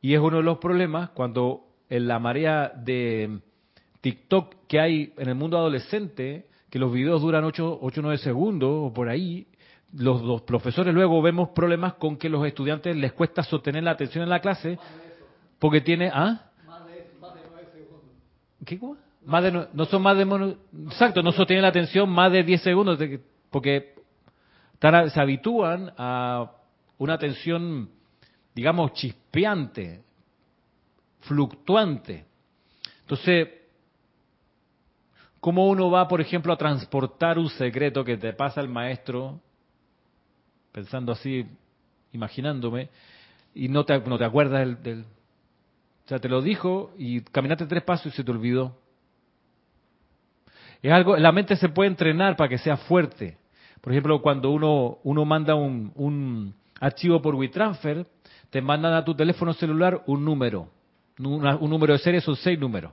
Y 0.00 0.14
es 0.14 0.20
uno 0.20 0.38
de 0.38 0.42
los 0.42 0.58
problemas 0.58 1.10
cuando 1.10 1.64
en 1.88 2.06
la 2.06 2.18
marea 2.18 2.72
de 2.74 3.40
TikTok 4.00 4.66
que 4.68 4.80
hay 4.80 5.12
en 5.16 5.28
el 5.28 5.34
mundo 5.34 5.58
adolescente, 5.58 6.46
que 6.70 6.78
los 6.78 6.92
videos 6.92 7.20
duran 7.20 7.44
8 7.44 7.78
o 7.82 7.90
9 7.94 8.18
segundos 8.18 8.70
o 8.72 8.92
por 8.92 9.08
ahí, 9.08 9.46
los, 9.92 10.42
profesores 10.42 10.94
luego 10.94 11.20
vemos 11.20 11.48
problemas 11.50 11.94
con 11.94 12.16
que 12.16 12.28
los 12.28 12.46
estudiantes 12.46 12.96
les 12.96 13.12
cuesta 13.12 13.42
sostener 13.42 13.82
la 13.82 13.90
atención 13.90 14.22
en 14.22 14.30
la 14.30 14.40
clase 14.40 14.78
porque 15.58 15.80
tiene... 15.80 16.10
¿ah? 16.14 16.46
Más 16.66 16.86
de, 16.86 17.10
más 17.20 17.34
de 17.34 17.40
9 17.50 17.68
segundos. 17.72 18.04
¿Qué? 18.64 18.80
Más 19.26 19.42
de, 19.42 19.66
no 19.72 19.84
son 19.84 20.02
más 20.02 20.16
de... 20.16 20.56
Exacto, 20.86 21.22
no 21.22 21.32
sostienen 21.32 21.62
la 21.62 21.68
atención 21.68 22.08
más 22.08 22.30
de 22.32 22.44
10 22.44 22.62
segundos 22.62 22.98
porque 23.50 23.94
se 24.80 25.20
habitúan 25.20 25.92
a 25.98 26.52
una 26.98 27.14
atención, 27.14 27.90
digamos, 28.54 28.92
chispeante, 28.94 30.02
fluctuante. 31.20 32.26
Entonces, 33.02 33.48
¿cómo 35.40 35.68
uno 35.68 35.90
va, 35.90 36.06
por 36.06 36.20
ejemplo, 36.20 36.52
a 36.52 36.56
transportar 36.56 37.38
un 37.38 37.48
secreto 37.50 38.04
que 38.04 38.16
te 38.16 38.32
pasa 38.32 38.60
el 38.60 38.68
maestro, 38.68 39.40
pensando 40.72 41.12
así, 41.12 41.46
imaginándome, 42.12 42.90
y 43.54 43.68
no 43.68 43.84
te, 43.84 43.98
no 44.00 44.18
te 44.18 44.24
acuerdas 44.24 44.60
del, 44.60 44.82
del... 44.82 45.00
O 46.04 46.08
sea, 46.10 46.18
te 46.18 46.28
lo 46.28 46.42
dijo 46.42 46.92
y 46.98 47.20
caminaste 47.20 47.66
tres 47.66 47.82
pasos 47.82 48.12
y 48.12 48.16
se 48.16 48.24
te 48.24 48.30
olvidó. 48.30 48.76
Es 50.82 50.92
algo, 50.92 51.16
la 51.16 51.30
mente 51.32 51.56
se 51.56 51.68
puede 51.68 51.90
entrenar 51.90 52.36
para 52.36 52.48
que 52.48 52.58
sea 52.58 52.76
fuerte. 52.76 53.36
Por 53.80 53.92
ejemplo, 53.92 54.20
cuando 54.20 54.50
uno, 54.50 54.98
uno 55.04 55.24
manda 55.24 55.54
un, 55.54 55.92
un 55.94 56.54
archivo 56.80 57.22
por 57.22 57.34
WeTransfer, 57.34 58.06
te 58.50 58.60
mandan 58.60 58.94
a 58.94 59.04
tu 59.04 59.14
teléfono 59.14 59.52
celular 59.52 60.02
un 60.06 60.24
número. 60.24 60.68
un 61.18 61.70
número 61.70 61.92
de 61.92 61.98
serie 62.00 62.20
son 62.20 62.36
seis 62.36 62.58
números. 62.58 62.92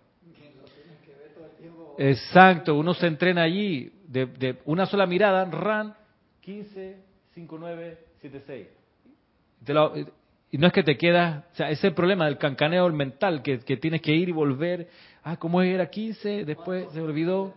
Exacto, 1.97 2.75
uno 2.75 2.93
se 2.93 3.07
entrena 3.07 3.43
allí 3.43 3.91
de, 4.07 4.25
de 4.27 4.59
una 4.65 4.85
sola 4.85 5.05
mirada, 5.05 5.43
RAN 5.45 5.95
15, 6.41 6.95
59, 7.33 7.97
76. 8.21 8.67
y 10.51 10.57
no 10.57 10.67
es 10.67 10.73
que 10.73 10.83
te 10.83 10.97
quedas, 10.97 11.43
o 11.51 11.55
sea, 11.55 11.69
ese 11.69 11.91
problema 11.91 12.25
del 12.25 12.37
cancaneo 12.37 12.87
mental, 12.89 13.41
que, 13.41 13.59
que 13.59 13.77
tienes 13.77 14.01
que 14.01 14.13
ir 14.13 14.29
y 14.29 14.31
volver. 14.31 14.87
Ah, 15.23 15.35
¿cómo 15.37 15.61
era 15.61 15.89
15? 15.89 16.45
Después 16.45 16.87
se 16.93 17.01
olvidó. 17.01 17.53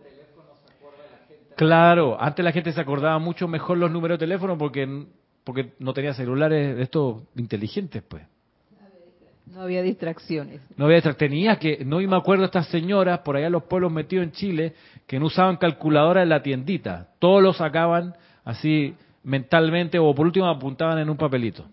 Claro, 1.55 2.19
antes 2.19 2.43
la 2.43 2.51
gente 2.51 2.73
se 2.73 2.81
acordaba 2.81 3.17
mucho 3.19 3.47
mejor 3.47 3.77
los 3.77 3.91
números 3.91 4.19
de 4.19 4.25
teléfono 4.25 4.57
porque, 4.57 5.05
porque 5.43 5.73
no 5.79 5.93
tenía 5.93 6.13
celulares 6.13 6.79
estos 6.79 7.23
inteligentes, 7.35 8.03
pues. 8.03 8.23
No 9.45 9.61
había 9.61 9.81
distracciones. 9.81 10.61
No 10.77 10.85
había 10.85 10.97
distracciones. 10.97 11.31
Tenía 11.31 11.55
que, 11.57 11.83
no 11.85 11.99
me 11.99 12.15
acuerdo 12.15 12.45
estas 12.45 12.67
señoras 12.67 13.19
por 13.19 13.35
allá 13.35 13.47
en 13.47 13.53
los 13.53 13.63
pueblos 13.63 13.91
metidos 13.91 14.25
en 14.25 14.31
Chile 14.31 14.73
que 15.07 15.19
no 15.19 15.25
usaban 15.25 15.57
calculadora 15.57 16.23
en 16.23 16.29
la 16.29 16.41
tiendita. 16.41 17.09
Todos 17.19 17.43
lo 17.43 17.53
sacaban 17.53 18.15
así 18.43 18.95
mentalmente 19.23 19.99
o 19.99 20.13
por 20.15 20.25
último 20.25 20.47
apuntaban 20.47 20.97
en 20.99 21.09
un 21.09 21.17
papelito 21.17 21.65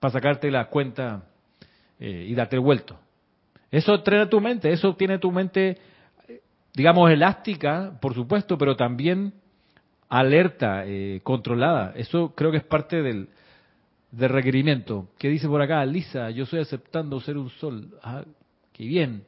para 0.00 0.12
sacarte 0.12 0.50
la 0.50 0.66
cuenta 0.66 1.22
eh, 2.00 2.26
y 2.28 2.34
darte 2.34 2.56
el 2.56 2.62
vuelto. 2.62 2.98
Eso 3.70 3.94
entrena 3.94 4.28
tu 4.28 4.40
mente, 4.40 4.72
eso 4.72 4.94
tiene 4.96 5.18
tu 5.18 5.30
mente 5.30 5.78
digamos, 6.78 7.10
elástica, 7.10 7.98
por 8.00 8.14
supuesto, 8.14 8.56
pero 8.56 8.76
también 8.76 9.32
alerta, 10.08 10.84
eh, 10.86 11.20
controlada. 11.24 11.92
Eso 11.96 12.32
creo 12.36 12.52
que 12.52 12.58
es 12.58 12.64
parte 12.64 13.02
del, 13.02 13.28
requerimiento. 14.12 15.08
¿Qué 15.18 15.28
dice 15.28 15.48
por 15.48 15.60
acá? 15.60 15.84
Lisa, 15.84 16.30
yo 16.30 16.44
estoy 16.44 16.60
aceptando 16.60 17.20
ser 17.20 17.36
un 17.36 17.50
sol. 17.50 17.98
Ah, 18.02 18.24
qué 18.72 18.84
bien. 18.84 19.24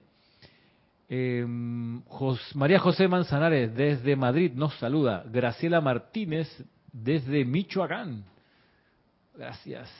Eh, 1.09 1.45
María 2.55 2.79
José 2.79 3.09
Manzanares 3.09 3.75
desde 3.75 4.17
Madrid 4.17 4.53
nos 4.55 4.75
saluda. 4.79 5.25
Graciela 5.31 5.81
Martínez 5.81 6.49
desde 6.93 7.45
Michoacán. 7.45 8.25
Gracias. 9.35 9.91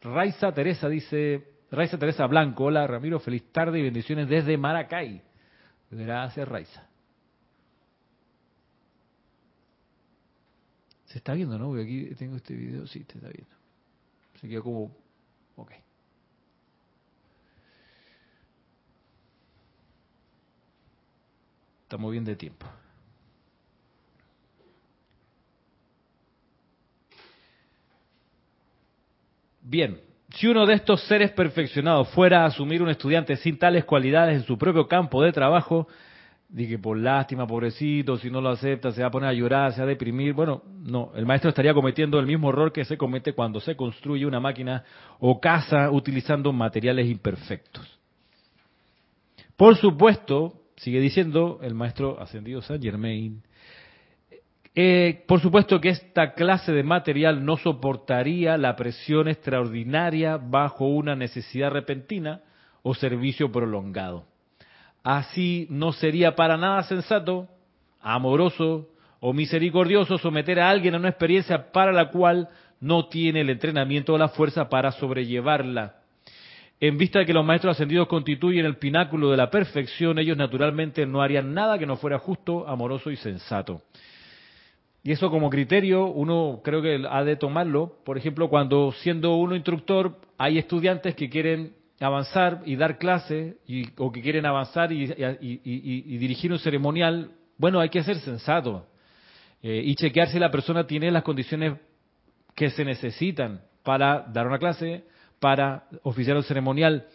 Raiza 0.00 0.52
Teresa 0.52 0.88
dice, 0.88 1.46
Raiza 1.70 1.96
Teresa 1.96 2.26
Blanco, 2.26 2.64
hola 2.64 2.86
Ramiro, 2.86 3.20
feliz 3.20 3.52
tarde 3.52 3.78
y 3.78 3.82
bendiciones 3.82 4.28
desde 4.28 4.56
Maracay. 4.56 5.22
Gracias, 5.90 6.48
Raiza. 6.48 6.88
Se 11.04 11.18
está 11.18 11.34
viendo, 11.34 11.58
¿no? 11.58 11.68
Porque 11.68 11.82
aquí 11.82 12.14
tengo 12.16 12.36
este 12.36 12.54
video, 12.54 12.86
sí, 12.86 13.04
se 13.06 13.18
está 13.18 13.28
viendo. 13.28 13.61
Se 14.42 14.48
quedó 14.48 14.64
como... 14.64 14.96
Ok. 15.54 15.70
Estamos 21.84 22.10
bien 22.10 22.24
de 22.24 22.34
tiempo. 22.34 22.66
Bien, 29.60 30.00
si 30.30 30.48
uno 30.48 30.66
de 30.66 30.74
estos 30.74 31.02
seres 31.06 31.30
perfeccionados 31.30 32.08
fuera 32.08 32.42
a 32.42 32.46
asumir 32.46 32.82
un 32.82 32.88
estudiante 32.88 33.36
sin 33.36 33.58
tales 33.58 33.84
cualidades 33.84 34.34
en 34.36 34.42
su 34.42 34.58
propio 34.58 34.88
campo 34.88 35.22
de 35.22 35.30
trabajo, 35.30 35.86
dije 36.52 36.78
por 36.78 36.98
lástima, 36.98 37.46
pobrecito, 37.46 38.18
si 38.18 38.30
no 38.30 38.40
lo 38.40 38.50
acepta, 38.50 38.92
se 38.92 39.00
va 39.00 39.08
a 39.08 39.10
poner 39.10 39.30
a 39.30 39.32
llorar, 39.32 39.72
se 39.72 39.80
va 39.80 39.84
a 39.84 39.88
deprimir. 39.88 40.34
Bueno, 40.34 40.62
no, 40.84 41.10
el 41.16 41.24
maestro 41.24 41.48
estaría 41.48 41.72
cometiendo 41.72 42.18
el 42.20 42.26
mismo 42.26 42.50
error 42.50 42.72
que 42.72 42.84
se 42.84 42.98
comete 42.98 43.32
cuando 43.32 43.58
se 43.58 43.74
construye 43.74 44.26
una 44.26 44.38
máquina 44.38 44.84
o 45.18 45.40
casa 45.40 45.90
utilizando 45.90 46.52
materiales 46.52 47.08
imperfectos. 47.08 47.98
Por 49.56 49.76
supuesto, 49.76 50.52
sigue 50.76 51.00
diciendo 51.00 51.58
el 51.62 51.74
maestro 51.74 52.20
ascendido 52.20 52.60
Saint 52.60 52.84
Germain, 52.84 53.42
eh, 54.74 55.24
por 55.26 55.40
supuesto 55.40 55.80
que 55.80 55.90
esta 55.90 56.32
clase 56.32 56.72
de 56.72 56.82
material 56.82 57.44
no 57.44 57.56
soportaría 57.58 58.56
la 58.56 58.74
presión 58.76 59.28
extraordinaria 59.28 60.38
bajo 60.38 60.86
una 60.86 61.14
necesidad 61.14 61.70
repentina 61.70 62.40
o 62.82 62.94
servicio 62.94 63.52
prolongado. 63.52 64.31
Así 65.02 65.66
no 65.70 65.92
sería 65.92 66.36
para 66.36 66.56
nada 66.56 66.82
sensato, 66.84 67.48
amoroso 68.00 68.88
o 69.20 69.32
misericordioso 69.32 70.18
someter 70.18 70.60
a 70.60 70.70
alguien 70.70 70.94
a 70.94 70.98
una 70.98 71.08
experiencia 71.08 71.72
para 71.72 71.92
la 71.92 72.10
cual 72.10 72.48
no 72.80 73.06
tiene 73.06 73.40
el 73.40 73.50
entrenamiento 73.50 74.14
o 74.14 74.18
la 74.18 74.28
fuerza 74.28 74.68
para 74.68 74.92
sobrellevarla. 74.92 75.96
en 76.80 76.98
vista 76.98 77.20
de 77.20 77.26
que 77.26 77.32
los 77.32 77.44
maestros 77.44 77.76
ascendidos 77.76 78.08
constituyen 78.08 78.66
el 78.66 78.76
pináculo 78.76 79.30
de 79.30 79.36
la 79.36 79.50
perfección, 79.50 80.18
ellos 80.18 80.36
naturalmente 80.36 81.06
no 81.06 81.22
harían 81.22 81.54
nada 81.54 81.78
que 81.78 81.86
no 81.86 81.96
fuera 81.96 82.18
justo, 82.18 82.66
amoroso 82.66 83.12
y 83.12 83.16
sensato. 83.16 83.82
Y 85.04 85.12
eso 85.12 85.30
como 85.30 85.48
criterio 85.48 86.06
uno 86.06 86.60
creo 86.64 86.82
que 86.82 87.04
ha 87.08 87.22
de 87.22 87.36
tomarlo. 87.36 87.98
Por 88.04 88.18
ejemplo, 88.18 88.48
cuando 88.48 88.90
siendo 88.92 89.36
uno 89.36 89.54
instructor 89.54 90.16
hay 90.38 90.58
estudiantes 90.58 91.14
que 91.14 91.28
quieren 91.28 91.74
avanzar 92.02 92.62
y 92.64 92.76
dar 92.76 92.98
clase 92.98 93.56
o 93.96 94.10
que 94.10 94.22
quieren 94.22 94.46
avanzar 94.46 94.92
y, 94.92 95.06
dirigir 96.18 96.52
un 96.52 96.58
ceremonial, 96.58 97.30
bueno, 97.58 97.80
hay 97.80 97.88
que 97.88 98.02
ser 98.02 98.18
sensato 98.18 98.86
eh, 99.62 99.82
y 99.84 99.94
chequear 99.94 100.28
si 100.28 100.38
la 100.38 100.50
persona 100.50 100.86
tiene 100.86 101.10
las 101.10 101.22
condiciones 101.22 101.78
que 102.54 102.70
se 102.70 102.84
necesitan 102.84 103.62
para 103.82 104.22
dar 104.32 104.46
una 104.46 104.58
clase, 104.58 105.04
para 105.38 105.84
oficiar 106.02 106.36
el 106.36 106.44
ceremonial. 106.44 107.06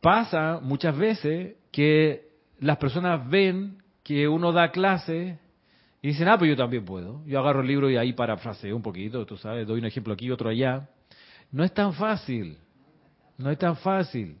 Pasa 0.00 0.58
muchas 0.60 0.96
veces 0.96 1.56
que 1.70 2.28
las 2.58 2.76
personas 2.78 3.28
ven 3.28 3.78
que 4.02 4.26
uno 4.26 4.52
da 4.52 4.70
clase 4.70 5.38
y 6.00 6.08
dicen, 6.08 6.28
ah, 6.28 6.36
pues 6.36 6.50
yo 6.50 6.56
también 6.56 6.84
puedo. 6.84 7.24
Yo 7.26 7.38
agarro 7.38 7.60
el 7.60 7.68
libro 7.68 7.88
y 7.88 7.96
ahí 7.96 8.12
parafraseo 8.12 8.74
un 8.74 8.82
poquito, 8.82 9.24
tú 9.24 9.36
sabes, 9.36 9.66
doy 9.66 9.78
un 9.78 9.86
ejemplo 9.86 10.12
aquí, 10.12 10.30
otro 10.30 10.50
allá. 10.50 10.88
No 11.52 11.62
es 11.62 11.72
tan 11.72 11.94
fácil, 11.94 12.58
no 13.42 13.50
es 13.50 13.58
tan 13.58 13.76
fácil. 13.76 14.38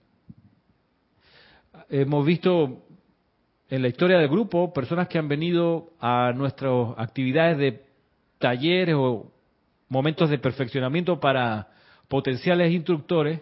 Hemos 1.88 2.24
visto 2.24 2.84
en 3.68 3.82
la 3.82 3.88
historia 3.88 4.18
del 4.18 4.28
grupo 4.28 4.72
personas 4.72 5.08
que 5.08 5.18
han 5.18 5.28
venido 5.28 5.90
a 6.00 6.32
nuestras 6.34 6.94
actividades 6.96 7.58
de 7.58 7.82
talleres 8.38 8.94
o 8.96 9.32
momentos 9.88 10.30
de 10.30 10.38
perfeccionamiento 10.38 11.20
para 11.20 11.68
potenciales 12.08 12.72
instructores, 12.72 13.40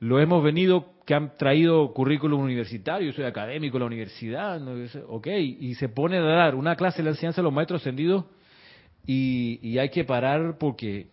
lo 0.00 0.20
hemos 0.20 0.42
venido, 0.42 0.94
que 1.04 1.14
han 1.14 1.36
traído 1.36 1.92
currículum 1.92 2.40
universitario, 2.40 3.12
soy 3.12 3.24
académico 3.24 3.76
de 3.76 3.80
la 3.80 3.86
universidad, 3.86 4.60
ok, 5.08 5.26
y 5.26 5.74
se 5.74 5.88
pone 5.88 6.18
a 6.18 6.22
dar 6.22 6.54
una 6.54 6.76
clase 6.76 6.98
de 6.98 7.04
la 7.04 7.10
enseñanza 7.10 7.40
de 7.40 7.44
los 7.44 7.52
maestros 7.52 7.80
ascendidos 7.80 8.24
y, 9.06 9.78
hay 9.78 9.88
que 9.88 10.04
parar 10.04 10.58
porque, 10.58 11.08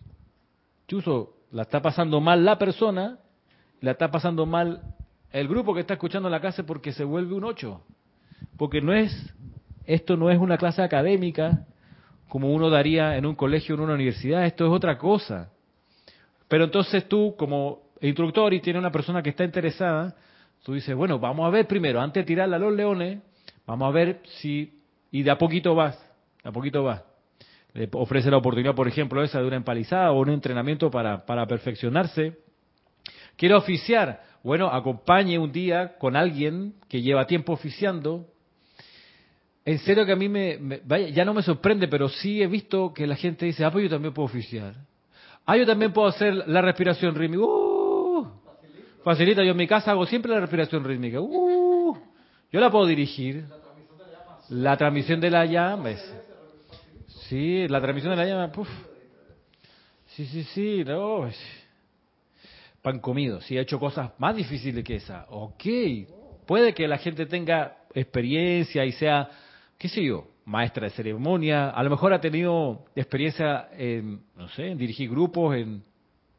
chuso, 0.86 1.36
la 1.50 1.62
está 1.62 1.80
pasando 1.80 2.20
mal 2.20 2.44
la 2.44 2.58
persona, 2.58 3.18
la 3.80 3.92
está 3.92 4.10
pasando 4.10 4.46
mal 4.46 4.82
el 5.32 5.48
grupo 5.48 5.74
que 5.74 5.80
está 5.80 5.94
escuchando 5.94 6.30
la 6.30 6.40
clase 6.40 6.64
porque 6.64 6.92
se 6.92 7.04
vuelve 7.04 7.34
un 7.34 7.44
ocho, 7.44 7.82
porque 8.56 8.80
no 8.80 8.94
es, 8.94 9.34
esto 9.84 10.16
no 10.16 10.30
es 10.30 10.38
una 10.38 10.56
clase 10.56 10.82
académica 10.82 11.66
como 12.28 12.52
uno 12.52 12.70
daría 12.70 13.16
en 13.16 13.26
un 13.26 13.34
colegio 13.34 13.74
o 13.74 13.78
en 13.78 13.84
una 13.84 13.94
universidad, 13.94 14.46
esto 14.46 14.66
es 14.66 14.72
otra 14.72 14.98
cosa. 14.98 15.50
Pero 16.48 16.64
entonces 16.64 17.08
tú, 17.08 17.34
como 17.36 17.82
instructor 18.00 18.52
y 18.54 18.60
tiene 18.60 18.78
una 18.78 18.90
persona 18.90 19.22
que 19.22 19.30
está 19.30 19.44
interesada, 19.44 20.14
tú 20.62 20.74
dices, 20.74 20.94
bueno, 20.94 21.18
vamos 21.18 21.46
a 21.46 21.50
ver 21.50 21.66
primero, 21.66 22.00
antes 22.00 22.22
de 22.22 22.26
tirarla 22.26 22.56
a 22.56 22.58
los 22.58 22.74
leones, 22.74 23.20
vamos 23.66 23.88
a 23.88 23.90
ver 23.90 24.20
si, 24.40 24.80
y 25.10 25.22
de 25.22 25.30
a 25.30 25.38
poquito 25.38 25.74
vas, 25.74 25.98
de 26.42 26.48
a 26.48 26.52
poquito 26.52 26.82
vas. 26.82 27.02
Le 27.74 27.88
ofrece 27.92 28.30
la 28.30 28.38
oportunidad, 28.38 28.74
por 28.74 28.88
ejemplo, 28.88 29.22
esa 29.22 29.40
de 29.40 29.46
una 29.46 29.56
empalizada 29.56 30.10
o 30.12 30.20
un 30.20 30.30
entrenamiento 30.30 30.90
para, 30.90 31.26
para 31.26 31.46
perfeccionarse. 31.46 32.38
Quiere 33.36 33.54
oficiar, 33.54 34.22
bueno, 34.42 34.68
acompañe 34.68 35.38
un 35.38 35.52
día 35.52 35.96
con 35.98 36.16
alguien 36.16 36.74
que 36.88 37.02
lleva 37.02 37.26
tiempo 37.26 37.52
oficiando. 37.52 38.26
En 39.64 39.78
serio 39.80 40.06
que 40.06 40.12
a 40.12 40.16
mí 40.16 40.28
me, 40.28 40.58
vaya, 40.84 41.08
ya 41.08 41.24
no 41.24 41.34
me 41.34 41.42
sorprende, 41.42 41.88
pero 41.88 42.08
sí 42.08 42.42
he 42.42 42.46
visto 42.46 42.94
que 42.94 43.06
la 43.06 43.16
gente 43.16 43.44
dice, 43.44 43.64
ah, 43.64 43.70
pues 43.70 43.84
yo 43.84 43.90
también 43.90 44.14
puedo 44.14 44.26
oficiar. 44.26 44.74
Ah, 45.44 45.56
yo 45.56 45.66
también 45.66 45.92
puedo 45.92 46.08
hacer 46.08 46.32
la 46.48 46.62
respiración 46.62 47.14
rítmica. 47.14 47.42
Uh, 47.42 48.26
facilita, 49.04 49.44
yo 49.44 49.50
en 49.50 49.56
mi 49.56 49.66
casa 49.66 49.90
hago 49.90 50.06
siempre 50.06 50.32
la 50.32 50.40
respiración 50.40 50.82
rítmica. 50.84 51.20
Uh, 51.20 51.96
yo 52.50 52.60
la 52.60 52.70
puedo 52.70 52.86
dirigir. 52.86 53.44
La 54.48 54.76
transmisión 54.76 55.20
de 55.20 55.30
la 55.30 55.44
llama. 55.44 55.90
Sí, 57.28 57.66
la 57.68 57.80
transmisión 57.80 58.16
de 58.16 58.16
la 58.16 58.26
llama. 58.26 58.52
Sí, 60.06 60.26
sí, 60.26 60.44
sí. 60.44 60.84
No. 60.84 61.28
Pan 62.86 63.00
comido. 63.00 63.40
Sí, 63.40 63.58
he 63.58 63.60
hecho 63.60 63.80
cosas 63.80 64.12
más 64.18 64.36
difíciles 64.36 64.84
que 64.84 64.94
esa. 64.94 65.26
Ok. 65.30 65.64
Puede 66.46 66.72
que 66.72 66.86
la 66.86 66.98
gente 66.98 67.26
tenga 67.26 67.78
experiencia 67.92 68.84
y 68.84 68.92
sea, 68.92 69.28
qué 69.76 69.88
sé 69.88 70.04
yo, 70.04 70.28
maestra 70.44 70.84
de 70.84 70.90
ceremonia, 70.90 71.70
a 71.70 71.82
lo 71.82 71.90
mejor 71.90 72.12
ha 72.12 72.20
tenido 72.20 72.84
experiencia 72.94 73.70
en, 73.76 74.20
no 74.36 74.48
sé, 74.50 74.68
en 74.68 74.78
dirigir 74.78 75.10
grupos, 75.10 75.56
en 75.56 75.82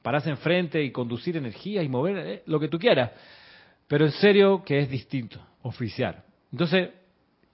pararse 0.02 0.30
enfrente 0.30 0.82
y 0.82 0.92
conducir 0.92 1.36
energía 1.36 1.84
y 1.84 1.90
mover, 1.90 2.18
eh, 2.18 2.44
lo 2.46 2.62
que 2.62 2.70
tú 2.70 2.80
quieras. 2.80 3.12
Pero 3.86 4.06
en 4.06 4.14
serio 4.14 4.64
que 4.64 4.80
es 4.80 4.90
distinto, 4.90 5.46
oficiar. 5.64 6.24
Entonces, 6.54 6.92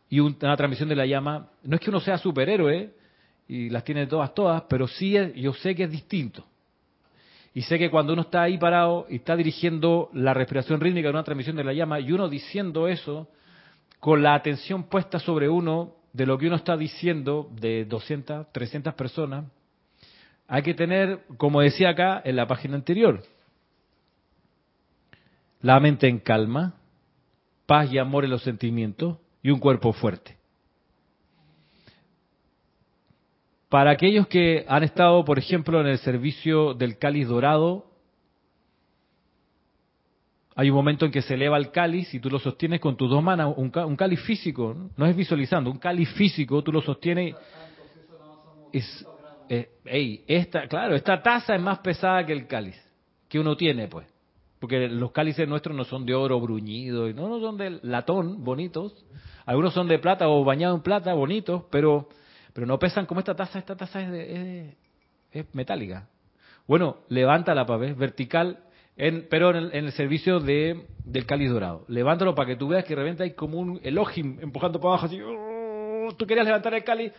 y 0.08 0.20
una 0.20 0.56
transmisión 0.56 0.88
de 0.88 0.96
la 0.96 1.08
llama, 1.08 1.50
no 1.64 1.78
es 1.78 1.82
que 1.82 1.89
uno 1.89 2.00
sea 2.00 2.20
superhéroe 2.20 2.91
y 3.48 3.72
las 3.72 3.84
tiene 3.84 4.06
todas, 4.06 4.36
todas, 4.36 4.62
pero 4.70 4.88
sí 4.88 5.16
yo 5.34 5.52
sé 5.54 5.74
que 5.74 5.86
es 5.86 5.89
distinto. 5.89 6.46
Y 7.54 7.62
sé 7.62 7.78
que 7.78 7.91
cuando 7.91 8.14
uno 8.14 8.24
está 8.24 8.43
ahí 8.43 8.58
parado 8.58 9.06
y 9.10 9.18
está 9.18 9.36
dirigiendo 9.36 10.10
la 10.14 10.34
respiración 10.34 10.80
rítmica 10.80 11.08
de 11.08 11.14
una 11.14 11.24
transmisión 11.24 11.56
de 11.56 11.64
la 11.64 11.74
llama 11.74 11.99
y 11.99 12.12
uno 12.12 12.28
diciendo 12.28 12.88
eso, 12.88 13.28
con 13.99 14.24
la 14.24 14.34
atención 14.34 14.84
puesta 14.84 15.20
sobre 15.20 15.49
uno, 15.49 15.95
de 16.14 16.26
lo 16.26 16.38
que 16.38 16.47
uno 16.47 16.56
está 16.56 16.78
diciendo 16.78 17.49
de 17.60 17.86
200, 17.86 18.51
300 18.51 18.93
personas, 18.93 19.45
hay 20.47 20.62
que 20.62 20.74
tener, 20.74 21.24
como 21.38 21.62
decía 21.62 21.89
acá 21.89 22.22
en 22.24 22.36
la 22.36 22.47
página 22.47 22.76
anterior, 22.76 23.24
la 25.62 25.80
mente 25.80 26.08
en 26.08 26.20
calma, 26.20 26.76
paz 27.66 27.91
y 27.91 27.97
amor 27.97 28.26
en 28.26 28.32
los 28.32 28.43
sentimientos 28.43 29.18
y 29.41 29.49
un 29.49 29.60
cuerpo 29.60 29.93
fuerte. 29.93 30.38
Para 33.74 33.90
aquellos 33.90 34.28
que 34.28 34.66
han 34.68 34.84
estado, 34.84 35.26
por 35.26 35.40
ejemplo, 35.40 35.82
en 35.82 35.88
el 35.88 35.98
servicio 35.98 36.76
del 36.76 37.00
cáliz 37.00 37.28
dorado, 37.28 37.88
hay 40.54 40.70
un 40.70 40.76
momento 40.76 41.08
en 41.08 41.12
que 41.12 41.24
se 41.24 41.34
eleva 41.34 41.58
el 41.58 41.72
cáliz 41.72 42.14
y 42.14 42.20
tú 42.20 42.30
lo 42.30 42.38
sostienes 42.38 42.80
con 42.80 42.96
tus 42.96 43.10
dos 43.10 43.24
manos, 43.24 43.56
un, 43.58 43.72
cáliz 43.72 44.22
físico, 44.22 44.92
¿no? 44.96 45.08
es 45.08 45.16
visualizando, 45.16 45.72
un 45.72 45.80
cáliz 45.80 46.08
físico, 46.10 46.62
tú 46.62 46.72
lo 46.72 46.84
sostienes. 46.84 47.36
Es, 48.72 49.08
eh, 49.50 50.24
esta, 50.28 50.68
claro, 50.68 50.94
esta 50.94 51.24
taza 51.24 51.56
es 51.56 51.62
más 51.64 51.80
pesada 51.80 52.24
que 52.28 52.34
el 52.34 52.46
cáliz 52.46 52.80
que 53.28 53.40
uno 53.40 53.58
tiene, 53.58 53.88
pues. 53.88 54.06
Porque 54.60 54.88
los 54.88 55.12
cálices 55.12 55.50
nuestros 55.50 55.76
no 55.76 55.84
son 55.84 56.06
de 56.06 56.14
oro 56.14 56.40
bruñido, 56.40 57.12
no, 57.12 57.28
no 57.28 57.40
son 57.40 57.58
de 57.58 57.80
latón, 57.82 58.44
bonitos. 58.44 59.04
Algunos 59.48 59.74
son 59.74 59.88
de 59.88 59.98
plata 59.98 60.30
o 60.30 60.44
bañados 60.44 60.78
en 60.78 60.84
plata, 60.84 61.12
bonitos, 61.16 61.64
pero, 61.72 62.08
pero 62.54 62.68
no 62.68 62.80
pesan 62.80 63.06
como 63.06 63.20
esta 63.20 63.36
taza. 63.36 63.60
Esta 63.60 63.76
taza 63.76 64.01
es, 64.01 64.76
es, 65.32 65.56
metálica. 65.56 66.08
Bueno, 66.68 66.97
levanta 67.10 67.54
la 67.56 67.66
papel 67.66 67.95
vertical 67.95 68.60
en, 68.95 69.28
pero 69.30 69.49
en 69.58 69.74
el, 69.74 69.91
servicio 69.91 70.39
de, 70.39 70.86
del 71.04 71.26
cáliz 71.26 71.49
dorado. 71.49 71.84
Levántalo 71.88 72.36
para 72.36 72.47
que 72.47 72.56
tú 72.56 72.68
veas 72.68 72.86
que 72.86 72.95
de 72.95 73.01
repente 73.01 73.24
hay 73.24 73.34
como 73.34 73.60
un 73.60 73.80
Elohim 73.84 74.38
empujando 74.41 74.80
para 74.80 74.93
abajo 74.93 75.08
así. 75.08 75.20
Oh, 75.22 76.14
tú 76.18 76.26
querías 76.26 76.45
levantar 76.45 76.74
el 76.76 76.84
cáliz. 76.84 77.12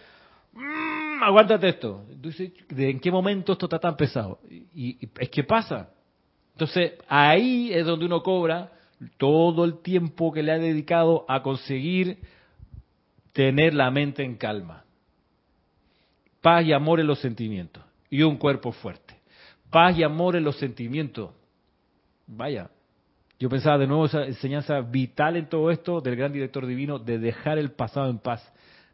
Mm, 0.52 1.22
aguántate 1.22 1.68
esto. 1.68 2.06
Entonces, 2.10 2.52
¿en 2.70 3.00
qué 3.00 3.10
momento 3.10 3.52
esto 3.52 3.66
está 3.66 3.80
tan 3.80 3.96
pesado? 3.96 4.38
Y, 4.48 5.04
y, 5.04 5.08
es 5.18 5.28
que 5.28 5.42
pasa. 5.42 5.90
Entonces, 6.52 6.92
ahí 7.08 7.72
es 7.72 7.84
donde 7.84 8.06
uno 8.06 8.22
cobra 8.22 8.70
todo 9.18 9.64
el 9.64 9.82
tiempo 9.82 10.32
que 10.32 10.44
le 10.44 10.52
ha 10.52 10.58
dedicado 10.58 11.24
a 11.28 11.42
conseguir 11.42 12.18
tener 13.32 13.74
la 13.74 13.90
mente 13.90 14.22
en 14.22 14.36
calma. 14.36 14.83
Paz 16.44 16.66
y 16.66 16.74
amor 16.74 17.00
en 17.00 17.06
los 17.06 17.20
sentimientos. 17.20 17.82
Y 18.10 18.22
un 18.22 18.36
cuerpo 18.36 18.70
fuerte. 18.70 19.16
Paz 19.70 19.96
y 19.96 20.02
amor 20.02 20.36
en 20.36 20.44
los 20.44 20.58
sentimientos 20.58 21.30
vaya, 22.26 22.68
yo 23.38 23.48
pensaba 23.48 23.78
de 23.78 23.86
nuevo 23.86 24.04
esa 24.04 24.26
enseñanza 24.26 24.78
vital 24.82 25.36
en 25.36 25.48
todo 25.48 25.70
esto 25.70 26.02
del 26.02 26.16
gran 26.16 26.34
director 26.34 26.66
divino 26.66 26.98
de 26.98 27.18
dejar 27.18 27.56
el 27.56 27.72
pasado 27.72 28.10
en 28.10 28.18
paz. 28.18 28.46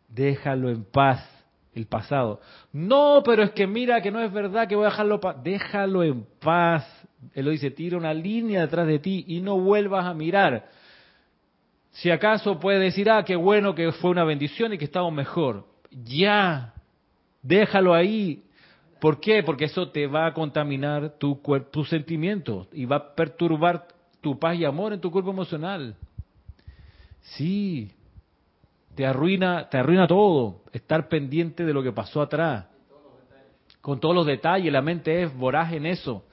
Déjalo 0.06 0.70
en 0.70 0.84
paz, 0.84 1.28
el 1.74 1.86
pasado. 1.86 2.40
No, 2.72 3.20
pero 3.24 3.42
es 3.42 3.50
que 3.50 3.66
mira 3.66 4.00
que 4.00 4.12
no 4.12 4.20
es 4.20 4.32
verdad 4.32 4.68
que 4.68 4.76
voy 4.76 4.86
a 4.86 4.90
dejarlo 4.90 5.18
paz. 5.18 5.42
Déjalo 5.42 6.04
en 6.04 6.24
paz. 6.40 6.86
Él 7.34 7.46
lo 7.46 7.50
dice, 7.50 7.72
tira 7.72 7.96
una 7.96 8.14
línea 8.14 8.60
detrás 8.60 8.86
de 8.86 9.00
ti 9.00 9.24
y 9.26 9.40
no 9.40 9.58
vuelvas 9.58 10.06
a 10.06 10.14
mirar. 10.14 10.68
Si 11.90 12.12
acaso 12.12 12.60
puede 12.60 12.78
decir, 12.78 13.10
ah, 13.10 13.24
qué 13.24 13.34
bueno 13.34 13.74
que 13.74 13.90
fue 13.90 14.12
una 14.12 14.22
bendición 14.22 14.72
y 14.72 14.78
que 14.78 14.84
estamos 14.84 15.12
mejor. 15.12 15.66
Ya, 15.90 16.74
déjalo 17.42 17.94
ahí, 17.94 18.44
¿Por 19.00 19.18
qué? 19.18 19.42
Porque 19.42 19.64
eso 19.64 19.88
te 19.88 20.06
va 20.06 20.26
a 20.26 20.34
contaminar 20.34 21.14
tu 21.18 21.40
cuerpo, 21.40 21.70
tus 21.70 21.88
sentimientos 21.88 22.68
y 22.72 22.84
va 22.84 22.96
a 22.96 23.14
perturbar 23.14 23.88
tu 24.20 24.38
paz 24.38 24.56
y 24.58 24.66
amor 24.66 24.92
en 24.92 25.00
tu 25.00 25.10
cuerpo 25.10 25.30
emocional. 25.30 25.96
Sí, 27.22 27.90
te 28.94 29.06
arruina, 29.06 29.68
te 29.70 29.78
arruina 29.78 30.06
todo, 30.06 30.62
estar 30.72 31.08
pendiente 31.08 31.64
de 31.64 31.72
lo 31.72 31.82
que 31.82 31.92
pasó 31.92 32.20
atrás. 32.20 32.66
Con 33.80 33.98
todos 33.98 34.14
los 34.14 34.26
detalles, 34.26 34.70
la 34.70 34.82
mente 34.82 35.22
es 35.22 35.34
voraz 35.34 35.72
en 35.72 35.86
eso. 35.86 36.26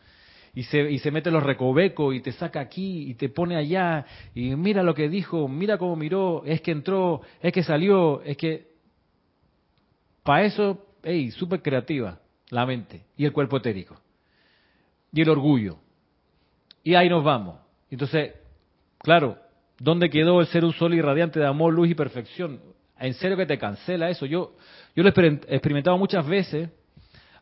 y 0.54 0.64
se, 0.64 0.92
y 0.92 1.00
se 1.00 1.12
mete 1.12 1.32
los 1.32 1.44
recovecos 1.44 2.14
y 2.16 2.20
te 2.20 2.34
saca 2.34 2.60
aquí 2.60 3.10
y 3.10 3.14
te 3.14 3.30
pone 3.30 3.56
allá 3.56 4.06
y 4.36 4.56
mira 4.58 4.84
lo 4.84 4.94
que 4.94 5.08
dijo, 5.08 5.48
mira 5.48 5.78
cómo 5.78 5.96
miró, 5.96 6.44
es 6.46 6.60
que 6.60 6.72
entró, 6.72 7.22
es 7.42 7.54
que 7.54 7.64
salió, 7.64 8.22
es 8.24 8.36
que... 8.36 8.76
Para 10.24 10.44
eso, 10.44 10.87
hey, 11.08 11.32
súper 11.32 11.62
creativa 11.62 12.20
la 12.50 12.66
mente 12.66 13.06
y 13.16 13.24
el 13.24 13.32
cuerpo 13.32 13.58
etérico 13.58 13.98
y 15.14 15.22
el 15.22 15.30
orgullo. 15.30 15.78
Y 16.84 16.96
ahí 16.96 17.10
nos 17.10 17.24
vamos. 17.24 17.60
Entonces, 17.90 18.34
claro, 19.00 19.38
¿dónde 19.80 20.10
quedó 20.10 20.42
el 20.42 20.48
ser 20.48 20.66
un 20.66 20.74
sol 20.74 20.94
irradiante 20.94 21.40
de 21.40 21.48
amor, 21.48 21.74
luz 21.74 21.90
y 21.90 21.96
perfección? 21.96 22.60
En 23.00 23.14
serio 23.14 23.38
que 23.38 23.46
te 23.46 23.58
cancela 23.58 24.10
eso. 24.10 24.26
Yo, 24.26 24.56
yo 24.96 25.04
lo 25.04 25.10
he 25.10 25.28
experimentado 25.48 25.98
muchas 25.98 26.28
veces 26.28 26.70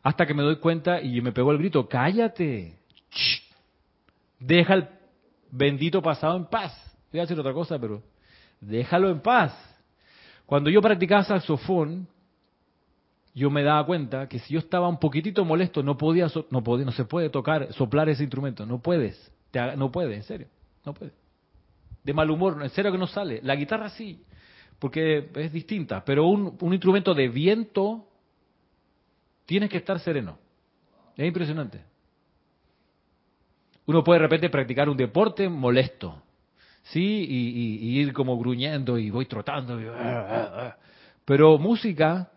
hasta 0.02 0.26
que 0.26 0.34
me 0.34 0.44
doy 0.44 0.56
cuenta 0.56 1.00
y 1.00 1.20
me 1.20 1.32
pegó 1.32 1.50
el 1.50 1.58
grito, 1.58 1.88
cállate, 1.88 2.78
deja 4.38 4.74
el 4.74 4.88
bendito 5.50 6.00
pasado 6.00 6.36
en 6.36 6.46
paz. 6.46 6.72
Voy 7.10 7.18
a 7.18 7.24
decir 7.24 7.38
otra 7.38 7.52
cosa, 7.52 7.78
pero 7.78 8.00
déjalo 8.60 9.10
en 9.10 9.20
paz. 9.20 9.52
Cuando 10.44 10.70
yo 10.70 10.80
practicaba 10.80 11.24
saxofón, 11.24 12.06
yo 13.36 13.50
me 13.50 13.62
daba 13.62 13.84
cuenta 13.84 14.28
que 14.28 14.38
si 14.38 14.54
yo 14.54 14.60
estaba 14.60 14.88
un 14.88 14.98
poquitito 14.98 15.44
molesto, 15.44 15.82
no 15.82 15.98
podía, 15.98 16.26
no 16.50 16.64
podía, 16.64 16.86
no 16.86 16.92
se 16.92 17.04
puede 17.04 17.28
tocar, 17.28 17.70
soplar 17.74 18.08
ese 18.08 18.22
instrumento, 18.22 18.64
no 18.64 18.80
puedes, 18.80 19.30
no 19.76 19.92
puedes, 19.92 20.16
en 20.16 20.22
serio, 20.22 20.46
no 20.86 20.94
puedes. 20.94 21.12
De 22.02 22.14
mal 22.14 22.30
humor, 22.30 22.58
en 22.62 22.70
serio 22.70 22.90
que 22.90 22.96
no 22.96 23.06
sale. 23.06 23.40
La 23.42 23.54
guitarra 23.54 23.90
sí, 23.90 24.24
porque 24.78 25.28
es 25.34 25.52
distinta, 25.52 26.02
pero 26.02 26.26
un, 26.26 26.56
un 26.58 26.72
instrumento 26.72 27.12
de 27.12 27.28
viento 27.28 28.08
tienes 29.44 29.68
que 29.68 29.76
estar 29.76 30.00
sereno. 30.00 30.38
Es 31.14 31.26
impresionante. 31.26 31.82
Uno 33.84 34.02
puede 34.02 34.18
de 34.18 34.24
repente 34.24 34.48
practicar 34.48 34.88
un 34.88 34.96
deporte 34.96 35.46
molesto, 35.46 36.22
¿sí? 36.84 37.26
Y, 37.28 38.00
ir 38.00 38.14
como 38.14 38.38
gruñendo 38.38 38.96
y 38.96 39.10
voy 39.10 39.26
trotando. 39.26 39.78
Ah, 39.92 40.26
ah, 40.26 40.50
ah. 40.54 40.76
Pero 41.26 41.58
música, 41.58 42.30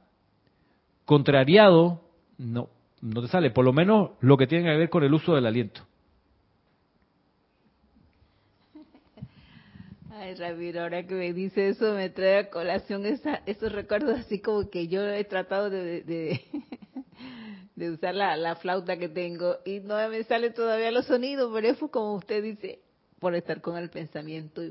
contrariado, 1.09 2.03
no, 2.37 2.69
no 3.01 3.23
te 3.23 3.29
sale. 3.29 3.49
Por 3.49 3.65
lo 3.65 3.73
menos 3.73 4.11
lo 4.19 4.37
que 4.37 4.45
tiene 4.45 4.69
que 4.69 4.77
ver 4.77 4.91
con 4.91 5.03
el 5.03 5.11
uso 5.11 5.33
del 5.33 5.47
aliento. 5.47 5.81
Ay, 10.11 10.35
Ramiro, 10.35 10.83
ahora 10.83 11.07
que 11.07 11.15
me 11.15 11.33
dice 11.33 11.69
eso, 11.69 11.95
me 11.95 12.11
trae 12.11 12.37
a 12.37 12.49
colación 12.51 13.07
esos 13.07 13.71
recuerdos 13.71 14.19
así 14.19 14.39
como 14.39 14.69
que 14.69 14.87
yo 14.87 15.01
he 15.01 15.23
tratado 15.23 15.71
de, 15.71 16.03
de 17.75 17.89
usar 17.89 18.13
la, 18.13 18.37
la, 18.37 18.55
flauta 18.57 18.99
que 18.99 19.09
tengo 19.09 19.55
y 19.65 19.79
no 19.79 19.95
me 20.09 20.23
salen 20.25 20.53
todavía 20.53 20.91
los 20.91 21.07
sonidos, 21.07 21.49
pero 21.51 21.69
es 21.69 21.79
como 21.89 22.13
usted 22.13 22.43
dice, 22.43 22.81
por 23.17 23.33
estar 23.33 23.61
con 23.61 23.77
el 23.77 23.89
pensamiento 23.89 24.61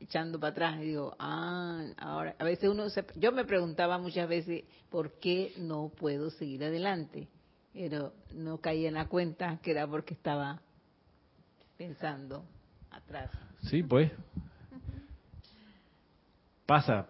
echando 0.00 0.38
para 0.38 0.52
atrás. 0.52 0.80
Y 0.80 0.86
digo, 0.86 1.14
ah, 1.18 1.84
ahora, 1.98 2.34
a 2.38 2.44
veces 2.44 2.68
uno, 2.68 2.88
se, 2.90 3.04
yo 3.16 3.32
me 3.32 3.44
preguntaba 3.44 3.98
muchas 3.98 4.28
veces, 4.28 4.64
¿por 4.90 5.18
qué 5.18 5.52
no 5.58 5.90
puedo 5.96 6.30
seguir 6.30 6.64
adelante? 6.64 7.28
Pero 7.72 8.12
no 8.34 8.58
caía 8.58 8.88
en 8.88 8.94
la 8.94 9.08
cuenta 9.08 9.58
que 9.62 9.72
era 9.72 9.86
porque 9.86 10.14
estaba 10.14 10.60
pensando 11.76 12.44
atrás. 12.90 13.30
Sí, 13.62 13.82
pues. 13.82 14.12
Pasa, 16.66 17.08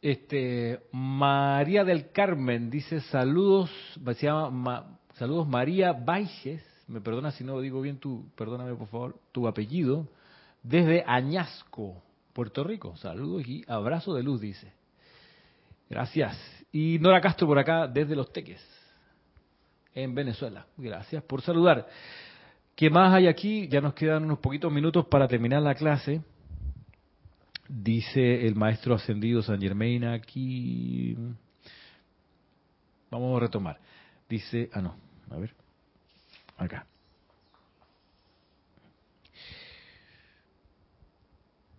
este, 0.00 0.80
María 0.92 1.84
del 1.84 2.10
Carmen 2.10 2.70
dice 2.70 3.00
saludos, 3.00 3.70
se 4.16 4.26
llama 4.26 4.98
saludos 5.14 5.48
María 5.48 5.92
Baiges, 5.92 6.62
me 6.88 7.00
perdona 7.00 7.30
si 7.32 7.44
no 7.44 7.60
digo 7.60 7.80
bien 7.80 7.98
tu, 7.98 8.30
perdóname 8.36 8.74
por 8.74 8.88
favor, 8.88 9.18
tu 9.32 9.46
apellido, 9.48 10.08
desde 10.62 11.04
Añasco, 11.06 12.02
Puerto 12.34 12.64
Rico. 12.64 12.96
Saludos 12.96 13.46
y 13.46 13.64
abrazo 13.68 14.12
de 14.14 14.22
luz, 14.22 14.40
dice. 14.40 14.72
Gracias. 15.88 16.36
Y 16.72 16.98
Nora 16.98 17.20
Castro 17.20 17.46
por 17.46 17.58
acá, 17.58 17.86
desde 17.86 18.16
Los 18.16 18.32
Teques, 18.32 18.60
en 19.94 20.14
Venezuela. 20.14 20.66
Gracias 20.76 21.22
por 21.22 21.40
saludar. 21.40 21.86
¿Qué 22.74 22.90
más 22.90 23.14
hay 23.14 23.28
aquí? 23.28 23.68
Ya 23.68 23.80
nos 23.80 23.94
quedan 23.94 24.24
unos 24.24 24.40
poquitos 24.40 24.72
minutos 24.72 25.06
para 25.06 25.28
terminar 25.28 25.62
la 25.62 25.76
clase. 25.76 26.22
Dice 27.68 28.46
el 28.46 28.56
maestro 28.56 28.96
ascendido 28.96 29.40
San 29.40 29.60
Germain 29.60 30.04
aquí. 30.04 31.16
Vamos 33.10 33.36
a 33.36 33.40
retomar. 33.40 33.78
Dice, 34.28 34.68
ah 34.72 34.82
no, 34.82 34.96
a 35.30 35.36
ver, 35.36 35.54
acá. 36.58 36.84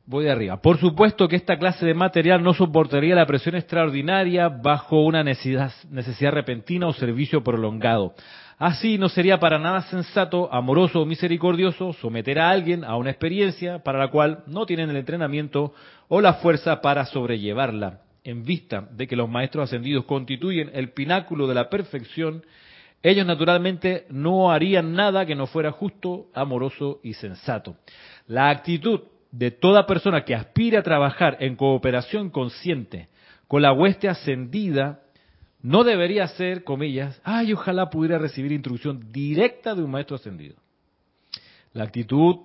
Voy 0.07 0.25
de 0.25 0.31
arriba. 0.31 0.61
Por 0.61 0.77
supuesto 0.77 1.27
que 1.27 1.35
esta 1.35 1.57
clase 1.57 1.83
de 1.83 1.95
material 1.95 2.43
no 2.43 2.53
soportaría 2.53 3.15
la 3.15 3.25
presión 3.25 3.55
extraordinaria 3.55 4.49
bajo 4.49 5.01
una 5.01 5.23
necesidad, 5.23 5.71
necesidad 5.89 6.31
repentina 6.31 6.85
o 6.87 6.93
servicio 6.93 7.43
prolongado. 7.43 8.13
Así 8.59 8.99
no 8.99 9.09
sería 9.09 9.39
para 9.39 9.57
nada 9.57 9.81
sensato, 9.89 10.53
amoroso 10.53 11.01
o 11.01 11.05
misericordioso 11.07 11.91
someter 11.93 12.39
a 12.39 12.51
alguien 12.51 12.83
a 12.83 12.95
una 12.97 13.09
experiencia 13.09 13.79
para 13.79 13.97
la 13.97 14.11
cual 14.11 14.43
no 14.45 14.67
tienen 14.67 14.91
el 14.91 14.97
entrenamiento 14.97 15.73
o 16.07 16.21
la 16.21 16.35
fuerza 16.35 16.81
para 16.81 17.05
sobrellevarla. 17.05 18.01
En 18.23 18.43
vista 18.43 18.87
de 18.91 19.07
que 19.07 19.15
los 19.15 19.27
maestros 19.27 19.63
ascendidos 19.63 20.05
constituyen 20.05 20.69
el 20.75 20.91
pináculo 20.91 21.47
de 21.47 21.55
la 21.55 21.69
perfección, 21.69 22.43
ellos 23.01 23.25
naturalmente 23.25 24.05
no 24.09 24.51
harían 24.51 24.93
nada 24.93 25.25
que 25.25 25.35
no 25.35 25.47
fuera 25.47 25.71
justo, 25.71 26.27
amoroso 26.35 26.99
y 27.03 27.13
sensato. 27.13 27.75
La 28.27 28.49
actitud 28.49 29.01
de 29.31 29.51
toda 29.51 29.85
persona 29.85 30.23
que 30.23 30.35
aspire 30.35 30.77
a 30.77 30.83
trabajar 30.83 31.37
en 31.39 31.55
cooperación 31.55 32.29
consciente 32.29 33.09
con 33.47 33.61
la 33.61 33.73
hueste 33.73 34.07
ascendida 34.09 35.01
no 35.61 35.83
debería 35.83 36.27
ser, 36.27 36.63
comillas, 36.63 37.19
ay, 37.23 37.53
ojalá 37.53 37.89
pudiera 37.89 38.19
recibir 38.19 38.51
instrucción 38.51 39.11
directa 39.11 39.73
de 39.73 39.83
un 39.83 39.91
maestro 39.91 40.15
ascendido. 40.15 40.55
La 41.73 41.85
actitud 41.85 42.35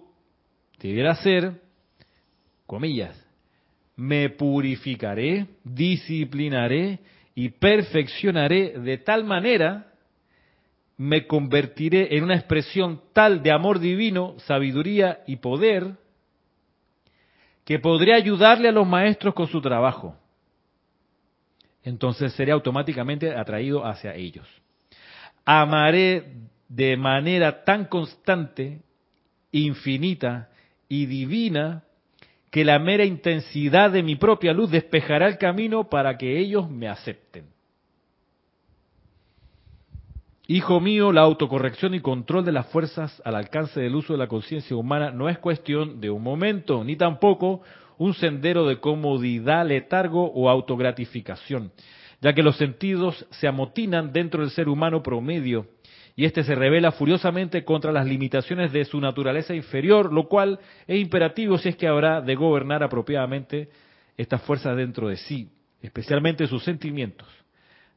debiera 0.80 1.14
ser, 1.16 1.60
comillas, 2.66 3.14
me 3.96 4.30
purificaré, 4.30 5.48
disciplinaré 5.62 7.00
y 7.34 7.50
perfeccionaré 7.50 8.78
de 8.78 8.96
tal 8.96 9.24
manera, 9.24 9.92
me 10.96 11.26
convertiré 11.26 12.16
en 12.16 12.24
una 12.24 12.36
expresión 12.36 13.02
tal 13.12 13.42
de 13.42 13.52
amor 13.52 13.80
divino, 13.80 14.36
sabiduría 14.46 15.20
y 15.26 15.36
poder, 15.36 15.96
que 17.70 17.78
podré 17.78 18.14
ayudarle 18.14 18.68
a 18.68 18.72
los 18.72 18.84
maestros 18.84 19.32
con 19.32 19.46
su 19.46 19.60
trabajo 19.60 20.16
entonces 21.84 22.32
seré 22.32 22.50
automáticamente 22.50 23.32
atraído 23.32 23.86
hacia 23.86 24.12
ellos. 24.14 24.46
Amaré 25.44 26.32
de 26.68 26.96
manera 26.96 27.62
tan 27.62 27.84
constante, 27.84 28.80
infinita 29.52 30.50
y 30.88 31.06
divina 31.06 31.84
que 32.50 32.64
la 32.64 32.80
mera 32.80 33.04
intensidad 33.04 33.92
de 33.92 34.02
mi 34.02 34.16
propia 34.16 34.52
luz 34.52 34.72
despejará 34.72 35.28
el 35.28 35.38
camino 35.38 35.88
para 35.88 36.18
que 36.18 36.40
ellos 36.40 36.68
me 36.68 36.88
acepten. 36.88 37.46
Hijo 40.52 40.80
mío, 40.80 41.12
la 41.12 41.20
autocorrección 41.20 41.94
y 41.94 42.00
control 42.00 42.44
de 42.44 42.50
las 42.50 42.66
fuerzas 42.66 43.22
al 43.24 43.36
alcance 43.36 43.78
del 43.78 43.94
uso 43.94 44.14
de 44.14 44.18
la 44.18 44.26
conciencia 44.26 44.76
humana 44.76 45.12
no 45.12 45.28
es 45.28 45.38
cuestión 45.38 46.00
de 46.00 46.10
un 46.10 46.24
momento, 46.24 46.82
ni 46.82 46.96
tampoco 46.96 47.62
un 47.98 48.14
sendero 48.14 48.66
de 48.66 48.80
comodidad, 48.80 49.64
letargo 49.64 50.24
o 50.32 50.50
autogratificación, 50.50 51.70
ya 52.20 52.32
que 52.32 52.42
los 52.42 52.56
sentidos 52.56 53.28
se 53.30 53.46
amotinan 53.46 54.12
dentro 54.12 54.40
del 54.40 54.50
ser 54.50 54.68
humano 54.68 55.04
promedio 55.04 55.68
y 56.16 56.24
éste 56.24 56.42
se 56.42 56.56
revela 56.56 56.90
furiosamente 56.90 57.64
contra 57.64 57.92
las 57.92 58.08
limitaciones 58.08 58.72
de 58.72 58.84
su 58.86 59.00
naturaleza 59.00 59.54
inferior, 59.54 60.12
lo 60.12 60.26
cual 60.26 60.58
es 60.88 60.98
imperativo 60.98 61.58
si 61.58 61.68
es 61.68 61.76
que 61.76 61.86
habrá 61.86 62.22
de 62.22 62.34
gobernar 62.34 62.82
apropiadamente 62.82 63.68
estas 64.16 64.42
fuerzas 64.42 64.76
dentro 64.76 65.06
de 65.06 65.16
sí, 65.16 65.48
especialmente 65.80 66.48
sus 66.48 66.64
sentimientos, 66.64 67.28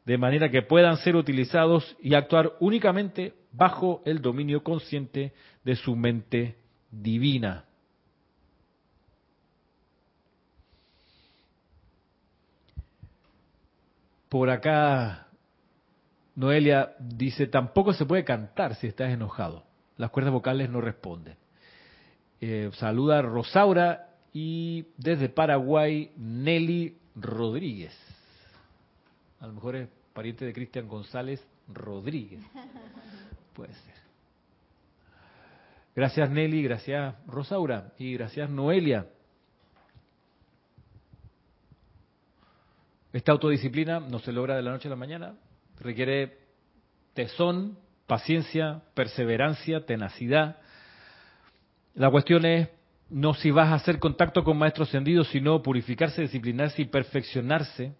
de 0.05 0.17
manera 0.17 0.49
que 0.49 0.61
puedan 0.61 0.97
ser 0.97 1.15
utilizados 1.15 1.95
y 2.01 2.13
actuar 2.13 2.53
únicamente 2.59 3.33
bajo 3.51 4.01
el 4.05 4.21
dominio 4.21 4.63
consciente 4.63 5.33
de 5.63 5.75
su 5.75 5.95
mente 5.95 6.57
divina. 6.91 7.65
Por 14.27 14.49
acá, 14.49 15.27
Noelia 16.35 16.95
dice, 16.99 17.45
tampoco 17.47 17.93
se 17.93 18.05
puede 18.05 18.23
cantar 18.23 18.75
si 18.75 18.87
estás 18.87 19.11
enojado. 19.11 19.63
Las 19.97 20.09
cuerdas 20.09 20.33
vocales 20.33 20.69
no 20.69 20.81
responden. 20.81 21.37
Eh, 22.41 22.71
saluda 22.73 23.21
Rosaura 23.21 24.09
y 24.33 24.87
desde 24.97 25.29
Paraguay, 25.29 26.11
Nelly 26.17 26.97
Rodríguez. 27.15 27.95
A 29.43 29.47
lo 29.47 29.51
mejor 29.51 29.75
es 29.75 29.89
pariente 30.13 30.45
de 30.45 30.53
Cristian 30.53 30.87
González 30.87 31.45
Rodríguez. 31.67 32.39
Puede 33.53 33.73
ser. 33.73 33.93
Gracias 35.93 36.29
Nelly, 36.29 36.63
gracias 36.63 37.13
Rosaura 37.27 37.91
y 37.99 38.13
gracias 38.13 38.49
Noelia. 38.49 39.05
Esta 43.11 43.33
autodisciplina 43.33 43.99
no 43.99 44.19
se 44.19 44.31
logra 44.31 44.55
de 44.55 44.61
la 44.61 44.71
noche 44.71 44.87
a 44.87 44.91
la 44.91 44.95
mañana, 44.95 45.35
requiere 45.81 46.37
tesón, 47.13 47.77
paciencia, 48.07 48.81
perseverancia, 48.93 49.85
tenacidad. 49.85 50.61
La 51.95 52.09
cuestión 52.09 52.45
es 52.45 52.69
no 53.09 53.33
si 53.33 53.51
vas 53.51 53.67
a 53.67 53.75
hacer 53.75 53.99
contacto 53.99 54.45
con 54.45 54.57
maestros 54.57 54.87
ascendidos, 54.87 55.27
sino 55.27 55.61
purificarse, 55.61 56.21
disciplinarse 56.21 56.83
y 56.83 56.85
perfeccionarse. 56.85 57.93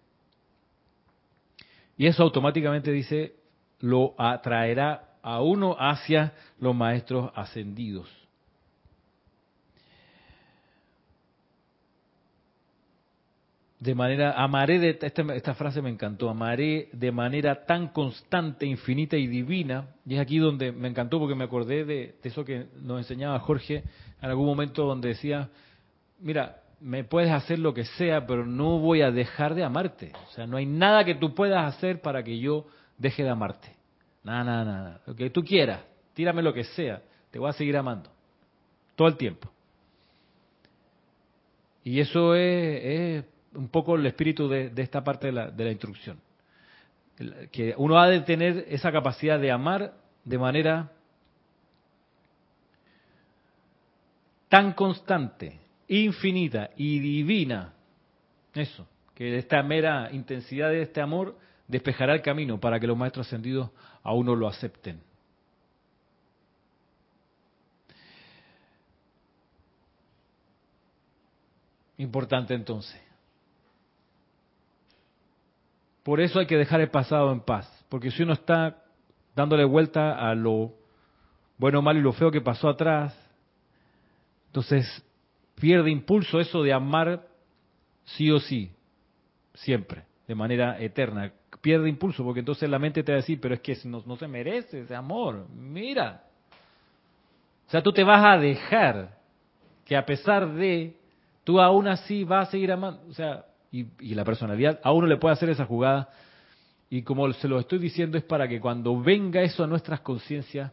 Y 1.96 2.06
eso 2.06 2.22
automáticamente 2.22 2.90
dice, 2.90 3.34
lo 3.80 4.14
atraerá 4.18 5.16
a 5.22 5.40
uno 5.40 5.76
hacia 5.78 6.32
los 6.58 6.74
maestros 6.74 7.30
ascendidos. 7.34 8.08
de 13.84 13.94
manera, 13.94 14.32
amaré, 14.42 14.78
de, 14.78 14.98
esta, 14.98 15.52
frase 15.52 15.82
me 15.82 15.90
encantó, 15.90 16.30
amaré 16.30 16.88
de 16.92 17.12
manera 17.12 17.66
tan 17.66 17.88
constante, 17.88 18.64
infinita 18.64 19.14
y 19.18 19.26
divina, 19.26 19.88
y 20.06 20.14
es 20.14 20.20
aquí 20.20 20.38
donde 20.38 20.72
me 20.72 20.88
encantó 20.88 21.18
porque 21.18 21.34
me 21.34 21.44
acordé 21.44 21.84
de, 21.84 22.14
eso 22.22 22.46
que 22.46 22.64
nos 22.80 22.96
enseñaba 22.96 23.38
Jorge 23.40 23.84
en 24.22 24.30
algún 24.30 24.46
momento 24.46 24.86
donde 24.86 25.08
decía, 25.08 25.50
mira, 26.18 26.62
me 26.84 27.02
puedes 27.02 27.30
hacer 27.30 27.58
lo 27.58 27.72
que 27.72 27.86
sea, 27.86 28.26
pero 28.26 28.44
no 28.44 28.78
voy 28.78 29.00
a 29.00 29.10
dejar 29.10 29.54
de 29.54 29.64
amarte. 29.64 30.12
O 30.28 30.32
sea, 30.32 30.46
no 30.46 30.58
hay 30.58 30.66
nada 30.66 31.02
que 31.02 31.14
tú 31.14 31.34
puedas 31.34 31.74
hacer 31.74 32.02
para 32.02 32.22
que 32.22 32.38
yo 32.38 32.66
deje 32.98 33.22
de 33.22 33.30
amarte. 33.30 33.74
Nada, 34.22 34.44
nada, 34.44 34.64
nada. 34.64 35.00
Lo 35.06 35.16
que 35.16 35.30
tú 35.30 35.42
quieras, 35.42 35.80
tírame 36.12 36.42
lo 36.42 36.52
que 36.52 36.64
sea, 36.64 37.00
te 37.30 37.38
voy 37.38 37.48
a 37.48 37.54
seguir 37.54 37.74
amando. 37.78 38.10
Todo 38.96 39.08
el 39.08 39.16
tiempo. 39.16 39.50
Y 41.84 42.00
eso 42.00 42.34
es 42.34 43.24
un 43.54 43.68
poco 43.68 43.94
el 43.94 44.04
espíritu 44.04 44.46
de, 44.46 44.70
esta 44.76 45.02
parte 45.02 45.28
de 45.28 45.32
la, 45.32 45.50
de 45.50 45.64
la 45.64 45.70
instrucción. 45.70 46.18
Que 47.50 47.74
uno 47.78 47.98
ha 47.98 48.10
de 48.10 48.20
tener 48.20 48.66
esa 48.68 48.92
capacidad 48.92 49.40
de 49.40 49.50
amar 49.50 49.94
de 50.22 50.36
manera 50.36 50.92
tan 54.50 54.74
constante, 54.74 55.63
infinita 55.88 56.70
y 56.76 56.98
divina. 56.98 57.74
Eso, 58.54 58.86
que 59.14 59.36
esta 59.38 59.62
mera 59.62 60.10
intensidad 60.12 60.70
de 60.70 60.82
este 60.82 61.00
amor 61.00 61.36
despejará 61.66 62.14
el 62.14 62.22
camino 62.22 62.60
para 62.60 62.78
que 62.78 62.86
los 62.86 62.96
maestros 62.96 63.26
ascendidos 63.26 63.70
a 64.02 64.12
uno 64.12 64.34
lo 64.34 64.48
acepten. 64.48 65.00
Importante 71.96 72.54
entonces. 72.54 73.00
Por 76.02 76.20
eso 76.20 76.38
hay 76.38 76.46
que 76.46 76.56
dejar 76.56 76.80
el 76.80 76.90
pasado 76.90 77.32
en 77.32 77.40
paz, 77.40 77.66
porque 77.88 78.10
si 78.10 78.22
uno 78.22 78.34
está 78.34 78.84
dándole 79.34 79.64
vuelta 79.64 80.18
a 80.18 80.34
lo 80.34 80.74
bueno, 81.56 81.82
malo 81.82 82.00
y 82.00 82.02
lo 82.02 82.12
feo 82.12 82.30
que 82.30 82.40
pasó 82.40 82.68
atrás, 82.68 83.16
entonces 84.46 84.86
pierde 85.54 85.90
impulso 85.90 86.40
eso 86.40 86.62
de 86.62 86.72
amar 86.72 87.26
sí 88.04 88.30
o 88.30 88.40
sí, 88.40 88.70
siempre, 89.54 90.04
de 90.26 90.34
manera 90.34 90.80
eterna. 90.80 91.32
Pierde 91.60 91.88
impulso 91.88 92.24
porque 92.24 92.40
entonces 92.40 92.68
la 92.68 92.78
mente 92.78 93.02
te 93.02 93.12
va 93.12 93.18
a 93.18 93.20
decir, 93.20 93.40
pero 93.40 93.54
es 93.54 93.60
que 93.60 93.76
no, 93.84 94.02
no 94.04 94.16
se 94.16 94.28
merece 94.28 94.80
ese 94.80 94.94
amor, 94.94 95.48
mira. 95.50 96.24
O 97.66 97.70
sea, 97.70 97.82
tú 97.82 97.92
te 97.92 98.04
vas 98.04 98.24
a 98.24 98.38
dejar 98.38 99.18
que 99.84 99.96
a 99.96 100.04
pesar 100.04 100.52
de, 100.54 100.96
tú 101.44 101.60
aún 101.60 101.88
así 101.88 102.24
vas 102.24 102.48
a 102.48 102.50
seguir 102.50 102.72
amando. 102.72 103.02
O 103.08 103.14
sea, 103.14 103.46
y, 103.70 104.14
la 104.14 104.24
personalidad, 104.24 104.78
a 104.82 104.92
uno 104.92 105.06
le 105.06 105.16
puede 105.16 105.32
hacer 105.32 105.48
esa 105.48 105.64
jugada. 105.64 106.08
Y 106.90 107.02
como 107.02 107.32
se 107.32 107.48
lo 107.48 107.58
estoy 107.58 107.78
diciendo, 107.78 108.16
es 108.16 108.24
para 108.24 108.46
que 108.46 108.60
cuando 108.60 109.00
venga 109.00 109.42
eso 109.42 109.64
a 109.64 109.66
nuestras 109.66 110.00
conciencias, 110.00 110.72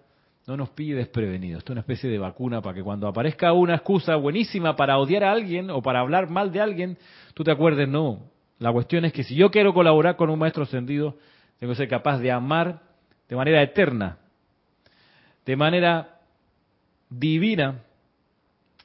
no 0.52 0.58
nos 0.58 0.70
pille 0.72 0.95
desprevenidos. 0.95 1.60
Esto 1.60 1.72
es 1.72 1.76
una 1.76 1.82
especie 1.82 2.10
de 2.10 2.18
vacuna 2.18 2.62
para 2.62 2.76
que 2.76 2.84
cuando 2.84 3.08
aparezca 3.08 3.54
una 3.54 3.76
excusa 3.76 4.16
buenísima 4.18 4.76
para 4.76 4.97
odiar 4.97 5.24
a 5.24 5.32
alguien 5.32 5.70
o 5.70 5.82
para 5.82 6.02
hablar 6.02 6.30
mal 6.30 6.52
de 6.52 6.60
alguien, 6.60 6.97
tú 7.34 7.43
te 7.43 7.52
acuerdes, 7.52 7.88
no. 7.88 8.30
La 8.60 8.72
cuestión 8.72 9.06
es 9.06 9.14
que 9.14 9.24
si 9.24 9.36
yo 9.36 9.49
quiero 9.49 9.74
colaborar 9.74 10.18
con 10.18 10.30
un 10.30 10.38
maestro 10.38 10.64
ascendido, 10.64 11.16
tengo 11.58 11.72
que 11.72 11.78
ser 11.78 11.88
capaz 11.88 12.20
de 12.20 12.32
amar 12.32 12.82
de 13.30 13.36
manera 13.36 13.62
eterna, 13.62 14.18
de 15.45 15.56
manera 15.56 16.20
divina, 17.10 17.80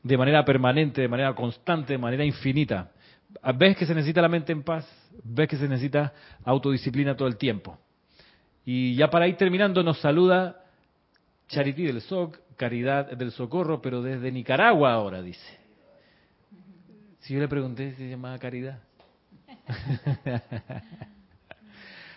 de 0.02 0.16
manera 0.16 0.44
permanente, 0.44 1.00
de 1.00 1.08
manera 1.08 1.34
constante, 1.34 1.94
de 1.94 1.98
manera 1.98 2.24
infinita 2.24 2.90
ves 3.56 3.76
que 3.76 3.86
se 3.86 3.94
necesita 3.94 4.22
la 4.22 4.28
mente 4.28 4.52
en 4.52 4.62
paz, 4.62 4.86
ves 5.24 5.48
que 5.48 5.56
se 5.56 5.68
necesita 5.68 6.12
autodisciplina 6.44 7.16
todo 7.16 7.28
el 7.28 7.36
tiempo. 7.36 7.78
Y 8.64 8.94
ya 8.94 9.10
para 9.10 9.28
ir 9.28 9.36
terminando 9.36 9.82
nos 9.82 10.00
saluda 10.00 10.65
Charity 11.48 11.84
del 11.84 12.00
SOC, 12.00 12.38
Caridad 12.56 13.12
del 13.12 13.30
Socorro, 13.32 13.80
pero 13.80 14.02
desde 14.02 14.32
Nicaragua 14.32 14.92
ahora, 14.92 15.22
dice. 15.22 15.58
Si 17.20 17.34
yo 17.34 17.40
le 17.40 17.48
pregunté 17.48 17.90
si 17.92 17.96
se 17.96 18.08
llamaba 18.08 18.38
Caridad. 18.38 18.80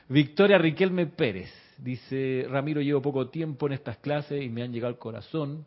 Victoria 0.10 0.58
Riquelme 0.58 1.06
Pérez, 1.08 1.52
dice, 1.78 2.46
Ramiro, 2.50 2.82
llevo 2.82 3.02
poco 3.02 3.30
tiempo 3.30 3.68
en 3.68 3.74
estas 3.74 3.98
clases 3.98 4.42
y 4.44 4.50
me 4.50 4.64
han 4.64 4.72
llegado 4.72 4.94
al 4.94 5.00
corazón, 5.00 5.66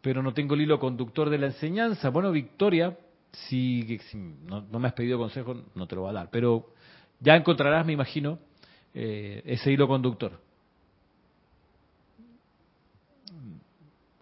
pero 0.00 0.22
no 0.22 0.34
tengo 0.34 0.54
el 0.54 0.62
hilo 0.62 0.78
conductor 0.78 1.30
de 1.30 1.38
la 1.38 1.46
enseñanza. 1.46 2.10
Bueno, 2.10 2.32
Victoria, 2.32 2.96
si, 3.32 3.98
no, 4.44 4.62
me 4.78 4.88
has 4.88 4.94
pedido 4.94 5.18
consejo, 5.18 5.54
no 5.74 5.86
te 5.86 5.94
lo 5.94 6.02
voy 6.02 6.10
a 6.10 6.14
dar, 6.14 6.30
pero 6.30 6.74
ya 7.18 7.36
encontrarás, 7.36 7.86
me 7.86 7.92
imagino, 7.92 8.38
eh, 8.92 9.42
ese 9.44 9.72
hilo 9.72 9.88
conductor. 9.88 10.49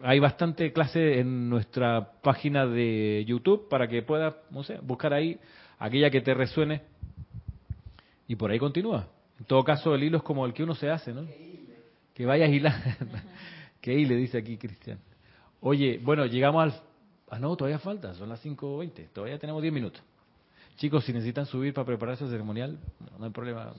Hay 0.01 0.19
bastante 0.19 0.71
clase 0.71 1.19
en 1.19 1.49
nuestra 1.49 2.13
página 2.21 2.65
de 2.65 3.25
YouTube 3.27 3.67
para 3.69 3.87
que 3.87 4.01
puedas, 4.01 4.35
no 4.49 4.63
sé, 4.63 4.77
buscar 4.81 5.13
ahí 5.13 5.39
aquella 5.77 6.09
que 6.09 6.21
te 6.21 6.33
resuene 6.33 6.81
y 8.27 8.35
por 8.35 8.51
ahí 8.51 8.59
continúa. 8.59 9.07
En 9.39 9.45
todo 9.45 9.63
caso, 9.63 9.93
el 9.95 10.03
hilo 10.03 10.17
es 10.17 10.23
como 10.23 10.45
el 10.45 10.53
que 10.53 10.63
uno 10.63 10.75
se 10.75 10.89
hace, 10.89 11.13
¿no? 11.13 11.25
Que 12.13 12.25
vayas 12.25 12.49
hilando. 12.53 12.85
que 13.81 13.93
hile, 13.93 14.15
dice 14.15 14.37
aquí 14.37 14.57
Cristian. 14.57 14.99
Oye, 15.61 15.99
bueno, 16.01 16.25
llegamos 16.25 16.63
al 16.63 16.89
Ah, 17.29 17.37
no, 17.37 17.55
todavía 17.55 17.77
falta, 17.77 18.13
son 18.15 18.29
las 18.29 18.43
5.20, 18.43 19.09
todavía 19.13 19.37
tenemos 19.37 19.61
10 19.61 19.73
minutos. 19.73 20.01
Chicos, 20.77 21.05
si 21.05 21.13
necesitan 21.13 21.45
subir 21.45 21.73
para 21.73 21.85
prepararse 21.85 22.23
el 22.23 22.31
ceremonial, 22.31 22.79
no 23.17 23.25
hay 23.25 23.31
problema. 23.31 23.73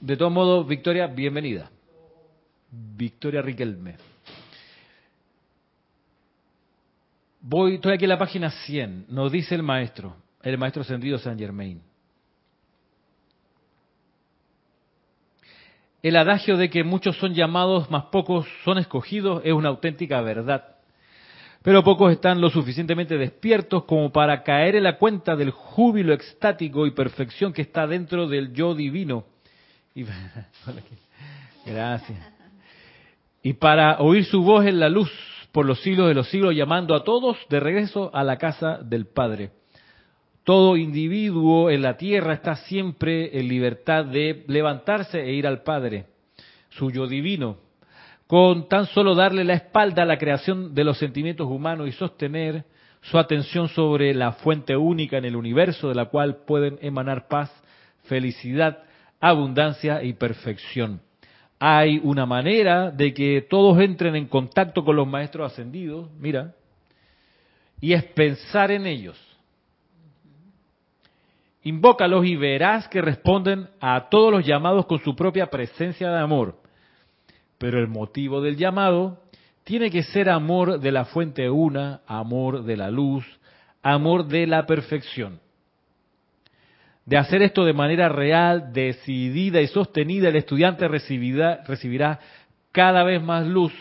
De 0.00 0.16
todos 0.16 0.32
modos, 0.32 0.66
Victoria, 0.66 1.06
bienvenida. 1.06 1.70
Victoria 2.70 3.40
Riquelme. 3.40 3.96
Voy, 7.40 7.76
estoy 7.76 7.94
aquí 7.94 8.04
en 8.04 8.10
la 8.10 8.18
página 8.18 8.50
100. 8.50 9.06
Nos 9.08 9.32
dice 9.32 9.54
el 9.54 9.62
maestro, 9.62 10.16
el 10.42 10.58
maestro 10.58 10.82
ascendido 10.82 11.18
San 11.18 11.38
Germain. 11.38 11.80
El 16.02 16.16
adagio 16.16 16.56
de 16.56 16.68
que 16.68 16.84
muchos 16.84 17.16
son 17.16 17.34
llamados, 17.34 17.90
más 17.90 18.04
pocos 18.06 18.46
son 18.64 18.78
escogidos, 18.78 19.42
es 19.44 19.52
una 19.52 19.70
auténtica 19.70 20.20
verdad. 20.20 20.76
Pero 21.62 21.82
pocos 21.82 22.12
están 22.12 22.40
lo 22.40 22.50
suficientemente 22.50 23.16
despiertos 23.16 23.84
como 23.84 24.12
para 24.12 24.42
caer 24.42 24.76
en 24.76 24.84
la 24.84 24.98
cuenta 24.98 25.34
del 25.34 25.50
júbilo 25.50 26.12
extático 26.12 26.86
y 26.86 26.92
perfección 26.92 27.52
que 27.52 27.62
está 27.62 27.86
dentro 27.86 28.28
del 28.28 28.52
yo 28.52 28.74
divino. 28.74 29.24
Y, 29.96 30.04
gracias. 31.66 32.32
Y 33.42 33.54
para 33.54 33.98
oír 34.00 34.26
su 34.26 34.42
voz 34.42 34.66
en 34.66 34.78
la 34.78 34.90
luz 34.90 35.10
por 35.52 35.64
los 35.64 35.80
siglos 35.80 36.08
de 36.08 36.14
los 36.14 36.28
siglos, 36.28 36.54
llamando 36.54 36.94
a 36.94 37.02
todos 37.02 37.38
de 37.48 37.60
regreso 37.60 38.10
a 38.14 38.22
la 38.22 38.36
casa 38.36 38.78
del 38.82 39.06
Padre. 39.06 39.52
Todo 40.44 40.76
individuo 40.76 41.70
en 41.70 41.80
la 41.80 41.96
tierra 41.96 42.34
está 42.34 42.56
siempre 42.56 43.38
en 43.38 43.48
libertad 43.48 44.04
de 44.04 44.44
levantarse 44.48 45.18
e 45.18 45.32
ir 45.32 45.46
al 45.46 45.62
Padre, 45.62 46.04
suyo 46.68 47.06
divino, 47.06 47.56
con 48.26 48.68
tan 48.68 48.84
solo 48.86 49.14
darle 49.14 49.44
la 49.44 49.54
espalda 49.54 50.02
a 50.02 50.06
la 50.06 50.18
creación 50.18 50.74
de 50.74 50.84
los 50.84 50.98
sentimientos 50.98 51.46
humanos 51.46 51.88
y 51.88 51.92
sostener 51.92 52.64
su 53.00 53.18
atención 53.18 53.68
sobre 53.68 54.12
la 54.12 54.32
fuente 54.32 54.76
única 54.76 55.16
en 55.16 55.24
el 55.24 55.36
universo 55.36 55.88
de 55.88 55.94
la 55.94 56.04
cual 56.04 56.42
pueden 56.46 56.78
emanar 56.82 57.28
paz, 57.28 57.50
felicidad, 58.04 58.85
abundancia 59.20 60.02
y 60.02 60.12
perfección. 60.12 61.00
Hay 61.58 62.00
una 62.02 62.26
manera 62.26 62.90
de 62.90 63.14
que 63.14 63.46
todos 63.48 63.80
entren 63.80 64.14
en 64.16 64.26
contacto 64.26 64.84
con 64.84 64.96
los 64.96 65.06
maestros 65.06 65.52
ascendidos, 65.52 66.10
mira, 66.18 66.54
y 67.80 67.92
es 67.92 68.04
pensar 68.04 68.70
en 68.70 68.86
ellos 68.86 69.18
Invócalos 71.66 72.24
y 72.24 72.36
verás 72.36 72.86
que 72.86 73.02
responden 73.02 73.68
a 73.80 74.08
todos 74.08 74.30
los 74.30 74.46
llamados 74.46 74.86
con 74.86 75.00
su 75.00 75.16
propia 75.16 75.48
presencia 75.48 76.12
de 76.12 76.20
amor. 76.20 76.60
Pero 77.58 77.80
el 77.80 77.88
motivo 77.88 78.40
del 78.40 78.56
llamado 78.56 79.20
tiene 79.64 79.90
que 79.90 80.04
ser 80.04 80.30
amor 80.30 80.78
de 80.78 80.92
la 80.92 81.06
fuente 81.06 81.50
una, 81.50 82.02
amor 82.06 82.62
de 82.62 82.76
la 82.76 82.88
luz, 82.88 83.26
amor 83.82 84.28
de 84.28 84.46
la 84.46 84.64
perfección. 84.64 85.40
De 87.06 87.16
hacer 87.16 87.40
esto 87.40 87.64
de 87.64 87.72
manera 87.72 88.08
real, 88.08 88.72
decidida 88.72 89.60
y 89.60 89.68
sostenida, 89.68 90.28
el 90.28 90.36
estudiante 90.36 90.88
recibirá, 90.88 91.62
recibirá 91.64 92.18
cada 92.72 93.04
vez 93.04 93.22
más 93.22 93.46
luz, 93.46 93.72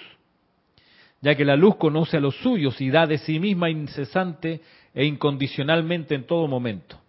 ya 1.22 1.34
que 1.36 1.44
la 1.44 1.56
luz 1.56 1.76
conoce 1.78 2.18
a 2.18 2.20
los 2.20 2.36
suyos 2.38 2.80
y 2.80 2.92
da 2.92 3.08
de 3.08 3.18
sí 3.18 3.40
misma 3.40 3.72
incesante 3.72 4.62
e 4.94 5.06
incondicionalmente 5.06 6.14
en 6.14 6.26
todo 6.26 6.48
momento. 6.48 7.02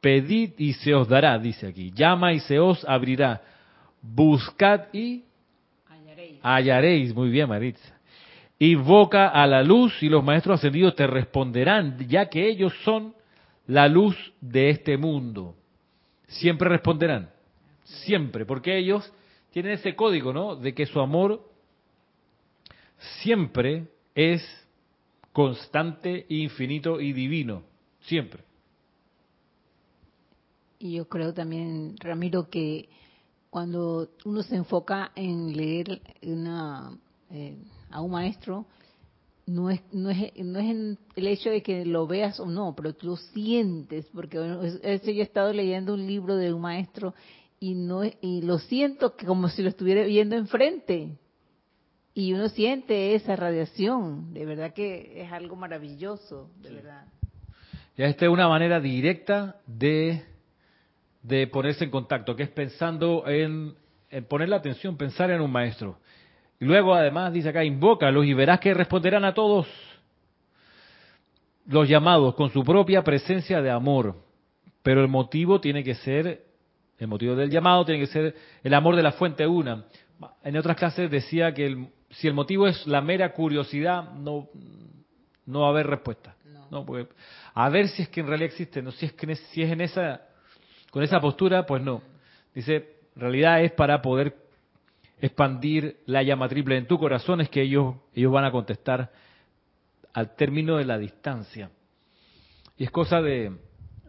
Pedid 0.00 0.52
y 0.58 0.74
se 0.74 0.94
os 0.94 1.08
dará, 1.08 1.38
dice 1.38 1.66
aquí. 1.66 1.90
Llama 1.90 2.32
y 2.32 2.40
se 2.40 2.60
os 2.60 2.84
abrirá. 2.84 3.42
Buscad 4.00 4.82
y 4.92 5.24
hallaréis. 6.42 7.14
Muy 7.14 7.30
bien, 7.30 7.48
Maritza. 7.48 7.98
Invoca 8.58 9.28
a 9.28 9.46
la 9.46 9.62
luz 9.62 10.00
y 10.02 10.08
los 10.08 10.22
maestros 10.22 10.60
ascendidos 10.60 10.94
te 10.94 11.06
responderán, 11.06 11.98
ya 12.06 12.28
que 12.28 12.46
ellos 12.46 12.72
son 12.84 13.14
la 13.66 13.88
luz 13.88 14.16
de 14.40 14.70
este 14.70 14.96
mundo. 14.96 15.54
Siempre 16.26 16.68
responderán. 16.68 17.30
Siempre, 17.84 18.46
porque 18.46 18.78
ellos 18.78 19.12
tienen 19.50 19.72
ese 19.72 19.94
código, 19.94 20.32
¿no? 20.32 20.56
De 20.56 20.74
que 20.74 20.86
su 20.86 21.00
amor 21.00 21.48
siempre 23.22 23.88
es 24.14 24.42
constante, 25.32 26.26
infinito 26.28 27.00
y 27.00 27.12
divino. 27.12 27.62
Siempre. 28.00 28.44
Y 30.78 30.96
yo 30.96 31.08
creo 31.08 31.32
también, 31.32 31.96
Ramiro, 31.98 32.48
que 32.50 32.88
cuando 33.50 34.10
uno 34.24 34.42
se 34.42 34.56
enfoca 34.56 35.12
en 35.14 35.56
leer 35.56 36.02
una, 36.22 36.98
eh, 37.30 37.56
a 37.90 38.00
un 38.00 38.10
maestro, 38.10 38.66
no 39.46 39.70
es, 39.70 39.80
no 39.92 40.10
es, 40.10 40.32
no 40.36 40.58
es 40.58 40.98
el 41.16 41.26
hecho 41.26 41.50
de 41.50 41.62
que 41.62 41.84
lo 41.84 42.06
veas 42.06 42.40
o 42.40 42.46
no, 42.46 42.74
pero 42.74 42.94
tú 42.94 43.08
lo 43.08 43.16
sientes, 43.16 44.06
porque 44.14 44.38
bueno, 44.38 44.62
yo 44.64 44.78
he 44.82 45.20
estado 45.20 45.52
leyendo 45.52 45.94
un 45.94 46.06
libro 46.06 46.36
de 46.36 46.52
un 46.52 46.62
maestro 46.62 47.14
y 47.60 47.74
no 47.74 48.02
y 48.04 48.42
lo 48.42 48.58
siento 48.58 49.16
que 49.16 49.26
como 49.26 49.48
si 49.48 49.62
lo 49.62 49.68
estuviera 49.68 50.04
viendo 50.04 50.36
enfrente. 50.36 51.18
Y 52.16 52.32
uno 52.32 52.48
siente 52.48 53.14
esa 53.16 53.34
radiación, 53.34 54.32
de 54.32 54.46
verdad 54.46 54.72
que 54.72 55.22
es 55.22 55.32
algo 55.32 55.56
maravilloso, 55.56 56.48
de 56.62 56.70
verdad. 56.70 57.06
Ya 57.96 58.06
esta 58.06 58.26
es 58.26 58.30
una 58.30 58.48
manera 58.48 58.80
directa 58.80 59.56
de, 59.66 60.22
de 61.22 61.46
ponerse 61.48 61.84
en 61.84 61.90
contacto, 61.90 62.36
que 62.36 62.44
es 62.44 62.50
pensando 62.50 63.26
en, 63.26 63.74
en 64.10 64.24
poner 64.26 64.48
la 64.48 64.56
atención, 64.56 64.96
pensar 64.96 65.30
en 65.30 65.40
un 65.40 65.50
maestro. 65.50 65.98
Y 66.60 66.64
luego 66.64 66.94
además 66.94 67.32
dice 67.32 67.48
acá, 67.48 67.64
invócalos 67.64 68.24
y 68.26 68.34
verás 68.34 68.60
que 68.60 68.74
responderán 68.74 69.24
a 69.24 69.34
todos 69.34 69.66
los 71.66 71.88
llamados 71.88 72.34
con 72.34 72.50
su 72.50 72.62
propia 72.62 73.02
presencia 73.02 73.60
de 73.62 73.70
amor. 73.70 74.16
Pero 74.82 75.00
el 75.00 75.08
motivo 75.08 75.60
tiene 75.60 75.82
que 75.82 75.94
ser, 75.94 76.44
el 76.98 77.08
motivo 77.08 77.34
del 77.34 77.50
llamado 77.50 77.84
tiene 77.84 78.00
que 78.00 78.06
ser 78.06 78.34
el 78.62 78.74
amor 78.74 78.96
de 78.96 79.02
la 79.02 79.12
fuente 79.12 79.46
una. 79.46 79.84
En 80.42 80.56
otras 80.56 80.76
clases 80.76 81.10
decía 81.10 81.52
que 81.52 81.66
el, 81.66 81.88
si 82.10 82.28
el 82.28 82.34
motivo 82.34 82.66
es 82.66 82.86
la 82.86 83.00
mera 83.00 83.32
curiosidad, 83.32 84.12
no, 84.12 84.48
no 85.46 85.60
va 85.60 85.66
a 85.66 85.70
haber 85.70 85.86
respuesta. 85.86 86.36
No. 86.70 86.84
a 87.54 87.68
ver 87.68 87.88
si 87.88 88.02
es 88.02 88.08
que 88.08 88.20
en 88.20 88.26
realidad 88.26 88.50
existe, 88.50 88.82
no 88.82 88.90
si 88.90 89.06
es 89.06 89.12
que 89.12 89.32
si 89.36 89.62
es 89.62 89.70
en 89.70 89.80
esa 89.80 90.22
con 90.90 91.02
esa 91.02 91.20
postura, 91.20 91.66
pues 91.66 91.82
no. 91.82 92.02
Dice, 92.54 92.98
en 93.16 93.20
realidad 93.20 93.62
es 93.62 93.72
para 93.72 94.00
poder 94.00 94.43
expandir 95.20 95.98
la 96.06 96.22
llama 96.22 96.48
triple 96.48 96.76
en 96.76 96.86
tu 96.86 96.98
corazón, 96.98 97.40
es 97.40 97.48
que 97.48 97.62
ellos 97.62 97.96
ellos 98.14 98.32
van 98.32 98.44
a 98.44 98.50
contestar 98.50 99.10
al 100.12 100.34
término 100.36 100.76
de 100.76 100.84
la 100.84 100.98
distancia. 100.98 101.70
Y 102.76 102.84
es 102.84 102.90
cosa 102.90 103.20
de, 103.20 103.52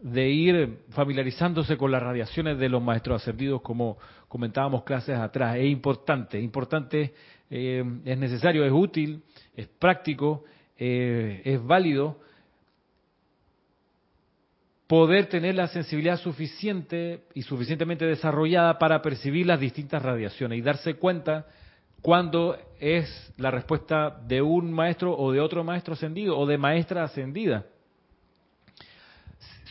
de 0.02 0.28
ir 0.28 0.84
familiarizándose 0.90 1.76
con 1.76 1.90
las 1.90 2.02
radiaciones 2.02 2.58
de 2.58 2.68
los 2.68 2.82
maestros 2.82 3.22
ascendidos, 3.22 3.62
como 3.62 3.98
comentábamos 4.28 4.84
clases 4.84 5.16
atrás. 5.16 5.56
Es 5.56 5.66
importante, 5.66 6.38
es 6.38 6.44
importante 6.44 7.14
eh, 7.50 7.84
es 8.04 8.18
necesario, 8.18 8.64
es 8.64 8.72
útil, 8.72 9.22
es 9.54 9.68
práctico, 9.68 10.44
eh, 10.76 11.42
es 11.44 11.64
válido 11.64 12.20
poder 14.86 15.26
tener 15.26 15.54
la 15.54 15.68
sensibilidad 15.68 16.18
suficiente 16.18 17.24
y 17.34 17.42
suficientemente 17.42 18.04
desarrollada 18.04 18.78
para 18.78 19.02
percibir 19.02 19.46
las 19.46 19.58
distintas 19.58 20.02
radiaciones 20.02 20.58
y 20.58 20.62
darse 20.62 20.94
cuenta 20.94 21.46
cuando 22.02 22.56
es 22.78 23.32
la 23.36 23.50
respuesta 23.50 24.16
de 24.26 24.42
un 24.42 24.72
maestro 24.72 25.16
o 25.16 25.32
de 25.32 25.40
otro 25.40 25.64
maestro 25.64 25.94
ascendido 25.94 26.38
o 26.38 26.46
de 26.46 26.58
maestra 26.58 27.02
ascendida. 27.02 27.66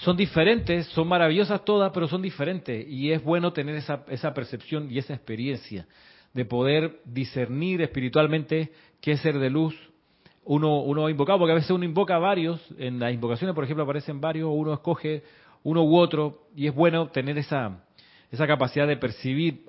Son 0.02 0.18
diferentes, 0.18 0.88
son 0.88 1.08
maravillosas 1.08 1.64
todas, 1.64 1.92
pero 1.94 2.08
son 2.08 2.22
diferentes 2.22 2.86
y 2.88 3.12
es 3.12 3.24
bueno 3.24 3.54
tener 3.54 3.76
esa, 3.76 4.04
esa 4.10 4.34
percepción 4.34 4.92
y 4.92 4.98
esa 4.98 5.14
experiencia 5.14 5.88
de 6.34 6.44
poder 6.44 7.00
discernir 7.06 7.82
espiritualmente 7.82 8.74
qué 9.00 9.16
ser 9.16 9.40
de 9.40 9.50
luz 9.50 9.74
uno, 10.46 10.82
uno 10.82 11.08
ha 11.08 11.12
invocado, 11.12 11.40
porque 11.40 11.52
a 11.52 11.56
veces 11.56 11.72
uno 11.72 11.84
invoca 11.84 12.18
varios, 12.18 12.62
en 12.78 13.00
las 13.00 13.14
invocaciones, 13.14 13.54
por 13.56 13.64
ejemplo, 13.64 13.84
aparecen 13.84 14.22
varios, 14.22 14.50
uno 14.52 14.74
escoge 14.74 15.24
uno 15.64 15.84
u 15.84 15.98
otro, 15.98 16.44
y 16.56 16.68
es 16.68 16.76
bueno 16.76 17.08
tener 17.08 17.38
esa, 17.38 17.84
esa 18.32 18.46
capacidad 18.46 18.88
de 18.88 18.98
percibir 18.98 19.66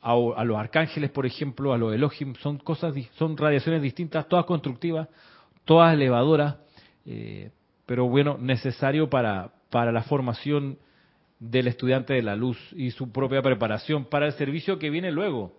a, 0.00 0.44
los 0.44 0.58
arcángeles, 0.58 1.10
por 1.10 1.24
ejemplo, 1.24 1.72
a 1.72 1.78
los 1.78 1.94
Elohim, 1.94 2.34
son 2.36 2.58
cosas, 2.58 2.94
son 3.16 3.36
radiaciones 3.36 3.80
distintas, 3.80 4.28
todas 4.28 4.44
constructivas, 4.44 5.08
todas 5.64 5.94
elevadoras, 5.94 6.56
eh, 7.06 7.50
pero 7.86 8.06
bueno, 8.08 8.36
necesario 8.38 9.08
para, 9.08 9.52
para 9.70 9.92
la 9.92 10.02
formación 10.02 10.78
del 11.38 11.68
estudiante 11.68 12.14
de 12.14 12.22
la 12.22 12.36
luz 12.36 12.58
y 12.74 12.90
su 12.90 13.12
propia 13.12 13.42
preparación 13.42 14.06
para 14.06 14.26
el 14.26 14.32
servicio 14.32 14.78
que 14.78 14.90
viene 14.90 15.10
luego. 15.10 15.52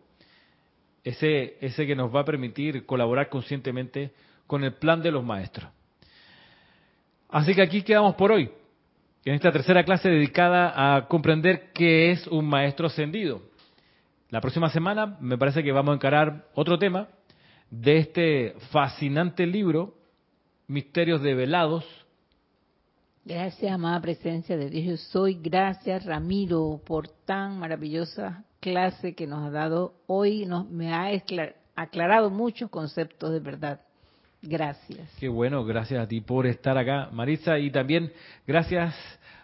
Ese, 1.03 1.57
ese 1.61 1.85
que 1.85 1.95
nos 1.95 2.13
va 2.13 2.21
a 2.21 2.25
permitir 2.25 2.85
colaborar 2.85 3.29
conscientemente 3.29 4.11
con 4.47 4.63
el 4.63 4.73
plan 4.73 5.01
de 5.01 5.11
los 5.11 5.23
maestros. 5.23 5.69
Así 7.29 7.53
que 7.53 7.61
aquí 7.61 7.81
quedamos 7.81 8.15
por 8.15 8.31
hoy, 8.31 8.49
en 9.25 9.33
esta 9.33 9.51
tercera 9.51 9.83
clase 9.83 10.09
dedicada 10.09 10.95
a 10.95 11.07
comprender 11.07 11.71
qué 11.73 12.11
es 12.11 12.27
un 12.27 12.45
maestro 12.45 12.87
ascendido. 12.87 13.41
La 14.29 14.41
próxima 14.41 14.69
semana 14.69 15.17
me 15.19 15.37
parece 15.37 15.63
que 15.63 15.71
vamos 15.71 15.93
a 15.93 15.95
encarar 15.95 16.47
otro 16.53 16.77
tema 16.77 17.07
de 17.69 17.97
este 17.97 18.55
fascinante 18.71 19.45
libro, 19.45 19.95
Misterios 20.67 21.21
Develados. 21.21 21.85
Gracias, 23.23 23.71
amada 23.71 23.99
presencia 24.01 24.55
de 24.55 24.69
Dios. 24.69 25.01
Soy. 25.11 25.39
Gracias, 25.41 26.05
Ramiro, 26.05 26.79
por 26.85 27.07
tan 27.07 27.59
maravillosa 27.59 28.43
clase 28.59 29.15
que 29.15 29.25
nos 29.25 29.45
ha 29.45 29.49
dado 29.49 29.95
hoy. 30.05 30.45
Nos, 30.45 30.69
me 30.69 30.93
ha 30.93 31.09
aclarado 31.75 32.29
muchos 32.29 32.69
conceptos 32.69 33.31
de 33.31 33.39
verdad. 33.39 33.81
Gracias. 34.47 35.09
Qué 35.19 35.27
bueno, 35.27 35.65
gracias 35.65 36.03
a 36.03 36.07
ti 36.07 36.21
por 36.21 36.45
estar 36.45 36.77
acá, 36.77 37.09
Marisa, 37.11 37.57
y 37.57 37.71
también 37.71 38.13
gracias 38.45 38.95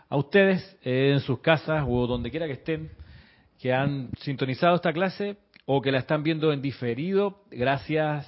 a 0.08 0.16
ustedes 0.16 0.78
en 0.84 1.20
sus 1.22 1.40
casas 1.40 1.86
o 1.88 2.06
donde 2.06 2.30
quiera 2.30 2.46
que 2.46 2.54
estén, 2.54 2.92
que 3.60 3.74
han 3.74 4.10
sintonizado 4.20 4.76
esta 4.76 4.94
clase 4.94 5.38
o 5.66 5.82
que 5.82 5.92
la 5.92 6.00
están 6.00 6.22
viendo 6.22 6.54
en 6.54 6.62
diferido. 6.62 7.44
Gracias 7.50 8.28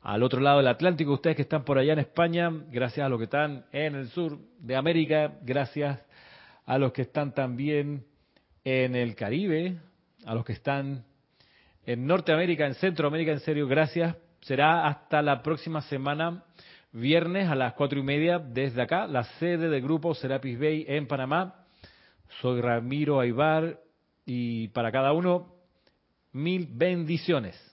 al 0.00 0.22
otro 0.22 0.40
lado 0.40 0.58
del 0.58 0.68
Atlántico, 0.68 1.12
ustedes 1.12 1.36
que 1.36 1.42
están 1.42 1.64
por 1.64 1.76
allá 1.76 1.92
en 1.92 1.98
España, 1.98 2.50
gracias 2.70 3.04
a 3.04 3.08
los 3.10 3.18
que 3.18 3.24
están 3.24 3.66
en 3.72 3.94
el 3.94 4.08
sur 4.08 4.38
de 4.60 4.76
América, 4.76 5.34
gracias 5.42 6.00
a 6.64 6.78
los 6.78 6.92
que 6.92 7.02
están 7.02 7.34
también 7.34 8.06
en 8.64 8.94
el 8.94 9.14
Caribe, 9.14 9.76
a 10.24 10.34
los 10.34 10.44
que 10.44 10.52
están 10.52 11.04
en 11.84 12.06
Norteamérica, 12.06 12.66
en 12.66 12.74
Centroamérica, 12.74 13.32
en 13.32 13.40
serio, 13.40 13.66
gracias. 13.66 14.16
Será 14.40 14.86
hasta 14.86 15.20
la 15.22 15.42
próxima 15.42 15.82
semana, 15.82 16.44
viernes 16.92 17.48
a 17.48 17.54
las 17.54 17.74
cuatro 17.74 17.98
y 17.98 18.02
media, 18.02 18.38
desde 18.38 18.82
acá, 18.82 19.06
la 19.06 19.24
sede 19.24 19.68
del 19.68 19.82
grupo 19.82 20.14
Serapis 20.14 20.58
Bay 20.58 20.84
en 20.88 21.06
Panamá. 21.06 21.66
Soy 22.40 22.60
Ramiro 22.60 23.20
Aybar 23.20 23.78
y 24.24 24.68
para 24.68 24.92
cada 24.92 25.12
uno, 25.12 25.54
mil 26.32 26.68
bendiciones. 26.70 27.67